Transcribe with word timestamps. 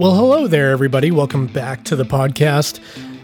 Well, 0.00 0.14
hello 0.14 0.46
there, 0.46 0.70
everybody. 0.70 1.10
Welcome 1.10 1.48
back 1.48 1.82
to 1.86 1.96
the 1.96 2.04
podcast. 2.04 2.78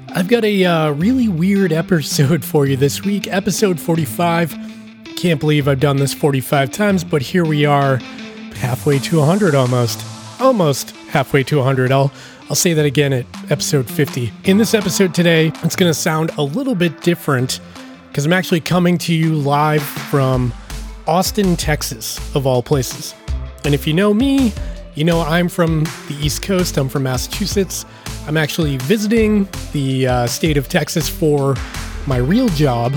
I've 0.08 0.26
got 0.26 0.44
a 0.44 0.64
uh, 0.64 0.90
really 0.90 1.28
weird 1.28 1.72
episode 1.72 2.44
for 2.44 2.66
you 2.66 2.76
this 2.76 3.04
week, 3.04 3.28
episode 3.28 3.78
45. 3.78 4.56
Can't 5.14 5.38
believe 5.38 5.68
I've 5.68 5.78
done 5.78 5.98
this 5.98 6.12
45 6.12 6.72
times, 6.72 7.04
but 7.04 7.22
here 7.22 7.44
we 7.44 7.64
are, 7.64 7.98
halfway 8.56 8.98
to 8.98 9.18
100 9.18 9.54
almost. 9.54 10.04
Almost 10.40 10.90
halfway 11.10 11.44
to 11.44 11.58
100. 11.58 11.92
I'll 11.92 12.10
I'll 12.50 12.56
say 12.56 12.72
that 12.72 12.84
again 12.84 13.12
at 13.12 13.26
episode 13.52 13.88
50. 13.88 14.32
In 14.42 14.58
this 14.58 14.74
episode 14.74 15.14
today, 15.14 15.52
it's 15.62 15.76
going 15.76 15.90
to 15.90 15.94
sound 15.94 16.32
a 16.38 16.42
little 16.42 16.74
bit 16.74 17.02
different 17.02 17.60
because 18.08 18.26
I'm 18.26 18.32
actually 18.32 18.58
coming 18.58 18.98
to 18.98 19.14
you 19.14 19.36
live 19.36 19.84
from 19.84 20.52
Austin, 21.06 21.54
Texas, 21.54 22.18
of 22.34 22.48
all 22.48 22.64
places. 22.64 23.14
And 23.64 23.74
if 23.74 23.86
you 23.86 23.94
know 23.94 24.12
me, 24.12 24.52
you 24.94 25.04
know, 25.04 25.20
I'm 25.20 25.48
from 25.48 25.84
the 26.08 26.16
East 26.20 26.42
Coast, 26.42 26.76
I'm 26.76 26.88
from 26.88 27.02
Massachusetts. 27.02 27.84
I'm 28.26 28.36
actually 28.36 28.76
visiting 28.78 29.48
the 29.72 30.06
uh, 30.06 30.26
state 30.26 30.56
of 30.56 30.68
Texas 30.68 31.08
for 31.08 31.56
my 32.06 32.18
real 32.18 32.48
job. 32.50 32.94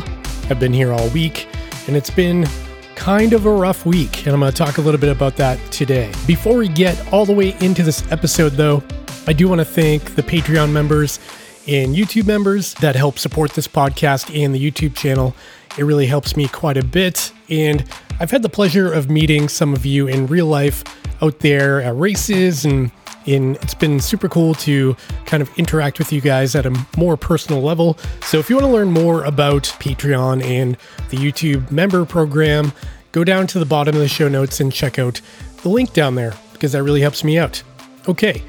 I've 0.50 0.60
been 0.60 0.74
here 0.74 0.94
all 0.94 1.10
week, 1.10 1.48
and 1.88 1.96
it's 1.96 2.12
been 2.12 2.48
kind 2.96 3.34
of 3.34 3.46
a 3.46 3.52
rough 3.52 3.86
week, 3.86 4.26
and 4.26 4.34
I'm 4.34 4.40
going 4.40 4.52
to 4.52 4.58
talk 4.58 4.78
a 4.78 4.82
little 4.82 5.00
bit 5.00 5.10
about 5.10 5.38
that 5.38 5.60
today. 5.72 6.12
Before 6.28 6.58
we 6.58 6.68
get 6.68 7.12
all 7.12 7.26
the 7.26 7.34
way 7.34 7.56
into 7.62 7.82
this 7.82 8.10
episode, 8.12 8.54
though, 8.54 8.84
I 9.26 9.34
do 9.34 9.48
want 9.48 9.60
to 9.60 9.66
thank 9.66 10.16
the 10.16 10.24
Patreon 10.24 10.72
members 10.72 11.20
and 11.68 11.96
YouTube 11.96 12.28
members 12.28 12.76
that 12.76 12.96
help 12.96 13.20
support 13.20 13.54
this 13.54 13.68
podcast 13.68 14.34
and 14.40 14.54
the 14.54 14.72
YouTube 14.72 14.96
channel. 14.96 15.36
It 15.78 15.84
really 15.84 16.06
helps 16.06 16.38
me 16.38 16.48
quite 16.48 16.78
a 16.78 16.84
bit. 16.84 17.34
And 17.50 17.84
I've 18.20 18.32
had 18.32 18.42
the 18.42 18.50
pleasure 18.50 18.92
of 18.92 19.10
meeting 19.10 19.48
some 19.48 19.74
of 19.74 19.86
you 19.86 20.08
in 20.08 20.26
real 20.26 20.48
life 20.48 20.84
out 21.22 21.40
there 21.40 21.82
at 21.82 21.96
races 21.96 22.66
and 22.66 22.92
in 23.28 23.56
it's 23.62 23.76
been 23.76 24.00
super 24.00 24.28
cool 24.28 24.56
to 24.56 24.96
kind 25.26 25.44
of 25.44 25.50
interact 25.58 26.00
with 26.00 26.12
you 26.12 26.22
guys 26.22 26.56
at 26.56 26.66
a 26.66 26.86
more 26.98 27.16
personal 27.18 27.62
level. 27.62 27.98
So 28.24 28.40
if 28.40 28.50
you 28.50 28.56
want 28.56 28.66
to 28.66 28.74
learn 28.74 28.92
more 28.92 29.24
about 29.24 29.64
Patreon 29.64 30.44
and 30.44 30.78
the 31.10 31.18
YouTube 31.18 31.70
member 31.72 32.06
program, 32.06 32.72
go 33.12 33.24
down 33.24 33.46
to 33.48 33.60
the 33.60 33.66
bottom 33.66 33.96
of 33.96 34.02
the 34.02 34.08
show 34.08 34.28
notes 34.28 34.60
and 34.60 34.72
check 34.72 34.98
out 34.98 35.22
the 35.62 35.70
link 35.70 35.94
down 35.94 36.16
there 36.16 36.34
because 36.54 36.72
that 36.72 36.82
really 36.84 37.02
helps 37.02 37.24
me 37.24 37.38
out. 37.38 37.62
Okay. 38.08 38.42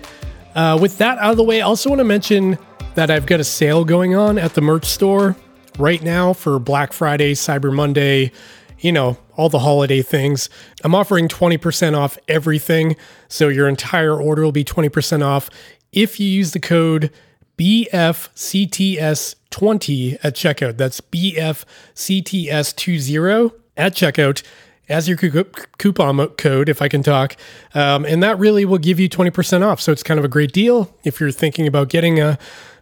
Uh, 0.55 0.79
with 0.81 0.97
that 0.99 1.19
out 1.19 1.33
of 1.33 1.37
the 1.37 1.45
way, 1.45 1.61
I 1.61 1.65
also 1.65 1.91
want 1.91 2.01
to 2.01 2.05
mention 2.05 2.57
that 2.95 3.11
I've 3.11 3.27
got 3.27 3.41
a 3.41 3.45
sale 3.45 3.85
going 3.85 4.15
on 4.15 4.39
at 4.39 4.55
the 4.55 4.61
merch 4.61 4.87
store 4.87 5.37
right 5.79 6.03
now 6.03 6.33
for 6.33 6.59
Black 6.59 6.93
Friday, 6.93 7.35
Cyber 7.35 7.73
Monday, 7.73 8.33
you 8.81 8.93
know, 8.93 9.17
all 9.37 9.49
the 9.49 9.61
holiday 9.61 10.03
things. 10.03 10.51
I'm 10.85 10.95
offering 10.95 11.29
20% 11.29 11.97
off 11.97 12.19
everything. 12.29 12.97
So 13.29 13.49
your 13.49 13.67
entire 13.69 14.21
order 14.21 14.43
will 14.43 14.53
be 14.53 14.65
20% 14.65 15.25
off 15.25 15.49
if 15.93 16.21
you 16.21 16.27
use 16.27 16.51
the 16.53 16.61
code 16.61 17.11
BFCTS20 17.57 20.19
at 20.23 20.35
checkout. 20.35 20.77
That's 20.77 21.01
BFCTS20 21.01 23.53
at 23.77 23.95
checkout 23.95 24.43
as 24.89 25.09
your 25.09 25.17
coupon 25.17 26.27
code, 26.29 26.69
if 26.69 26.81
I 26.81 26.89
can 26.89 27.03
talk. 27.03 27.37
Um, 27.75 28.05
and 28.05 28.23
that 28.23 28.39
really 28.39 28.65
will 28.65 28.79
give 28.79 28.99
you 28.99 29.09
20% 29.09 29.63
off. 29.63 29.81
So 29.81 29.93
it's 29.93 30.03
kind 30.03 30.19
of 30.19 30.25
a 30.25 30.29
great 30.29 30.53
deal 30.53 30.95
if 31.05 31.21
you're 31.21 31.31
thinking 31.31 31.67
about 31.67 31.89
getting 31.89 32.21
a 32.21 32.39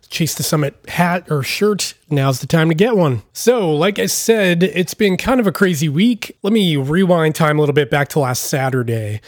Chase 0.08 0.34
the 0.34 0.42
Summit 0.42 0.76
hat 0.88 1.26
or 1.30 1.42
shirt, 1.42 1.94
now's 2.08 2.40
the 2.40 2.46
time 2.46 2.68
to 2.68 2.74
get 2.74 2.96
one. 2.96 3.22
So, 3.32 3.72
like 3.72 3.98
I 3.98 4.06
said, 4.06 4.62
it's 4.62 4.94
been 4.94 5.16
kind 5.16 5.40
of 5.40 5.48
a 5.48 5.52
crazy 5.52 5.88
week. 5.88 6.36
Let 6.42 6.52
me 6.52 6.76
rewind 6.76 7.34
time 7.34 7.58
a 7.58 7.60
little 7.60 7.74
bit 7.74 7.90
back 7.90 8.08
to 8.10 8.20
last 8.20 8.44
Saturday. 8.44 9.20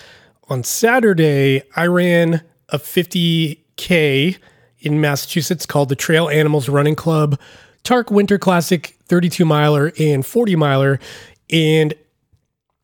On 0.48 0.62
Saturday, 0.62 1.62
I 1.74 1.86
ran 1.86 2.42
a 2.68 2.78
50K 2.78 4.38
in 4.78 5.00
Massachusetts 5.00 5.66
called 5.66 5.88
the 5.88 5.96
Trail 5.96 6.28
Animals 6.28 6.68
Running 6.68 6.94
Club 6.94 7.38
TARC 7.82 8.10
Winter 8.10 8.38
Classic 8.38 8.96
32 9.06 9.44
miler 9.44 9.92
and 9.98 10.24
40 10.24 10.56
miler. 10.56 11.00
And 11.50 11.94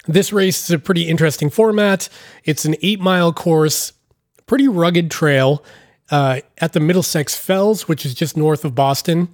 this 0.07 0.33
race 0.33 0.65
is 0.65 0.71
a 0.71 0.79
pretty 0.79 1.03
interesting 1.03 1.51
format. 1.51 2.09
It's 2.45 2.65
an 2.65 2.77
eight 2.83 3.01
mile 3.01 3.33
course, 3.33 3.93
pretty 4.47 4.69
rugged 4.69 5.11
trail 5.11 5.65
uh, 6.11 6.41
at 6.59 6.73
the 6.73 6.81
Middlesex 6.81 7.37
Fells, 7.37 7.89
which 7.89 8.05
is 8.05 8.15
just 8.15 8.37
north 8.37 8.65
of 8.65 8.75
Boston. 8.75 9.29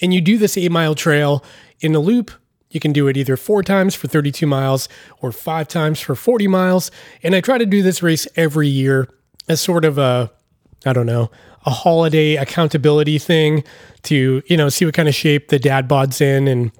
And 0.00 0.14
you 0.14 0.20
do 0.20 0.38
this 0.38 0.56
eight 0.56 0.72
mile 0.72 0.94
trail 0.94 1.44
in 1.80 1.94
a 1.94 2.00
loop. 2.00 2.30
You 2.70 2.80
can 2.80 2.92
do 2.92 3.08
it 3.08 3.16
either 3.16 3.36
four 3.36 3.62
times 3.62 3.94
for 3.94 4.06
32 4.06 4.46
miles 4.46 4.88
or 5.20 5.32
five 5.32 5.66
times 5.66 6.00
for 6.00 6.14
40 6.14 6.46
miles. 6.46 6.90
And 7.22 7.34
I 7.34 7.40
try 7.40 7.58
to 7.58 7.66
do 7.66 7.82
this 7.82 8.02
race 8.02 8.28
every 8.36 8.68
year 8.68 9.08
as 9.48 9.60
sort 9.60 9.84
of 9.84 9.98
a, 9.98 10.30
I 10.86 10.92
don't 10.92 11.06
know, 11.06 11.30
a 11.66 11.70
holiday 11.70 12.36
accountability 12.36 13.18
thing 13.18 13.64
to, 14.02 14.42
you 14.46 14.56
know, 14.56 14.68
see 14.68 14.84
what 14.84 14.94
kind 14.94 15.08
of 15.08 15.14
shape 15.14 15.48
the 15.48 15.58
dad 15.58 15.88
bod's 15.88 16.20
in 16.20 16.46
and 16.46 16.70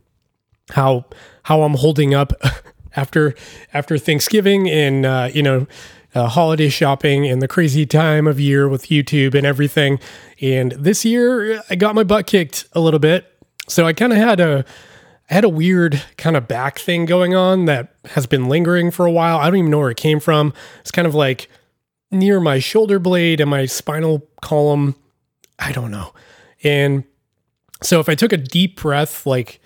how 0.71 1.07
how 1.43 1.63
I'm 1.63 1.75
holding 1.75 2.15
up 2.15 2.33
after 2.97 3.35
after 3.73 3.99
Thanksgiving 3.99 4.69
and 4.69 5.07
uh, 5.07 5.31
you 5.33 5.43
know 5.43 5.67
uh, 6.15 6.29
holiday 6.29 6.69
shopping 6.69 7.29
and 7.29 7.41
the 7.41 7.49
crazy 7.49 7.87
time 7.87 8.27
of 8.27 8.41
year 8.41 8.69
with 8.69 8.87
YouTube 8.87 9.35
and 9.35 9.47
everything. 9.47 9.99
And 10.41 10.73
this 10.73 11.05
year, 11.05 11.63
I 11.71 11.77
got 11.77 11.95
my 11.95 12.03
butt 12.05 12.27
kicked 12.27 12.67
a 12.73 12.81
little 12.81 13.01
bit, 13.01 13.33
so 13.69 13.87
I 13.87 13.93
kind 13.93 14.13
of 14.13 14.19
had 14.19 14.41
a 14.41 14.65
I 15.31 15.35
had 15.35 15.45
a 15.45 15.49
weird 15.49 16.03
kind 16.17 16.37
of 16.37 16.49
back 16.49 16.79
thing 16.81 17.07
going 17.07 17.37
on 17.37 17.67
that 17.67 17.95
has 18.07 18.27
been 18.27 18.49
lingering 18.49 18.91
for 18.91 19.07
a 19.07 19.13
while. 19.13 19.39
I 19.39 19.47
don't 19.47 19.59
even 19.59 19.71
know 19.71 19.79
where 19.79 19.91
it 19.91 19.97
came 19.97 20.19
from. 20.19 20.53
It's 20.81 20.91
kind 20.91 21.07
of 21.07 21.15
like 21.15 21.49
near 22.11 22.41
my 22.41 22.59
shoulder 22.59 22.99
blade 22.99 23.41
and 23.41 23.49
my 23.49 23.67
spinal 23.67 24.27
column. 24.43 24.97
I 25.61 25.71
don't 25.71 25.93
know. 25.93 26.13
And 26.65 27.05
so 27.81 28.01
if 28.01 28.09
I 28.09 28.17
took 28.17 28.33
a 28.33 28.37
deep 28.37 28.81
breath, 28.81 29.25
like 29.25 29.60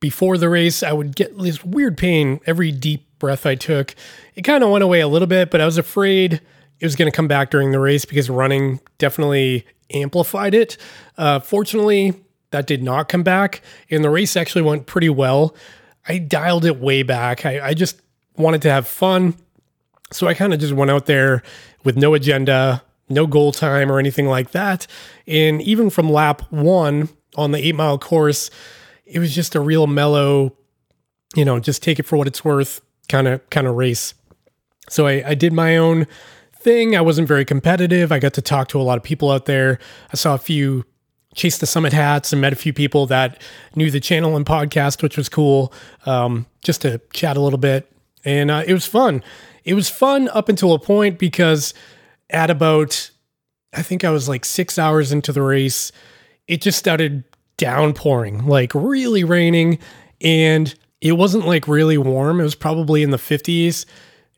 before 0.00 0.38
the 0.38 0.48
race, 0.48 0.82
I 0.82 0.92
would 0.92 1.16
get 1.16 1.36
this 1.38 1.64
weird 1.64 1.96
pain 1.96 2.40
every 2.46 2.72
deep 2.72 3.06
breath 3.18 3.46
I 3.46 3.54
took. 3.54 3.94
It 4.34 4.42
kind 4.42 4.62
of 4.62 4.70
went 4.70 4.84
away 4.84 5.00
a 5.00 5.08
little 5.08 5.26
bit, 5.26 5.50
but 5.50 5.60
I 5.60 5.66
was 5.66 5.78
afraid 5.78 6.40
it 6.80 6.86
was 6.86 6.96
going 6.96 7.10
to 7.10 7.16
come 7.16 7.28
back 7.28 7.50
during 7.50 7.72
the 7.72 7.80
race 7.80 8.04
because 8.04 8.30
running 8.30 8.80
definitely 8.98 9.66
amplified 9.92 10.54
it. 10.54 10.76
Uh, 11.16 11.40
fortunately, 11.40 12.14
that 12.50 12.66
did 12.66 12.82
not 12.82 13.08
come 13.08 13.22
back, 13.22 13.62
and 13.90 14.04
the 14.04 14.10
race 14.10 14.36
actually 14.36 14.62
went 14.62 14.86
pretty 14.86 15.08
well. 15.08 15.54
I 16.06 16.18
dialed 16.18 16.64
it 16.64 16.78
way 16.78 17.02
back. 17.02 17.44
I, 17.44 17.60
I 17.68 17.74
just 17.74 18.00
wanted 18.36 18.62
to 18.62 18.70
have 18.70 18.86
fun. 18.86 19.34
So 20.10 20.26
I 20.26 20.34
kind 20.34 20.54
of 20.54 20.60
just 20.60 20.72
went 20.72 20.90
out 20.90 21.06
there 21.06 21.42
with 21.84 21.96
no 21.96 22.14
agenda, 22.14 22.82
no 23.08 23.26
goal 23.26 23.52
time 23.52 23.92
or 23.92 23.98
anything 23.98 24.26
like 24.26 24.52
that. 24.52 24.86
And 25.26 25.60
even 25.60 25.90
from 25.90 26.10
lap 26.10 26.42
one 26.50 27.10
on 27.36 27.52
the 27.52 27.58
eight 27.58 27.74
mile 27.74 27.98
course, 27.98 28.50
it 29.08 29.18
was 29.18 29.34
just 29.34 29.54
a 29.54 29.60
real 29.60 29.86
mellow, 29.86 30.56
you 31.34 31.44
know, 31.44 31.58
just 31.58 31.82
take 31.82 31.98
it 31.98 32.04
for 32.04 32.16
what 32.16 32.26
it's 32.26 32.44
worth 32.44 32.80
kind 33.08 33.26
of 33.26 33.48
kind 33.50 33.66
of 33.66 33.74
race. 33.74 34.14
So 34.90 35.06
I, 35.06 35.30
I 35.30 35.34
did 35.34 35.52
my 35.52 35.76
own 35.76 36.06
thing. 36.54 36.96
I 36.96 37.00
wasn't 37.00 37.28
very 37.28 37.44
competitive. 37.44 38.12
I 38.12 38.18
got 38.18 38.34
to 38.34 38.42
talk 38.42 38.68
to 38.68 38.80
a 38.80 38.82
lot 38.82 38.98
of 38.98 39.02
people 39.02 39.30
out 39.30 39.46
there. 39.46 39.78
I 40.12 40.16
saw 40.16 40.34
a 40.34 40.38
few 40.38 40.84
Chase 41.34 41.58
the 41.58 41.66
Summit 41.66 41.92
hats 41.92 42.32
and 42.32 42.40
met 42.40 42.52
a 42.52 42.56
few 42.56 42.72
people 42.72 43.06
that 43.06 43.40
knew 43.74 43.90
the 43.90 44.00
channel 44.00 44.36
and 44.36 44.44
podcast, 44.44 45.02
which 45.02 45.16
was 45.16 45.28
cool. 45.28 45.72
Um, 46.06 46.46
just 46.64 46.82
to 46.82 47.00
chat 47.12 47.36
a 47.36 47.40
little 47.40 47.58
bit, 47.58 47.90
and 48.24 48.50
uh, 48.50 48.64
it 48.66 48.72
was 48.72 48.86
fun. 48.86 49.22
It 49.64 49.74
was 49.74 49.88
fun 49.88 50.28
up 50.30 50.48
until 50.48 50.72
a 50.72 50.78
point 50.78 51.18
because 51.18 51.74
at 52.30 52.50
about 52.50 53.10
I 53.74 53.82
think 53.82 54.04
I 54.04 54.10
was 54.10 54.28
like 54.28 54.44
six 54.44 54.78
hours 54.78 55.12
into 55.12 55.32
the 55.32 55.42
race, 55.42 55.92
it 56.46 56.60
just 56.60 56.78
started 56.78 57.24
downpouring, 57.58 58.46
like 58.46 58.72
really 58.74 59.24
raining, 59.24 59.78
and 60.22 60.74
it 61.00 61.12
wasn't 61.12 61.46
like 61.46 61.68
really 61.68 61.98
warm. 61.98 62.40
It 62.40 62.44
was 62.44 62.54
probably 62.54 63.02
in 63.02 63.10
the 63.10 63.18
50s. 63.18 63.82
It 63.82 63.86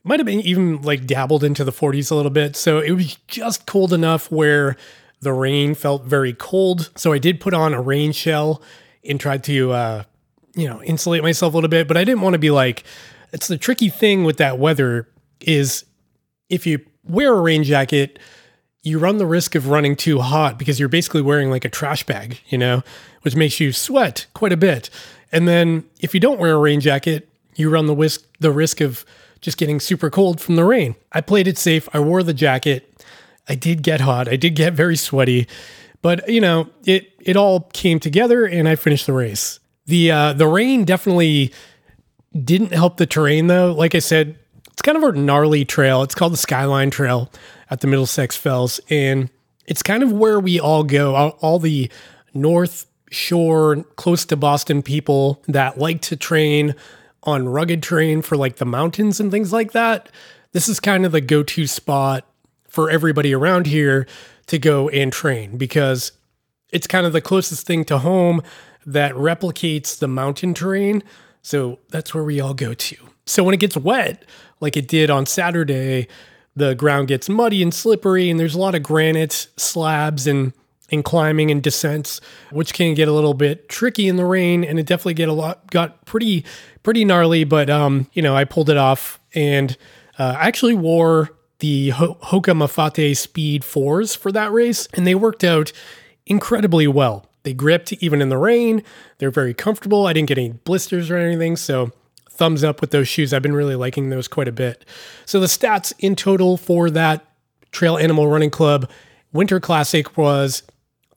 might 0.03 0.19
have 0.19 0.27
been 0.27 0.41
even 0.41 0.83
like 0.83 1.07
dabbled 1.07 1.45
into 1.45 1.63
the 1.63 1.73
40s 1.73 2.11
a 2.11 2.15
little 2.15 2.31
bit. 2.31 2.57
So 2.57 2.81
it 2.81 2.91
was 2.93 3.17
just 3.29 3.67
cold 3.67 3.93
enough 3.93 4.31
where 4.31 4.77
the 5.21 5.33
rain 5.33 5.75
felt 5.75 6.05
very 6.05 6.33
cold. 6.33 6.91
So 6.97 7.13
I 7.13 7.19
did 7.19 7.41
put 7.41 7.55
on 7.55 7.73
a 7.73 7.81
rain 7.81 8.13
shell 8.13 8.63
and 9.05 9.21
tried 9.21 9.45
to, 9.45 9.73
uh, 9.73 10.03
you 10.55 10.69
know, 10.69 10.83
insulate 10.83 11.23
myself 11.23 11.55
a 11.55 11.57
little 11.57 11.71
bit. 11.71 11.87
But 11.89 11.97
I 11.97 12.05
didn't 12.05 12.23
want 12.23 12.35
to 12.35 12.39
be 12.39 12.51
like, 12.51 12.85
it's 13.33 13.49
the 13.49 13.59
tricky 13.59 13.89
thing 13.89 14.25
with 14.25 14.39
that 14.39 14.59
weather 14.59 15.09
is 15.41 15.85
if 16.49 16.67
you 16.67 16.81
wear 17.05 17.33
a 17.33 17.41
rain 17.41 17.65
jacket, 17.65 18.19
you 18.83 18.99
run 18.99 19.19
the 19.19 19.27
risk 19.27 19.55
of 19.55 19.69
running 19.69 19.95
too 19.95 20.21
hot 20.21 20.59
because 20.59 20.81
you're 20.81 20.89
basically 20.89 21.21
wearing 21.23 21.51
like 21.51 21.65
a 21.65 21.69
trash 21.69 22.05
bag, 22.05 22.41
you 22.49 22.57
know, 22.57 22.83
which 23.23 23.37
makes 23.37 23.61
you 23.61 23.73
sweat 23.73 24.27
quite 24.35 24.53
a 24.53 24.57
bit. 24.57 24.89
And 25.33 25.47
then 25.47 25.85
if 26.01 26.15
you 26.15 26.21
don't 26.21 26.41
wear 26.41 26.55
a 26.55 26.59
rain 26.59 26.81
jacket, 26.81 27.29
you 27.57 27.69
run 27.69 27.87
the 27.87 27.95
risk 27.95 28.25
the 28.39 28.51
risk 28.51 28.81
of 28.81 29.05
just 29.41 29.59
getting 29.59 29.81
super 29.81 30.11
cold 30.11 30.41
from 30.41 30.57
the 30.57 30.65
rain. 30.65 30.95
I 31.13 31.21
played 31.21 31.47
it 31.47 31.59
safe. 31.59 31.89
I 31.93 32.01
wore 32.01 32.23
the 32.23 32.35
jacket. 32.35 33.03
I 33.49 33.55
did 33.55 33.83
get 33.83 34.01
hot. 34.01 34.29
I 34.29 34.37
did 34.37 34.55
get 34.55 34.73
very 34.75 34.97
sweaty, 34.97 35.47
but 36.03 36.29
you 36.29 36.41
know, 36.41 36.69
it 36.85 37.13
it 37.21 37.37
all 37.37 37.69
came 37.73 38.01
together 38.01 38.45
and 38.47 38.69
I 38.69 38.77
finished 38.77 39.07
the 39.07 39.13
race. 39.13 39.61
The 39.87 40.11
uh, 40.11 40.33
the 40.33 40.47
rain 40.47 40.85
definitely 40.85 41.53
didn't 42.45 42.73
help 42.73 42.97
the 42.97 43.07
terrain 43.07 43.49
though. 43.49 43.73
Like 43.73 43.95
I 43.95 43.99
said, 43.99 44.39
it's 44.73 44.83
kind 44.83 44.97
of 44.97 45.05
a 45.05 45.13
gnarly 45.13 45.65
trail. 45.65 46.03
It's 46.03 46.15
called 46.15 46.33
the 46.33 46.39
Skyline 46.39 46.91
Trail 46.91 47.31
at 47.71 47.81
the 47.81 47.87
Middlesex 47.87 48.37
Fells. 48.37 48.81
And 48.91 49.31
it's 49.67 49.83
kind 49.83 50.03
of 50.03 50.13
where 50.13 50.41
we 50.41 50.59
all 50.59 50.83
go, 50.83 51.15
all, 51.15 51.59
the 51.59 51.91
North 52.35 52.87
Shore, 53.11 53.85
close 53.97 54.25
to 54.27 54.37
Boston 54.37 54.83
people 54.83 55.43
that 55.49 55.79
like 55.79 56.01
to 56.03 56.17
train 56.17 56.75
on 57.23 57.49
rugged 57.49 57.83
terrain 57.83 58.23
for 58.23 58.37
like 58.37 58.57
the 58.57 58.65
mountains 58.65 59.21
and 59.21 59.31
things 59.31 59.53
like 59.53 59.73
that. 59.73 60.09
This 60.53 60.69
is 60.69 60.81
kind 60.81 61.07
of 61.07 61.13
the 61.13 61.21
go 61.21 61.43
to 61.43 61.67
spot 61.67 62.27
for 62.69 62.91
everybody 62.91 63.35
around 63.35 63.67
here 63.67 64.07
to 64.47 64.59
go 64.59 64.89
and 64.89 65.13
train 65.13 65.57
because 65.57 66.13
it's 66.73 66.87
kind 66.87 67.07
of 67.07 67.13
the 67.13 67.21
closest 67.21 67.67
thing 67.67 67.85
to 67.85 67.99
home 67.99 68.43
that 68.87 69.13
replicates 69.15 69.99
the 69.99 70.09
mountain 70.09 70.55
terrain. 70.55 71.03
So 71.43 71.79
that's 71.91 72.15
where 72.15 72.25
we 72.25 72.41
all 72.41 72.55
go 72.55 72.75
to. 72.75 72.97
So 73.27 73.45
when 73.45 73.55
it 73.55 73.61
gets 73.61 73.77
wet, 73.77 74.25
like 74.61 74.77
it 74.77 74.89
did 74.89 75.11
on 75.11 75.27
Saturday, 75.27 76.09
the 76.61 76.75
ground 76.75 77.09
gets 77.09 77.29
muddy 77.29 77.63
and 77.63 77.75
slippery, 77.75 78.31
and 78.31 78.39
there's 78.39 78.55
a 78.55 78.59
lot 78.59 78.75
of 78.75 78.83
granite 78.83 79.49
slabs 79.57 80.27
and 80.27 80.53
and 80.93 81.05
climbing 81.05 81.53
and 81.53 81.63
descents, 81.63 82.21
which 82.51 82.75
can 82.75 82.95
get 82.95 83.07
a 83.07 83.13
little 83.13 83.35
bit 83.35 83.69
tricky 83.69 84.09
in 84.09 84.17
the 84.17 84.25
rain, 84.25 84.65
and 84.65 84.79
it 84.79 84.87
definitely 84.87 85.15
get 85.15 85.29
a 85.29 85.33
lot 85.33 85.71
got 85.71 86.05
pretty 86.05 86.45
pretty 86.83 87.05
gnarly. 87.05 87.45
But 87.45 87.71
um, 87.71 88.09
you 88.13 88.23
know, 88.23 88.37
I 88.37 88.45
pulled 88.45 88.71
it 88.71 88.77
off, 88.77 89.21
and 89.35 89.77
uh, 90.19 90.37
I 90.39 90.49
actually 90.49 90.75
wore 90.75 91.31
the 91.61 91.91
Hoka 91.91 92.55
Mafate 92.55 93.17
Speed 93.17 93.65
fours 93.65 94.15
for 94.15 94.33
that 94.33 94.53
race, 94.53 94.89
and 94.95 95.07
they 95.07 95.15
worked 95.15 95.45
out 95.45 95.73
incredibly 96.27 96.87
well. 96.87 97.27
They 97.43 97.55
gripped 97.55 97.93
even 97.95 98.21
in 98.21 98.29
the 98.29 98.37
rain. 98.39 98.83
They're 99.19 99.31
very 99.31 99.55
comfortable. 99.55 100.07
I 100.07 100.13
didn't 100.13 100.29
get 100.29 100.39
any 100.39 100.53
blisters 100.53 101.11
or 101.11 101.17
anything. 101.17 101.57
So, 101.57 101.93
thumbs 102.31 102.65
up 102.65 102.81
with 102.81 102.91
those 102.91 103.09
shoes. 103.09 103.35
I've 103.35 103.43
been 103.43 103.55
really 103.55 103.75
liking 103.75 104.11
those 104.11 104.29
quite 104.29 104.49
a 104.49 104.53
bit. 104.53 104.85
So, 105.27 105.41
the 105.41 105.47
stats 105.47 105.93
in 105.99 106.17
total 106.17 106.57
for 106.57 106.91
that 106.91 107.25
Trail 107.73 107.99
Animal 107.99 108.29
Running 108.29 108.51
Club 108.51 108.89
Winter 109.33 109.61
Classic 109.61 110.17
was 110.17 110.63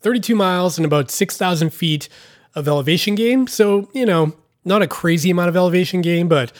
32 0.01 0.36
miles 0.36 0.77
and 0.77 0.86
about 0.86 1.10
6,000 1.10 1.71
feet 1.71 2.10
of 2.56 2.68
elevation 2.68 3.15
gain. 3.15 3.48
So, 3.48 3.89
you 3.94 4.06
know, 4.06 4.33
not 4.65 4.81
a 4.81 4.88
crazy 4.88 5.31
amount 5.31 5.50
of 5.50 5.56
elevation 5.56 6.01
gain, 6.01 6.27
but 6.27 6.51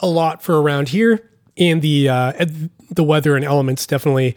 a 0.00 0.06
lot 0.06 0.42
for 0.42 0.60
around 0.60 0.88
here. 0.88 1.28
And 1.56 1.82
the 1.82 2.08
uh, 2.08 2.46
the 2.90 3.04
weather 3.04 3.36
and 3.36 3.44
elements 3.44 3.86
definitely 3.86 4.36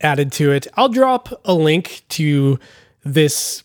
added 0.00 0.30
to 0.32 0.52
it. 0.52 0.68
I'll 0.74 0.88
drop 0.88 1.28
a 1.44 1.54
link 1.54 2.02
to 2.10 2.58
this 3.04 3.64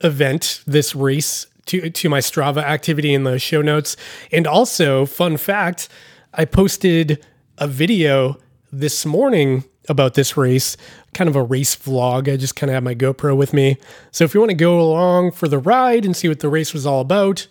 event, 0.00 0.62
this 0.66 0.94
race 0.94 1.46
to 1.66 1.90
to 1.90 2.08
my 2.08 2.20
Strava 2.20 2.62
activity 2.62 3.14
in 3.14 3.24
the 3.24 3.38
show 3.38 3.62
notes. 3.62 3.96
And 4.30 4.46
also, 4.46 5.06
fun 5.06 5.36
fact, 5.36 5.88
I 6.34 6.44
posted 6.44 7.24
a 7.58 7.66
video 7.66 8.38
this 8.72 9.04
morning 9.04 9.64
about 9.88 10.14
this 10.14 10.36
race, 10.36 10.76
kind 11.12 11.28
of 11.28 11.36
a 11.36 11.42
race 11.42 11.76
vlog. 11.76 12.32
I 12.32 12.36
just 12.36 12.56
kind 12.56 12.70
of 12.70 12.74
have 12.74 12.82
my 12.82 12.94
GoPro 12.94 13.36
with 13.36 13.52
me. 13.52 13.76
So 14.10 14.24
if 14.24 14.34
you 14.34 14.40
want 14.40 14.50
to 14.50 14.56
go 14.56 14.80
along 14.80 15.32
for 15.32 15.48
the 15.48 15.58
ride 15.58 16.04
and 16.04 16.16
see 16.16 16.28
what 16.28 16.40
the 16.40 16.48
race 16.48 16.72
was 16.72 16.86
all 16.86 17.00
about, 17.00 17.48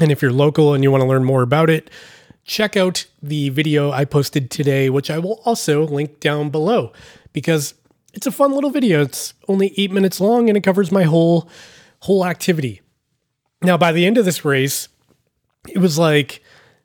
and 0.00 0.10
if 0.10 0.20
you're 0.20 0.32
local 0.32 0.74
and 0.74 0.82
you 0.82 0.90
want 0.90 1.02
to 1.02 1.08
learn 1.08 1.24
more 1.24 1.42
about 1.42 1.70
it, 1.70 1.90
check 2.44 2.76
out 2.76 3.06
the 3.22 3.48
video 3.50 3.90
I 3.90 4.04
posted 4.04 4.50
today, 4.50 4.90
which 4.90 5.10
I 5.10 5.18
will 5.18 5.40
also 5.44 5.86
link 5.86 6.20
down 6.20 6.50
below 6.50 6.92
because 7.32 7.74
it's 8.12 8.26
a 8.26 8.32
fun 8.32 8.52
little 8.52 8.70
video. 8.70 9.02
It's 9.02 9.34
only 9.48 9.72
eight 9.76 9.90
minutes 9.90 10.20
long 10.20 10.48
and 10.48 10.56
it 10.56 10.62
covers 10.62 10.92
my 10.92 11.04
whole 11.04 11.48
whole 12.00 12.26
activity. 12.26 12.82
Now, 13.64 13.76
by 13.76 13.92
the 13.92 14.06
end 14.06 14.18
of 14.18 14.24
this 14.24 14.44
race, 14.44 14.88
it 15.68 15.78
was 15.78 15.98
like 15.98 16.42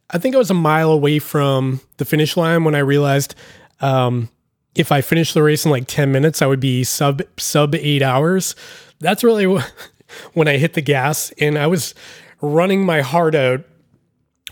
I 0.10 0.18
think 0.18 0.36
I 0.36 0.38
was 0.40 0.50
a 0.50 0.56
mile 0.56 0.92
away 0.92 1.20
from 1.20 1.82
the 1.98 2.06
finish 2.06 2.36
line 2.36 2.64
when 2.64 2.76
I 2.76 2.80
realized 2.80 3.36
um, 3.82 4.30
if 4.76 4.92
I 4.92 5.02
finished 5.02 5.34
the 5.34 5.44
race 5.44 5.66
in 5.66 5.72
like 5.72 5.88
ten 5.88 6.12
minutes, 6.12 6.42
I 6.42 6.48
would 6.48 6.60
be 6.60 6.84
sub 6.84 7.22
sub 7.38 7.76
eight 7.76 8.02
hours. 8.02 8.56
That's 9.00 9.24
really 9.24 9.46
when 10.34 10.48
I 10.48 10.58
hit 10.58 10.74
the 10.74 10.82
gas, 10.82 11.32
and 11.40 11.58
I 11.58 11.68
was 11.68 11.94
running 12.42 12.86
my 12.86 13.02
heart 13.02 13.36
out 13.36 13.62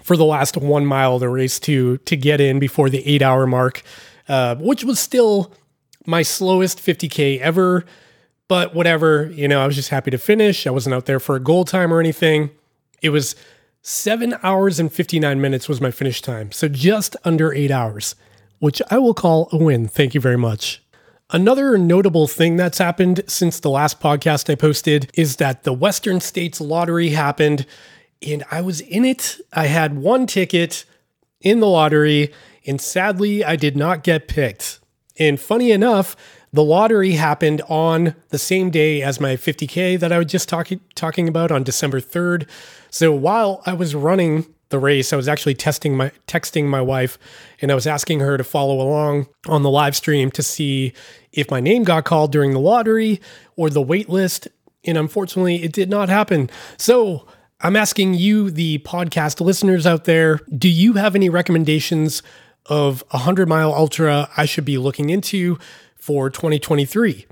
for 0.03 0.15
the 0.15 0.25
last 0.25 0.57
one 0.57 0.85
mile 0.85 1.15
of 1.15 1.21
the 1.21 1.29
race 1.29 1.59
to 1.61 1.97
to 1.97 2.15
get 2.15 2.39
in 2.39 2.59
before 2.59 2.89
the 2.89 3.05
eight 3.07 3.21
hour 3.21 3.47
mark, 3.47 3.83
uh, 4.27 4.55
which 4.55 4.83
was 4.83 4.99
still 4.99 5.51
my 6.05 6.21
slowest 6.21 6.79
50K 6.79 7.39
ever. 7.39 7.85
But 8.47 8.73
whatever, 8.73 9.29
you 9.31 9.47
know, 9.47 9.61
I 9.61 9.67
was 9.67 9.75
just 9.75 9.89
happy 9.89 10.11
to 10.11 10.17
finish. 10.17 10.65
I 10.65 10.71
wasn't 10.71 10.95
out 10.95 11.05
there 11.05 11.19
for 11.19 11.35
a 11.35 11.39
goal 11.39 11.65
time 11.65 11.93
or 11.93 11.99
anything. 11.99 12.49
It 13.01 13.09
was 13.09 13.35
seven 13.81 14.35
hours 14.43 14.79
and 14.79 14.91
59 14.91 15.39
minutes 15.39 15.67
was 15.67 15.81
my 15.81 15.91
finish 15.91 16.21
time. 16.21 16.51
So 16.51 16.67
just 16.67 17.15
under 17.23 17.53
eight 17.53 17.71
hours, 17.71 18.15
which 18.59 18.81
I 18.89 18.97
will 18.99 19.13
call 19.13 19.49
a 19.51 19.57
win. 19.57 19.87
Thank 19.87 20.13
you 20.13 20.21
very 20.21 20.37
much. 20.37 20.81
Another 21.29 21.77
notable 21.77 22.25
thing 22.27 22.55
that's 22.55 22.77
happened 22.77 23.21
since 23.27 23.59
the 23.59 23.69
last 23.69 23.99
podcast 23.99 24.49
I 24.49 24.55
posted 24.55 25.11
is 25.13 25.35
that 25.37 25.63
the 25.63 25.73
Western 25.73 26.21
States 26.21 26.61
Lottery 26.61 27.09
happened 27.09 27.65
and 28.25 28.43
I 28.49 28.61
was 28.61 28.81
in 28.81 29.05
it. 29.05 29.37
I 29.53 29.67
had 29.67 29.97
one 29.97 30.25
ticket 30.25 30.85
in 31.41 31.59
the 31.59 31.67
lottery, 31.67 32.33
and 32.65 32.81
sadly, 32.81 33.43
I 33.43 33.55
did 33.55 33.77
not 33.77 34.03
get 34.03 34.27
picked. 34.27 34.79
And 35.19 35.39
funny 35.39 35.71
enough, 35.71 36.15
the 36.53 36.63
lottery 36.63 37.11
happened 37.11 37.61
on 37.67 38.15
the 38.29 38.37
same 38.37 38.69
day 38.69 39.01
as 39.01 39.19
my 39.19 39.35
50K 39.35 39.99
that 39.99 40.11
I 40.11 40.17
was 40.17 40.27
just 40.27 40.49
talking 40.49 40.79
talking 40.95 41.27
about 41.27 41.51
on 41.51 41.63
December 41.63 41.99
3rd. 41.99 42.47
So 42.89 43.13
while 43.13 43.61
I 43.65 43.73
was 43.73 43.95
running 43.95 44.45
the 44.69 44.79
race, 44.79 45.13
I 45.13 45.15
was 45.15 45.27
actually 45.27 45.55
testing 45.55 45.95
my 45.95 46.11
texting 46.27 46.65
my 46.65 46.81
wife 46.81 47.17
and 47.61 47.71
I 47.71 47.75
was 47.75 47.87
asking 47.87 48.19
her 48.21 48.37
to 48.37 48.43
follow 48.43 48.81
along 48.81 49.27
on 49.47 49.63
the 49.63 49.69
live 49.69 49.95
stream 49.95 50.31
to 50.31 50.43
see 50.43 50.93
if 51.31 51.51
my 51.51 51.59
name 51.59 51.83
got 51.83 52.05
called 52.05 52.31
during 52.31 52.53
the 52.53 52.59
lottery 52.59 53.21
or 53.55 53.69
the 53.69 53.81
wait 53.81 54.09
list. 54.09 54.47
And 54.85 54.97
unfortunately, 54.97 55.63
it 55.63 55.73
did 55.73 55.89
not 55.89 56.07
happen. 56.09 56.49
So 56.77 57.27
I'm 57.59 57.75
asking 57.75 58.13
you, 58.13 58.51
the 58.51 58.79
podcast 58.79 59.41
listeners 59.41 59.85
out 59.87 60.05
there, 60.05 60.39
do 60.55 60.69
you 60.69 60.93
have 60.93 61.15
any 61.15 61.27
recommendations 61.27 62.21
of 62.67 63.03
a 63.11 63.17
100 63.17 63.47
mile 63.47 63.73
ultra 63.73 64.29
I 64.37 64.45
should 64.45 64.65
be 64.65 64.77
looking 64.77 65.09
into 65.09 65.57
for 66.07 66.29
2023 66.29 67.25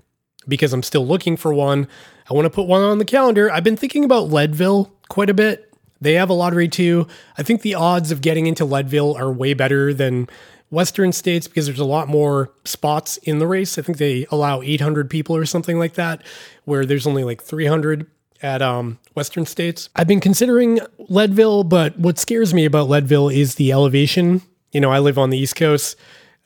because 0.49 0.73
I'm 0.73 0.83
still 0.83 1.07
looking 1.07 1.37
for 1.37 1.53
one. 1.53 1.87
I 2.29 2.33
want 2.33 2.43
to 2.43 2.49
put 2.49 2.67
one 2.67 2.81
on 2.81 2.97
the 2.97 3.05
calendar. 3.05 3.49
I've 3.49 3.63
been 3.63 3.77
thinking 3.77 4.03
about 4.03 4.29
Leadville 4.29 4.91
quite 5.07 5.29
a 5.29 5.33
bit. 5.33 5.73
They 6.01 6.15
have 6.15 6.29
a 6.29 6.33
lottery 6.33 6.67
too. 6.67 7.07
I 7.37 7.43
think 7.43 7.61
the 7.61 7.73
odds 7.73 8.11
of 8.11 8.19
getting 8.19 8.47
into 8.47 8.65
Leadville 8.65 9.15
are 9.15 9.31
way 9.31 9.53
better 9.53 9.93
than 9.93 10.27
Western 10.71 11.13
states 11.13 11.47
because 11.47 11.67
there's 11.67 11.79
a 11.79 11.85
lot 11.85 12.09
more 12.09 12.51
spots 12.65 13.15
in 13.23 13.39
the 13.39 13.47
race. 13.47 13.77
I 13.77 13.81
think 13.81 13.97
they 13.97 14.25
allow 14.29 14.61
800 14.61 15.09
people 15.09 15.37
or 15.37 15.45
something 15.45 15.79
like 15.79 15.93
that, 15.93 16.21
where 16.65 16.85
there's 16.85 17.07
only 17.07 17.23
like 17.23 17.41
300 17.41 18.05
at 18.41 18.61
um, 18.61 18.99
Western 19.13 19.45
states. 19.45 19.87
I've 19.95 20.07
been 20.07 20.19
considering 20.19 20.81
Leadville, 21.07 21.63
but 21.63 21.97
what 21.97 22.19
scares 22.19 22.53
me 22.53 22.65
about 22.65 22.89
Leadville 22.89 23.29
is 23.29 23.55
the 23.55 23.71
elevation 23.71 24.41
you 24.75 24.81
know, 24.81 24.91
I 24.91 24.99
live 24.99 25.17
on 25.17 25.29
the 25.29 25.37
East 25.37 25.55
Coast. 25.55 25.95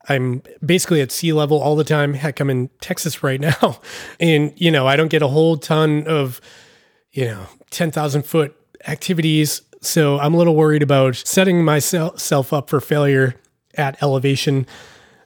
I'm 0.10 0.42
basically 0.66 1.02
at 1.02 1.12
sea 1.12 1.32
level 1.34 1.62
all 1.62 1.76
the 1.76 1.84
time. 1.84 2.16
Heck, 2.16 2.40
I'm 2.40 2.50
in 2.50 2.70
Texas 2.82 3.24
right 3.24 3.40
now. 3.40 3.80
And, 4.20 4.52
you 4.58 4.72
know, 4.72 4.86
I 4.86 4.96
don't 4.96 5.08
get 5.08 5.22
a 5.22 5.28
whole 5.28 5.56
ton 5.56 6.06
of, 6.08 6.42
you 7.12 7.26
know, 7.26 7.46
10,000 7.70 8.24
foot 8.24 8.56
activities. 8.88 9.62
So 9.82 10.20
I'm 10.20 10.34
a 10.34 10.38
little 10.38 10.56
worried 10.56 10.84
about 10.84 11.16
setting 11.16 11.64
myself 11.64 12.52
up 12.52 12.70
for 12.70 12.82
failure 12.82 13.36
at 13.76 14.02
elevation. 14.04 14.66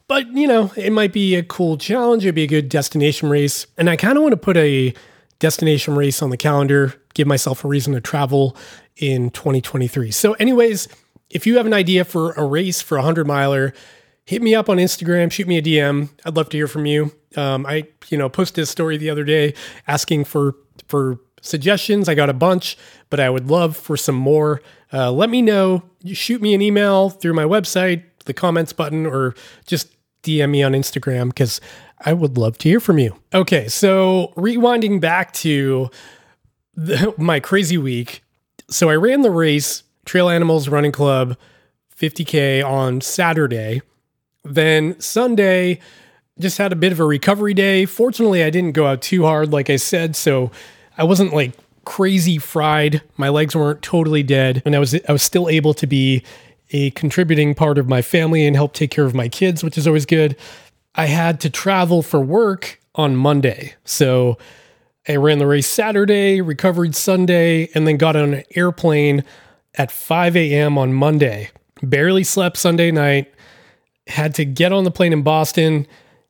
But, 0.07 0.27
you 0.27 0.47
know, 0.47 0.71
it 0.75 0.91
might 0.91 1.13
be 1.13 1.35
a 1.35 1.43
cool 1.43 1.77
challenge. 1.77 2.23
It'd 2.23 2.35
be 2.35 2.43
a 2.43 2.47
good 2.47 2.69
destination 2.69 3.29
race. 3.29 3.65
And 3.77 3.89
I 3.89 3.95
kind 3.95 4.17
of 4.17 4.21
want 4.21 4.33
to 4.33 4.37
put 4.37 4.57
a 4.57 4.93
destination 5.39 5.95
race 5.95 6.21
on 6.21 6.29
the 6.29 6.37
calendar, 6.37 6.93
give 7.13 7.27
myself 7.27 7.65
a 7.65 7.67
reason 7.67 7.93
to 7.93 8.01
travel 8.01 8.55
in 8.97 9.29
2023. 9.31 10.11
So, 10.11 10.33
anyways, 10.33 10.87
if 11.29 11.47
you 11.47 11.57
have 11.57 11.65
an 11.65 11.73
idea 11.73 12.05
for 12.05 12.33
a 12.33 12.45
race 12.45 12.81
for 12.81 12.95
a 12.95 13.01
100 13.01 13.25
miler, 13.25 13.73
hit 14.25 14.41
me 14.41 14.55
up 14.55 14.69
on 14.69 14.77
Instagram, 14.77 15.31
shoot 15.31 15.47
me 15.47 15.57
a 15.57 15.61
DM. 15.61 16.09
I'd 16.25 16.35
love 16.35 16.49
to 16.49 16.57
hear 16.57 16.67
from 16.67 16.85
you. 16.85 17.11
Um, 17.35 17.65
I, 17.65 17.87
you 18.09 18.17
know, 18.17 18.29
posted 18.29 18.63
a 18.63 18.65
story 18.65 18.97
the 18.97 19.09
other 19.09 19.23
day 19.23 19.53
asking 19.87 20.25
for 20.25 20.55
for 20.87 21.19
suggestions. 21.41 22.07
I 22.07 22.15
got 22.15 22.29
a 22.29 22.33
bunch, 22.33 22.77
but 23.09 23.19
I 23.19 23.29
would 23.29 23.49
love 23.49 23.75
for 23.75 23.97
some 23.97 24.15
more. 24.15 24.61
Uh, 24.91 25.11
let 25.11 25.29
me 25.29 25.41
know. 25.41 25.83
Shoot 26.05 26.41
me 26.41 26.53
an 26.53 26.61
email 26.61 27.09
through 27.09 27.33
my 27.33 27.43
website, 27.43 28.03
the 28.25 28.33
comments 28.33 28.73
button, 28.73 29.05
or 29.05 29.35
just 29.65 29.89
DM 30.23 30.51
me 30.51 30.63
on 30.63 30.71
Instagram 30.71 31.27
because 31.27 31.59
I 31.99 32.13
would 32.13 32.37
love 32.37 32.57
to 32.59 32.69
hear 32.69 32.79
from 32.79 32.97
you. 32.97 33.15
Okay, 33.33 33.67
so 33.67 34.33
rewinding 34.35 34.99
back 34.99 35.33
to 35.33 35.89
the, 36.75 37.13
my 37.17 37.39
crazy 37.39 37.77
week. 37.77 38.23
So 38.69 38.89
I 38.89 38.95
ran 38.95 39.21
the 39.21 39.31
race 39.31 39.83
Trail 40.05 40.29
Animals 40.29 40.69
Running 40.69 40.91
Club 40.91 41.37
50K 41.97 42.65
on 42.65 43.01
Saturday. 43.01 43.81
Then 44.43 44.99
Sunday, 44.99 45.79
just 46.39 46.57
had 46.57 46.71
a 46.71 46.75
bit 46.75 46.91
of 46.91 46.99
a 46.99 47.05
recovery 47.05 47.53
day. 47.53 47.85
Fortunately, 47.85 48.43
I 48.43 48.49
didn't 48.49 48.71
go 48.71 48.87
out 48.87 49.01
too 49.01 49.23
hard, 49.23 49.51
like 49.51 49.69
I 49.69 49.75
said, 49.75 50.15
so 50.15 50.51
I 50.97 51.03
wasn't 51.03 51.33
like 51.33 51.53
crazy 51.85 52.37
fried. 52.37 53.01
My 53.17 53.29
legs 53.29 53.55
weren't 53.55 53.81
totally 53.81 54.23
dead, 54.23 54.61
and 54.65 54.75
I 54.75 54.79
was 54.79 54.95
I 55.07 55.11
was 55.11 55.23
still 55.23 55.49
able 55.49 55.73
to 55.75 55.87
be 55.87 56.23
a 56.71 56.89
contributing 56.91 57.53
part 57.53 57.77
of 57.77 57.87
my 57.87 58.01
family 58.01 58.45
and 58.45 58.55
help 58.55 58.73
take 58.73 58.91
care 58.91 59.05
of 59.05 59.13
my 59.13 59.29
kids, 59.29 59.63
which 59.63 59.77
is 59.77 59.87
always 59.87 60.05
good. 60.05 60.35
I 60.95 61.05
had 61.05 61.39
to 61.41 61.49
travel 61.49 62.01
for 62.01 62.19
work 62.19 62.79
on 62.95 63.15
Monday. 63.15 63.73
So 63.83 64.37
I 65.07 65.15
ran 65.17 65.39
the 65.39 65.47
race 65.47 65.67
Saturday, 65.67 66.41
recovered 66.41 66.95
Sunday, 66.95 67.69
and 67.75 67.87
then 67.87 67.97
got 67.97 68.15
on 68.15 68.33
an 68.33 68.43
airplane 68.55 69.23
at 69.75 69.91
5 69.91 70.35
a.m. 70.35 70.77
on 70.77 70.93
Monday. 70.93 71.49
Barely 71.81 72.23
slept 72.23 72.57
Sunday 72.57 72.91
night. 72.91 73.31
Had 74.07 74.35
to 74.35 74.45
get 74.45 74.71
on 74.71 74.83
the 74.83 74.91
plane 74.91 75.13
in 75.13 75.23
Boston 75.23 75.87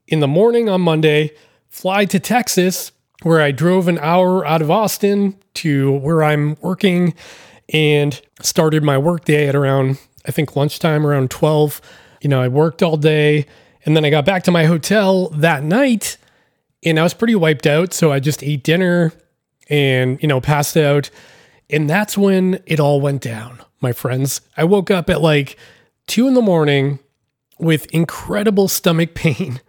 in 0.07 0.19
the 0.19 0.27
morning 0.27 0.69
on 0.69 0.81
Monday, 0.81 1.31
fly 1.69 2.05
to 2.05 2.19
Texas, 2.19 2.91
where 3.23 3.41
I 3.41 3.51
drove 3.51 3.87
an 3.87 3.97
hour 3.99 4.45
out 4.45 4.61
of 4.61 4.69
Austin 4.69 5.35
to 5.55 5.91
where 5.99 6.23
I'm 6.23 6.57
working 6.61 7.13
and 7.69 8.19
started 8.41 8.83
my 8.83 8.97
workday 8.97 9.47
at 9.47 9.55
around, 9.55 9.97
I 10.27 10.31
think, 10.31 10.55
lunchtime 10.55 11.05
around 11.07 11.31
12. 11.31 11.81
You 12.21 12.29
know, 12.29 12.41
I 12.41 12.47
worked 12.47 12.83
all 12.83 12.97
day 12.97 13.45
and 13.85 13.95
then 13.95 14.05
I 14.05 14.09
got 14.09 14.25
back 14.25 14.43
to 14.43 14.51
my 14.51 14.65
hotel 14.65 15.29
that 15.29 15.63
night 15.63 16.17
and 16.83 16.99
I 16.99 17.03
was 17.03 17.13
pretty 17.13 17.35
wiped 17.35 17.65
out. 17.65 17.93
So 17.93 18.11
I 18.11 18.19
just 18.19 18.43
ate 18.43 18.63
dinner 18.63 19.13
and, 19.69 20.21
you 20.21 20.27
know, 20.27 20.41
passed 20.41 20.75
out. 20.77 21.09
And 21.69 21.89
that's 21.89 22.17
when 22.17 22.61
it 22.65 22.79
all 22.79 22.99
went 23.01 23.21
down, 23.21 23.61
my 23.81 23.93
friends. 23.93 24.41
I 24.57 24.65
woke 24.65 24.91
up 24.91 25.09
at 25.09 25.21
like 25.21 25.57
two 26.07 26.27
in 26.27 26.33
the 26.33 26.41
morning 26.41 26.99
with 27.59 27.85
incredible 27.93 28.67
stomach 28.67 29.13
pain. 29.13 29.61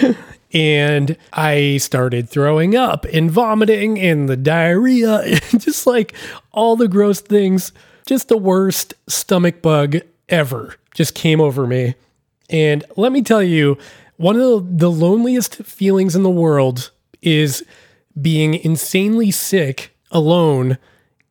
and 0.52 1.16
I 1.32 1.76
started 1.78 2.28
throwing 2.28 2.74
up 2.74 3.04
and 3.06 3.30
vomiting 3.30 3.98
and 3.98 4.28
the 4.28 4.36
diarrhea, 4.36 5.20
and 5.22 5.60
just 5.60 5.86
like 5.86 6.14
all 6.52 6.76
the 6.76 6.88
gross 6.88 7.20
things. 7.20 7.72
Just 8.06 8.28
the 8.28 8.38
worst 8.38 8.94
stomach 9.06 9.60
bug 9.60 9.98
ever 10.28 10.76
just 10.94 11.14
came 11.14 11.40
over 11.40 11.66
me. 11.66 11.94
And 12.50 12.84
let 12.96 13.12
me 13.12 13.22
tell 13.22 13.42
you, 13.42 13.76
one 14.16 14.40
of 14.40 14.78
the 14.78 14.90
loneliest 14.90 15.56
feelings 15.56 16.16
in 16.16 16.22
the 16.22 16.30
world 16.30 16.90
is 17.22 17.64
being 18.20 18.54
insanely 18.54 19.30
sick 19.30 19.94
alone 20.10 20.78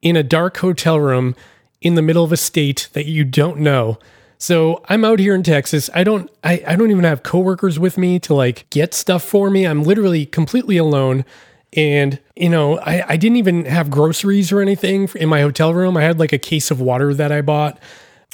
in 0.01 0.15
a 0.15 0.23
dark 0.23 0.57
hotel 0.57 0.99
room 0.99 1.35
in 1.81 1.95
the 1.95 2.01
middle 2.01 2.23
of 2.23 2.31
a 2.31 2.37
state 2.37 2.89
that 2.93 3.05
you 3.05 3.23
don't 3.23 3.59
know. 3.59 3.97
So 4.37 4.83
I'm 4.87 5.03
out 5.03 5.19
here 5.19 5.33
in 5.33 5.43
Texas. 5.43 5.89
I 5.93 6.03
don't 6.03 6.29
I, 6.43 6.63
I 6.67 6.75
don't 6.75 6.91
even 6.91 7.03
have 7.03 7.23
coworkers 7.23 7.79
with 7.79 7.97
me 7.97 8.19
to 8.19 8.33
like 8.33 8.69
get 8.69 8.93
stuff 8.93 9.23
for 9.23 9.49
me. 9.49 9.65
I'm 9.65 9.83
literally 9.83 10.25
completely 10.25 10.77
alone. 10.77 11.25
And, 11.73 12.19
you 12.35 12.49
know, 12.49 12.79
I, 12.79 13.03
I 13.09 13.17
didn't 13.17 13.37
even 13.37 13.65
have 13.65 13.89
groceries 13.91 14.51
or 14.51 14.61
anything 14.61 15.09
in 15.15 15.27
my 15.27 15.41
hotel 15.41 15.73
room. 15.73 15.97
I 15.97 16.03
had 16.03 16.19
like 16.19 16.33
a 16.33 16.37
case 16.37 16.71
of 16.71 16.79
water 16.79 17.13
that 17.13 17.31
I 17.31 17.41
bought, 17.41 17.77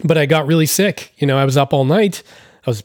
but 0.03 0.17
I 0.17 0.25
got 0.25 0.45
really 0.45 0.67
sick. 0.67 1.13
You 1.17 1.27
know, 1.27 1.37
I 1.37 1.45
was 1.45 1.57
up 1.57 1.73
all 1.73 1.83
night. 1.83 2.21
I 2.65 2.69
was 2.69 2.83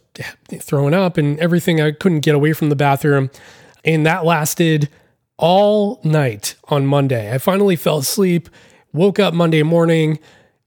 throwing 0.60 0.94
up 0.94 1.18
and 1.18 1.38
everything. 1.38 1.80
I 1.80 1.92
couldn't 1.92 2.20
get 2.20 2.34
away 2.34 2.52
from 2.52 2.70
the 2.70 2.76
bathroom. 2.76 3.30
And 3.84 4.06
that 4.06 4.24
lasted 4.24 4.88
all 5.36 6.00
night 6.02 6.56
on 6.64 6.86
Monday. 6.86 7.32
I 7.32 7.38
finally 7.38 7.76
fell 7.76 7.98
asleep, 7.98 8.48
woke 8.92 9.20
up 9.20 9.34
Monday 9.34 9.62
morning, 9.62 10.18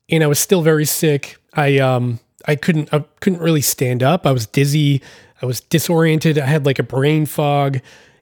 and 0.09 0.23
I 0.23 0.27
was 0.27 0.39
still 0.39 0.61
very 0.61 0.85
sick. 0.85 1.37
I 1.53 1.79
um 1.79 2.19
I 2.47 2.55
couldn't 2.55 2.93
I 2.93 3.03
couldn't 3.19 3.39
really 3.39 3.61
stand 3.61 4.03
up. 4.03 4.25
I 4.25 4.31
was 4.31 4.45
dizzy. 4.47 5.01
I 5.41 5.45
was 5.45 5.61
disoriented. 5.61 6.37
I 6.37 6.45
had 6.45 6.65
like 6.65 6.79
a 6.79 6.83
brain 6.83 7.25
fog 7.25 7.79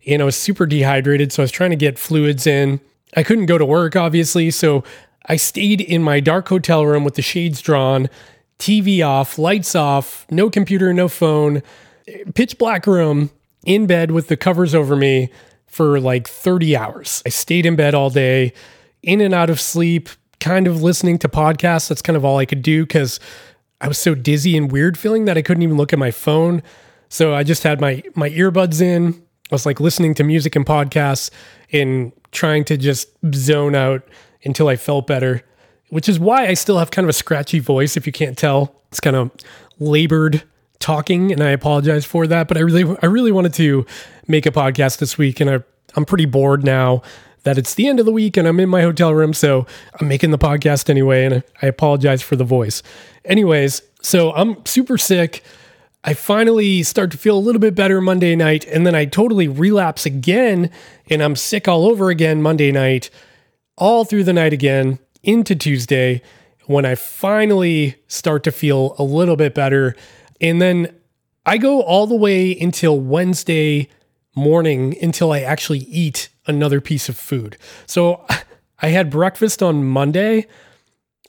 and 0.08 0.22
I 0.22 0.26
was 0.26 0.36
super 0.36 0.66
dehydrated. 0.66 1.32
So 1.32 1.44
I 1.44 1.46
was 1.46 1.52
trying 1.52 1.72
to 1.72 1.76
get 1.76 2.00
fluids 2.00 2.48
in. 2.48 2.80
I 3.16 3.24
couldn't 3.24 3.48
go 3.48 3.58
to 3.58 3.66
work, 3.66 3.96
obviously. 3.96 4.52
So 4.52 4.84
I 5.26 5.36
stayed 5.36 5.82
in 5.82 6.02
my 6.04 6.20
dark 6.20 6.48
hotel 6.48 6.86
room 6.86 7.04
with 7.04 7.16
the 7.16 7.22
shades 7.22 7.62
drawn, 7.62 8.10
TV 8.58 9.06
off, 9.06 9.38
lights 9.38 9.76
off, 9.76 10.26
no 10.32 10.50
computer, 10.50 10.94
no 10.94 11.08
phone, 11.08 11.62
pitch 12.34 12.58
black 12.58 12.88
room, 12.88 13.30
in 13.66 13.86
bed 13.88 14.12
with 14.12 14.28
the 14.28 14.38
covers 14.38 14.74
over 14.74 14.96
me 14.96 15.30
for 15.68 16.00
like 16.00 16.28
30 16.28 16.76
hours. 16.76 17.22
I 17.26 17.30
stayed 17.30 17.66
in 17.66 17.76
bed 17.76 17.94
all 17.94 18.10
day, 18.10 18.54
in 19.04 19.22
and 19.22 19.34
out 19.34 19.50
of 19.50 19.60
sleep, 19.60 20.10
kind 20.40 20.68
of 20.68 20.82
listening 20.82 21.20
to 21.20 21.30
podcasts. 21.30 21.90
That's 21.90 22.02
kind 22.02 22.18
of 22.18 22.26
all 22.26 22.38
I 22.38 22.46
could 22.46 22.62
do 22.62 22.84
because 22.86 23.20
I 23.82 23.88
was 23.88 23.98
so 23.98 24.16
dizzy 24.16 24.58
and 24.58 24.72
weird 24.72 24.98
feeling 24.98 25.26
that 25.26 25.38
I 25.38 25.42
couldn't 25.42 25.64
even 25.64 25.78
look 25.78 25.94
at 25.94 26.00
my 26.00 26.12
phone. 26.12 26.62
So 27.10 27.34
I 27.34 27.44
just 27.44 27.64
had 27.64 27.82
my 27.82 28.04
my 28.16 28.30
earbuds 28.30 28.82
in. 28.82 29.14
I 29.52 29.56
was 29.56 29.66
like 29.66 29.80
listening 29.80 30.14
to 30.16 30.24
music 30.24 30.56
and 30.56 30.66
podcasts 30.66 31.32
and 31.72 32.12
trying 32.32 32.66
to 32.66 32.78
just 32.78 33.10
zone 33.34 33.74
out 33.74 34.04
until 34.44 34.68
I 34.68 34.76
felt 34.76 35.08
better, 35.08 35.44
which 35.90 36.08
is 36.08 36.20
why 36.20 36.48
I 36.48 36.54
still 36.54 36.78
have 36.78 36.92
kind 36.92 37.06
of 37.06 37.10
a 37.10 37.14
scratchy 37.14 37.60
voice 37.60 37.98
if 37.98 38.06
you 38.06 38.14
can't 38.14 38.38
tell. 38.38 38.76
It's 38.90 39.00
kind 39.00 39.16
of 39.16 39.32
labored 39.80 40.44
talking 40.80 41.32
and 41.32 41.42
I 41.42 41.50
apologize 41.50 42.06
for 42.06 42.28
that, 42.28 42.48
but 42.48 42.58
I 42.58 42.62
really 42.62 42.96
I 43.02 43.08
really 43.08 43.32
wanted 43.32 43.54
to 43.56 43.86
make 44.28 44.46
a 44.46 44.52
podcast 44.52 45.00
this 45.00 45.18
week 45.18 45.40
and 45.40 45.50
I 45.50 45.60
I'm 45.96 46.06
pretty 46.06 46.26
bored 46.26 46.64
now 46.64 47.02
that 47.50 47.58
it's 47.58 47.74
the 47.74 47.88
end 47.88 48.00
of 48.00 48.06
the 48.06 48.12
week 48.12 48.38
and 48.38 48.48
I'm 48.48 48.60
in 48.60 48.70
my 48.70 48.84
hotel 48.84 49.12
room, 49.12 49.34
so 49.34 49.66
I'm 50.00 50.08
making 50.08 50.30
the 50.30 50.38
podcast 50.38 50.88
anyway, 50.88 51.26
and 51.26 51.44
I 51.64 51.66
apologize 51.66 52.22
for 52.22 52.36
the 52.36 52.44
voice. 52.44 52.84
Anyways, 53.26 53.82
so 54.04 54.32
I'm 54.34 54.64
super 54.68 55.00
sick. 55.00 55.44
I 56.04 56.14
finally 56.14 56.84
start 56.84 57.10
to 57.10 57.18
feel 57.18 57.36
a 57.36 57.40
little 57.42 57.60
bit 57.60 57.74
better 57.74 58.02
Monday 58.02 58.36
night, 58.36 58.66
and 58.66 58.86
then 58.86 58.94
I 58.94 59.06
totally 59.06 59.48
relapse 59.48 60.06
again, 60.06 60.70
and 61.10 61.24
I'm 61.24 61.36
sick 61.36 61.68
all 61.68 61.88
over 61.88 62.12
again 62.12 62.40
Monday 62.44 62.72
night, 62.72 63.10
all 63.80 64.06
through 64.06 64.26
the 64.26 64.34
night 64.34 64.54
again 64.54 65.00
into 65.24 65.56
Tuesday 65.56 66.22
when 66.68 66.86
I 66.86 66.94
finally 66.94 67.96
start 68.08 68.44
to 68.44 68.52
feel 68.52 68.96
a 69.00 69.04
little 69.04 69.36
bit 69.36 69.56
better. 69.56 69.96
And 70.40 70.62
then 70.62 70.96
I 71.48 71.58
go 71.58 71.82
all 71.82 72.06
the 72.06 72.16
way 72.16 72.56
until 72.60 73.00
Wednesday 73.00 73.90
morning 74.36 74.96
until 75.02 75.32
I 75.32 75.42
actually 75.42 75.80
eat 75.80 76.30
another 76.46 76.82
piece 76.82 77.10
of 77.10 77.18
food. 77.18 77.58
So 77.86 78.26
I 78.82 78.90
had 78.90 79.10
breakfast 79.10 79.62
on 79.62 79.86
Monday. 79.86 80.48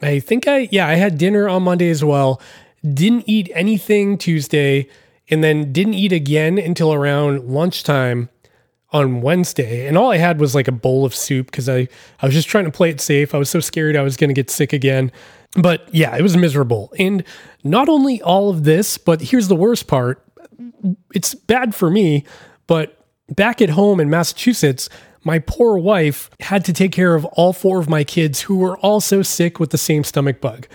I 0.03 0.21
think 0.21 0.47
I, 0.47 0.69
yeah, 0.71 0.87
I 0.87 0.95
had 0.95 1.19
dinner 1.19 1.49
on 1.49 1.63
Monday 1.63 1.91
as 1.91 2.05
well. 2.05 2.41
Didn't 2.83 3.25
eat 3.27 3.51
anything 3.55 4.17
Tuesday 4.17 4.89
and 5.29 5.45
then 5.45 5.73
didn't 5.73 5.95
eat 5.95 6.13
again 6.13 6.59
until 6.59 6.93
around 6.93 7.49
lunchtime 7.49 8.29
on 8.93 9.21
Wednesday. 9.21 9.87
And 9.87 9.97
all 9.97 10.11
I 10.11 10.17
had 10.17 10.41
was 10.41 10.55
like 10.55 10.67
a 10.69 10.73
bowl 10.73 11.05
of 11.05 11.15
soup 11.15 11.47
because 11.47 11.69
I, 11.69 11.89
I 12.21 12.27
was 12.27 12.35
just 12.35 12.49
trying 12.49 12.65
to 12.65 12.71
play 12.71 12.91
it 12.91 13.01
safe. 13.01 13.35
I 13.35 13.39
was 13.39 13.51
so 13.51 13.61
scared 13.61 13.97
I 13.97 14.03
was 14.03 14.17
going 14.17 14.29
to 14.29 14.35
get 14.35 14.51
sick 14.51 14.73
again. 14.73 15.13
But 15.55 15.89
yeah, 15.93 16.17
it 16.17 16.23
was 16.23 16.37
miserable. 16.37 16.93
And 16.99 17.25
not 17.63 17.89
only 17.89 18.21
all 18.23 18.51
of 18.51 18.65
this, 18.65 18.99
but 18.99 19.21
here's 19.21 19.49
the 19.49 19.57
worst 19.57 19.87
part 19.87 20.25
it's 21.15 21.35
bad 21.35 21.75
for 21.75 21.91
me, 21.91 22.25
but 22.71 23.05
back 23.29 23.61
at 23.61 23.71
home 23.71 23.99
in 23.99 24.09
Massachusetts, 24.09 24.89
my 25.25 25.41
poor 25.41 25.77
wife 25.77 26.31
had 26.39 26.65
to 26.67 26.73
take 26.73 26.93
care 26.93 27.17
of 27.17 27.25
all 27.25 27.53
four 27.53 27.81
of 27.81 27.89
my 27.89 28.05
kids 28.05 28.43
who 28.43 28.59
were 28.59 28.79
also 28.79 29.23
sick 29.23 29.59
with 29.59 29.71
the 29.71 29.77
same 29.77 30.05
stomach 30.05 30.41
bug. 30.41 30.69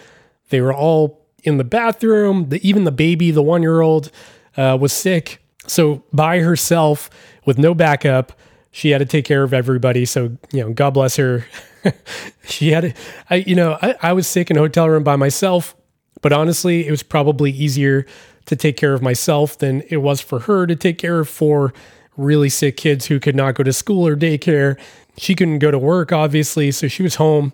They 0.49 0.59
were 0.59 0.73
all 0.73 1.25
in 1.45 1.55
the 1.55 1.63
bathroom. 1.63 2.49
The, 2.49 2.67
even 2.67 2.83
the 2.83 2.91
baby, 2.91 3.31
the 3.31 3.41
one 3.41 3.61
year 3.61 3.79
old, 3.79 4.11
uh, 4.57 4.77
was 4.77 4.91
sick. 4.91 5.41
So 5.67 6.03
by 6.11 6.39
herself 6.39 7.09
with 7.45 7.57
no 7.57 7.73
backup, 7.73 8.33
she 8.71 8.89
had 8.89 8.97
to 8.97 9.05
take 9.05 9.23
care 9.23 9.43
of 9.43 9.53
everybody. 9.53 10.03
So, 10.03 10.35
you 10.51 10.65
know, 10.65 10.73
God 10.73 10.95
bless 10.95 11.15
her. 11.15 11.45
she 12.45 12.71
had, 12.71 12.93
I, 13.29 13.35
you 13.35 13.55
know, 13.55 13.79
I, 13.81 13.95
I 14.01 14.11
was 14.11 14.27
sick 14.27 14.51
in 14.51 14.57
a 14.57 14.59
hotel 14.59 14.89
room 14.89 15.05
by 15.05 15.15
myself, 15.15 15.73
but 16.21 16.33
honestly, 16.33 16.85
it 16.85 16.91
was 16.91 17.03
probably 17.03 17.51
easier 17.51 18.05
to 18.45 18.55
take 18.55 18.77
care 18.77 18.93
of 18.93 19.01
myself 19.01 19.57
than 19.57 19.81
it 19.89 19.97
was 19.97 20.21
for 20.21 20.41
her 20.41 20.67
to 20.67 20.75
take 20.75 20.97
care 20.97 21.19
of 21.19 21.29
four 21.29 21.73
really 22.17 22.49
sick 22.49 22.77
kids 22.77 23.07
who 23.07 23.19
could 23.19 23.35
not 23.35 23.55
go 23.55 23.63
to 23.63 23.73
school 23.73 24.07
or 24.07 24.15
daycare. 24.15 24.77
She 25.17 25.35
couldn't 25.35 25.59
go 25.59 25.71
to 25.71 25.79
work, 25.79 26.11
obviously, 26.11 26.71
so 26.71 26.87
she 26.87 27.03
was 27.03 27.15
home 27.15 27.53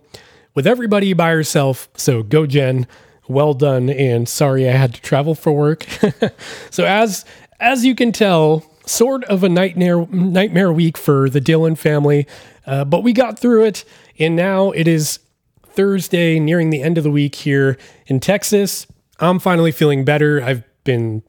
with 0.54 0.68
everybody 0.68 1.14
by 1.14 1.32
herself. 1.32 1.90
So 1.96 2.24
go, 2.24 2.46
Jen. 2.46 2.88
Well 3.28 3.54
done, 3.54 3.90
and 3.90 4.28
sorry 4.28 4.68
I 4.68 4.74
had 4.74 4.96
to 4.96 5.02
travel 5.02 5.36
for 5.36 5.54
work. 5.54 5.86
so 6.70 6.84
as 6.84 7.24
as 7.62 7.86
you 7.86 7.96
can 7.96 8.12
tell, 8.12 8.66
sort 8.86 9.24
of 9.26 9.44
a 9.44 9.50
nightmare 9.50 10.06
nightmare 10.08 10.74
week 10.74 10.98
for 10.98 11.30
the 11.30 11.40
Dillon 11.40 11.76
family, 11.76 12.28
uh, 12.66 12.84
but 12.84 13.04
we 13.04 13.14
got 13.14 13.40
through 13.40 13.64
it, 13.66 13.86
and 14.20 14.36
now 14.36 14.72
it 14.72 14.86
is 14.86 15.20
Thursday, 15.68 16.40
nearing 16.40 16.72
the 16.72 16.82
end 16.82 16.98
of 16.98 17.06
the 17.06 17.12
week 17.12 17.36
here 17.36 17.78
in 18.08 18.20
Texas. 18.20 18.86
I'm 19.20 19.40
finally 19.40 19.72
feeling 19.72 20.04
better. 20.04 20.44
I've 20.44 20.64
been 20.84 21.24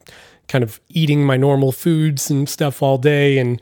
kind 0.49 0.65
of 0.65 0.81
eating 0.89 1.25
my 1.25 1.37
normal 1.37 1.73
foods 1.73 2.31
and 2.31 2.49
stuff 2.49 2.83
all 2.83 2.99
day 2.99 3.39
and 3.39 3.61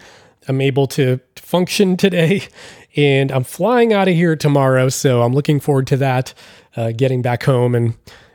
I'm 0.49 0.61
able 0.61 0.87
to 0.89 1.21
function 1.37 1.97
today. 1.97 2.43
And 2.97 3.31
I'm 3.31 3.45
flying 3.45 3.93
out 3.93 4.09
of 4.09 4.15
here 4.15 4.35
tomorrow. 4.35 4.89
So 4.89 5.23
I'm 5.23 5.33
looking 5.33 5.61
forward 5.61 5.87
to 5.87 5.97
that, 5.99 6.35
uh, 6.77 6.91
getting 6.91 7.23
back 7.23 7.45
home 7.45 7.77
and 7.77 7.95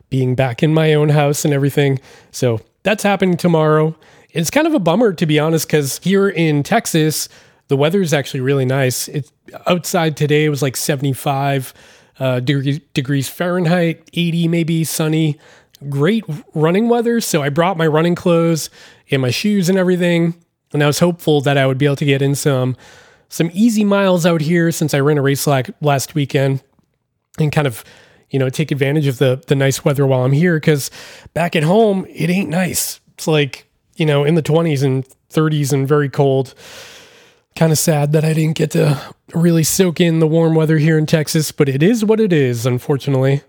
being 0.09 0.33
back 0.33 0.63
in 0.63 0.73
my 0.73 0.93
own 0.93 1.09
house 1.09 1.43
and 1.43 1.53
everything. 1.53 1.99
So 2.31 2.61
that's 2.83 3.03
happening 3.03 3.35
tomorrow. 3.35 3.97
It's 4.29 4.49
kind 4.49 4.65
of 4.65 4.73
a 4.73 4.79
bummer, 4.79 5.11
to 5.11 5.25
be 5.25 5.39
honest, 5.39 5.67
because 5.67 5.99
here 6.03 6.29
in 6.29 6.63
Texas, 6.63 7.27
the 7.67 7.75
weather 7.75 8.01
is 8.01 8.13
actually 8.13 8.39
really 8.39 8.63
nice. 8.63 9.09
It's 9.09 9.31
outside 9.67 10.15
today, 10.15 10.45
it 10.45 10.49
was 10.49 10.61
like 10.61 10.77
75 10.77 11.73
uh, 12.19 12.39
degrees, 12.39 12.79
degrees 12.93 13.27
Fahrenheit, 13.27 14.09
80 14.13 14.47
maybe, 14.47 14.83
sunny 14.85 15.37
great 15.89 16.23
running 16.53 16.89
weather. 16.89 17.21
So 17.21 17.41
I 17.41 17.49
brought 17.49 17.77
my 17.77 17.87
running 17.87 18.15
clothes 18.15 18.69
and 19.11 19.21
my 19.21 19.31
shoes 19.31 19.69
and 19.69 19.77
everything. 19.77 20.35
And 20.73 20.83
I 20.83 20.87
was 20.87 20.99
hopeful 20.99 21.41
that 21.41 21.57
I 21.57 21.65
would 21.67 21.77
be 21.77 21.85
able 21.85 21.95
to 21.97 22.05
get 22.05 22.21
in 22.21 22.35
some 22.35 22.75
some 23.29 23.49
easy 23.53 23.83
miles 23.83 24.25
out 24.25 24.41
here 24.41 24.71
since 24.71 24.93
I 24.93 24.99
ran 24.99 25.17
a 25.17 25.21
race 25.21 25.47
like 25.47 25.69
last 25.81 26.15
weekend 26.15 26.61
and 27.39 27.51
kind 27.51 27.67
of 27.67 27.83
you 28.29 28.39
know 28.39 28.49
take 28.49 28.71
advantage 28.71 29.07
of 29.07 29.17
the 29.17 29.43
the 29.47 29.55
nice 29.55 29.83
weather 29.83 30.05
while 30.05 30.23
I'm 30.23 30.31
here 30.31 30.57
because 30.57 30.91
back 31.33 31.55
at 31.55 31.63
home 31.63 32.05
it 32.09 32.29
ain't 32.29 32.49
nice. 32.49 32.99
It's 33.13 33.27
like 33.27 33.67
you 33.95 34.05
know 34.05 34.23
in 34.23 34.35
the 34.35 34.43
20s 34.43 34.83
and 34.83 35.05
30s 35.31 35.73
and 35.73 35.87
very 35.87 36.09
cold. 36.09 36.53
Kind 37.55 37.71
of 37.71 37.77
sad 37.77 38.11
that 38.11 38.25
I 38.25 38.33
didn't 38.33 38.57
get 38.57 38.71
to 38.71 39.01
really 39.33 39.63
soak 39.63 40.01
in 40.01 40.19
the 40.19 40.27
warm 40.27 40.55
weather 40.55 40.77
here 40.77 40.97
in 40.97 41.05
Texas, 41.05 41.53
but 41.53 41.69
it 41.69 41.81
is 41.81 42.03
what 42.03 42.19
it 42.19 42.33
is, 42.33 42.65
unfortunately. 42.65 43.43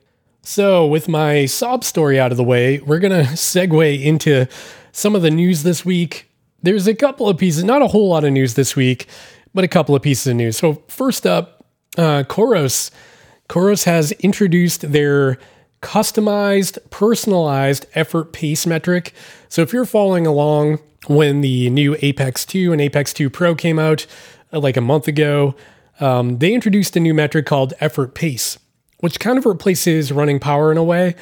So, 0.48 0.86
with 0.86 1.08
my 1.08 1.46
sob 1.46 1.82
story 1.82 2.20
out 2.20 2.30
of 2.30 2.36
the 2.36 2.44
way, 2.44 2.78
we're 2.78 3.00
going 3.00 3.24
to 3.26 3.32
segue 3.32 4.00
into 4.00 4.46
some 4.92 5.16
of 5.16 5.22
the 5.22 5.30
news 5.30 5.64
this 5.64 5.84
week. 5.84 6.30
There's 6.62 6.86
a 6.86 6.94
couple 6.94 7.28
of 7.28 7.36
pieces, 7.36 7.64
not 7.64 7.82
a 7.82 7.88
whole 7.88 8.10
lot 8.10 8.22
of 8.22 8.32
news 8.32 8.54
this 8.54 8.76
week, 8.76 9.08
but 9.52 9.64
a 9.64 9.68
couple 9.68 9.96
of 9.96 10.02
pieces 10.02 10.28
of 10.28 10.36
news. 10.36 10.56
So, 10.56 10.84
first 10.86 11.26
up, 11.26 11.66
uh, 11.98 12.22
Coros. 12.28 12.92
Coros 13.48 13.86
has 13.86 14.12
introduced 14.12 14.92
their 14.92 15.36
customized, 15.82 16.78
personalized 16.90 17.86
effort 17.96 18.32
pace 18.32 18.68
metric. 18.68 19.14
So, 19.48 19.62
if 19.62 19.72
you're 19.72 19.84
following 19.84 20.28
along 20.28 20.78
when 21.08 21.40
the 21.40 21.70
new 21.70 21.96
Apex 22.02 22.46
2 22.46 22.70
and 22.70 22.80
Apex 22.80 23.12
2 23.12 23.30
Pro 23.30 23.56
came 23.56 23.80
out 23.80 24.06
uh, 24.52 24.60
like 24.60 24.76
a 24.76 24.80
month 24.80 25.08
ago, 25.08 25.56
um, 25.98 26.38
they 26.38 26.54
introduced 26.54 26.94
a 26.94 27.00
new 27.00 27.14
metric 27.14 27.46
called 27.46 27.74
effort 27.80 28.14
pace 28.14 28.60
which 28.98 29.20
kind 29.20 29.38
of 29.38 29.46
replaces 29.46 30.12
running 30.12 30.40
power 30.40 30.72
in 30.72 30.78
a 30.78 30.84
way. 30.84 31.14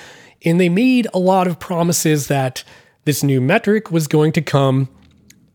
And 0.45 0.61
they 0.61 0.69
made 0.69 1.07
a 1.15 1.19
lot 1.19 1.47
of 1.47 1.59
promises 1.59 2.29
that 2.29 2.65
this 3.05 3.23
new 3.23 3.41
metric 3.41 3.91
was 3.91 4.07
going 4.07 4.33
to 4.33 4.43
come 4.43 4.89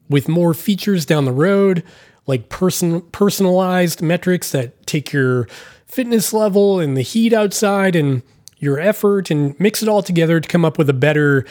with 0.10 0.28
more 0.28 0.54
features 0.54 1.06
down 1.06 1.26
the 1.26 1.32
road, 1.32 1.84
like 2.26 2.50
person 2.50 3.02
personalized 3.02 4.02
metrics 4.02 4.52
that 4.52 4.86
take 4.86 5.14
your 5.14 5.48
fitness 5.86 6.34
level 6.34 6.80
and 6.80 6.96
the 6.96 7.02
heat 7.02 7.34
outside 7.34 7.96
and 7.96 8.22
your 8.58 8.80
effort 8.80 9.32
and 9.32 9.60
mix 9.60 9.82
it 9.82 9.90
all 9.90 10.04
together 10.04 10.40
to 10.40 10.48
come 10.48 10.66
up 10.66 10.78
with 10.78 10.90
a 10.90 10.94
better 10.94 11.46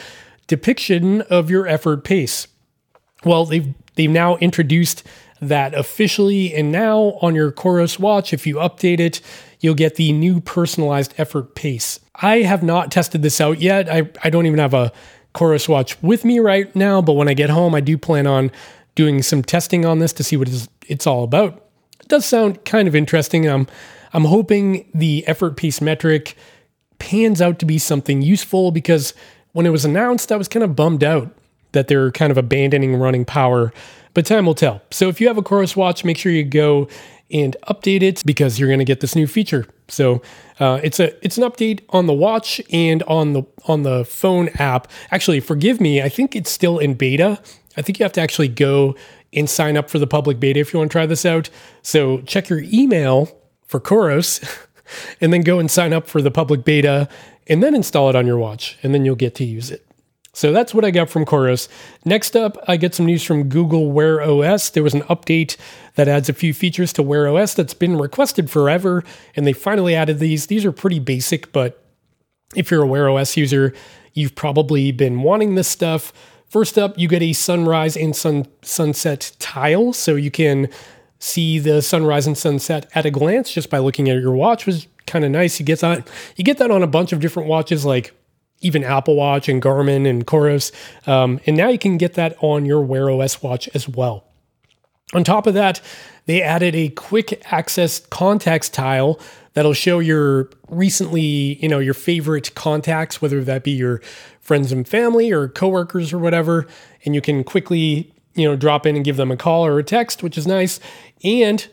depiction 0.47 1.21
of 1.23 1.49
your 1.49 1.67
effort 1.67 2.03
pace. 2.03 2.47
Well, 3.25 3.45
they've 3.45 3.73
they've 3.95 4.09
now 4.09 4.37
introduced 4.37 5.03
that 5.41 5.73
officially 5.73 6.53
and 6.53 6.71
now 6.71 7.17
on 7.21 7.35
your 7.35 7.51
Coros 7.51 7.97
watch 7.99 8.33
if 8.33 8.45
you 8.45 8.55
update 8.55 8.99
it 8.99 9.21
you'll 9.59 9.75
get 9.75 9.95
the 9.95 10.11
new 10.13 10.39
personalized 10.39 11.13
effort 11.17 11.55
pace. 11.55 11.99
I 12.15 12.37
have 12.39 12.63
not 12.63 12.91
tested 12.91 13.21
this 13.21 13.41
out 13.41 13.59
yet. 13.59 13.89
I, 13.91 14.09
I 14.23 14.29
don't 14.29 14.45
even 14.45 14.59
have 14.59 14.73
a 14.73 14.91
Coros 15.33 15.67
watch 15.67 16.01
with 16.01 16.25
me 16.25 16.39
right 16.39 16.73
now, 16.75 17.01
but 17.01 17.13
when 17.13 17.27
I 17.27 17.33
get 17.33 17.49
home, 17.49 17.75
I 17.75 17.81
do 17.81 17.97
plan 17.97 18.25
on 18.25 18.51
doing 18.95 19.21
some 19.21 19.43
testing 19.43 19.85
on 19.85 19.99
this 19.99 20.13
to 20.13 20.23
see 20.23 20.37
what 20.37 20.49
it's 20.87 21.07
all 21.07 21.23
about. 21.23 21.65
It 21.99 22.07
does 22.07 22.25
sound 22.25 22.65
kind 22.65 22.87
of 22.87 22.95
interesting. 22.95 23.47
I'm, 23.47 23.67
I'm 24.13 24.25
hoping 24.25 24.89
the 24.93 25.25
effort 25.27 25.55
pace 25.55 25.81
metric 25.81 26.35
pans 26.97 27.41
out 27.41 27.59
to 27.59 27.65
be 27.65 27.77
something 27.77 28.21
useful 28.21 28.71
because 28.71 29.13
when 29.53 29.65
it 29.65 29.69
was 29.69 29.85
announced, 29.85 30.31
I 30.31 30.35
was 30.35 30.47
kind 30.47 30.63
of 30.63 30.75
bummed 30.75 31.03
out 31.03 31.31
that 31.71 31.87
they're 31.87 32.11
kind 32.11 32.31
of 32.31 32.37
abandoning 32.37 32.95
running 32.95 33.25
power, 33.25 33.71
but 34.13 34.25
time 34.25 34.45
will 34.45 34.55
tell. 34.55 34.81
So 34.91 35.09
if 35.09 35.21
you 35.21 35.27
have 35.27 35.37
a 35.37 35.43
Coros 35.43 35.75
watch, 35.75 36.03
make 36.03 36.17
sure 36.17 36.31
you 36.31 36.43
go 36.43 36.87
and 37.31 37.55
update 37.67 38.01
it 38.01 38.23
because 38.25 38.59
you're 38.59 38.69
going 38.69 38.79
to 38.79 38.85
get 38.85 39.01
this 39.01 39.15
new 39.15 39.27
feature. 39.27 39.67
So 39.87 40.21
uh, 40.59 40.79
it's 40.83 40.99
a 40.99 41.13
it's 41.23 41.37
an 41.37 41.43
update 41.43 41.81
on 41.89 42.07
the 42.07 42.13
watch 42.13 42.61
and 42.71 43.03
on 43.03 43.33
the 43.33 43.43
on 43.65 43.83
the 43.83 44.05
phone 44.05 44.49
app. 44.59 44.87
Actually, 45.11 45.39
forgive 45.39 45.79
me, 45.79 46.01
I 46.01 46.09
think 46.09 46.35
it's 46.35 46.49
still 46.49 46.79
in 46.79 46.95
beta. 46.95 47.39
I 47.77 47.81
think 47.81 47.99
you 47.99 48.03
have 48.03 48.13
to 48.13 48.21
actually 48.21 48.47
go 48.47 48.95
and 49.31 49.49
sign 49.49 49.77
up 49.77 49.89
for 49.89 49.99
the 49.99 50.07
public 50.07 50.39
beta 50.39 50.59
if 50.59 50.73
you 50.73 50.79
want 50.79 50.91
to 50.91 50.93
try 50.93 51.05
this 51.05 51.25
out. 51.25 51.49
So 51.81 52.21
check 52.21 52.49
your 52.49 52.61
email 52.65 53.29
for 53.65 53.79
Coros, 53.79 54.43
and 55.21 55.31
then 55.31 55.41
go 55.41 55.59
and 55.59 55.69
sign 55.69 55.93
up 55.93 56.07
for 56.07 56.21
the 56.21 56.31
public 56.31 56.65
beta, 56.65 57.07
and 57.47 57.61
then 57.61 57.75
install 57.75 58.09
it 58.09 58.15
on 58.15 58.25
your 58.25 58.37
watch, 58.37 58.77
and 58.81 58.93
then 58.93 59.05
you'll 59.05 59.15
get 59.15 59.35
to 59.35 59.45
use 59.45 59.69
it. 59.69 59.85
So 60.39 60.53
that's 60.53 60.73
what 60.73 60.85
I 60.85 60.91
got 60.91 61.09
from 61.09 61.25
Coros. 61.25 61.67
Next 62.05 62.33
up, 62.33 62.57
I 62.65 62.77
get 62.77 62.95
some 62.95 63.05
news 63.05 63.25
from 63.25 63.49
Google 63.49 63.91
Wear 63.91 64.21
OS. 64.21 64.69
There 64.69 64.83
was 64.83 64.93
an 64.93 65.01
update 65.01 65.57
that 65.95 66.07
adds 66.07 66.29
a 66.29 66.33
few 66.33 66.53
features 66.53 66.93
to 66.93 67.03
Wear 67.03 67.27
OS 67.27 67.53
that's 67.53 67.73
been 67.73 67.97
requested 67.97 68.49
forever, 68.49 69.03
and 69.35 69.45
they 69.45 69.51
finally 69.51 69.95
added 69.95 70.19
these. 70.19 70.47
These 70.47 70.63
are 70.63 70.71
pretty 70.71 70.99
basic, 70.99 71.51
but 71.51 71.83
if 72.55 72.71
you're 72.71 72.83
a 72.83 72.87
Wear 72.87 73.09
OS 73.09 73.35
user, 73.35 73.73
you've 74.13 74.33
probably 74.33 74.93
been 74.93 75.23
wanting 75.23 75.55
this 75.55 75.67
stuff. 75.67 76.13
First 76.47 76.77
up, 76.77 76.97
you 76.97 77.09
get 77.09 77.21
a 77.21 77.33
sunrise 77.33 77.97
and 77.97 78.15
sun 78.15 78.47
sunset 78.61 79.33
tile, 79.39 79.91
so 79.91 80.15
you 80.15 80.31
can 80.31 80.69
see 81.19 81.59
the 81.59 81.81
sunrise 81.81 82.27
and 82.27 82.37
sunset 82.37 82.89
at 82.95 83.05
a 83.05 83.11
glance 83.11 83.51
just 83.51 83.69
by 83.69 83.79
looking 83.79 84.07
at 84.07 84.21
your 84.21 84.31
watch. 84.31 84.65
Which 84.65 84.75
was 84.75 84.87
kind 85.05 85.25
of 85.25 85.31
nice. 85.31 85.59
You 85.59 85.65
get 85.65 85.81
that 85.81 86.07
you 86.37 86.45
get 86.45 86.59
that 86.59 86.71
on 86.71 86.81
a 86.81 86.87
bunch 86.87 87.11
of 87.11 87.19
different 87.19 87.49
watches 87.49 87.83
like 87.83 88.13
even 88.61 88.83
Apple 88.83 89.15
Watch 89.15 89.47
and 89.47 89.61
Garmin 89.61 90.07
and 90.07 90.25
Coros. 90.25 90.71
Um, 91.07 91.39
and 91.45 91.55
now 91.55 91.69
you 91.69 91.79
can 91.79 91.97
get 91.97 92.13
that 92.15 92.35
on 92.41 92.65
your 92.65 92.81
Wear 92.81 93.09
OS 93.09 93.41
watch 93.41 93.69
as 93.73 93.87
well. 93.87 94.25
On 95.13 95.23
top 95.23 95.47
of 95.47 95.53
that, 95.55 95.81
they 96.25 96.41
added 96.41 96.75
a 96.75 96.89
quick 96.89 97.41
access 97.51 97.99
contacts 97.99 98.69
tile 98.69 99.19
that'll 99.53 99.73
show 99.73 99.99
your 99.99 100.49
recently, 100.69 101.57
you 101.61 101.67
know, 101.67 101.79
your 101.79 101.95
favorite 101.95 102.53
contacts, 102.53 103.21
whether 103.21 103.43
that 103.43 103.63
be 103.63 103.71
your 103.71 104.01
friends 104.39 104.71
and 104.71 104.87
family 104.87 105.31
or 105.31 105.47
coworkers 105.47 106.13
or 106.13 106.19
whatever, 106.19 106.67
and 107.05 107.15
you 107.15 107.21
can 107.21 107.43
quickly, 107.43 108.13
you 108.35 108.47
know, 108.47 108.55
drop 108.55 108.85
in 108.85 108.95
and 108.95 109.03
give 109.03 109.17
them 109.17 109.31
a 109.31 109.37
call 109.37 109.65
or 109.65 109.79
a 109.79 109.83
text, 109.83 110.21
which 110.21 110.37
is 110.37 110.45
nice. 110.45 110.79
And 111.23 111.67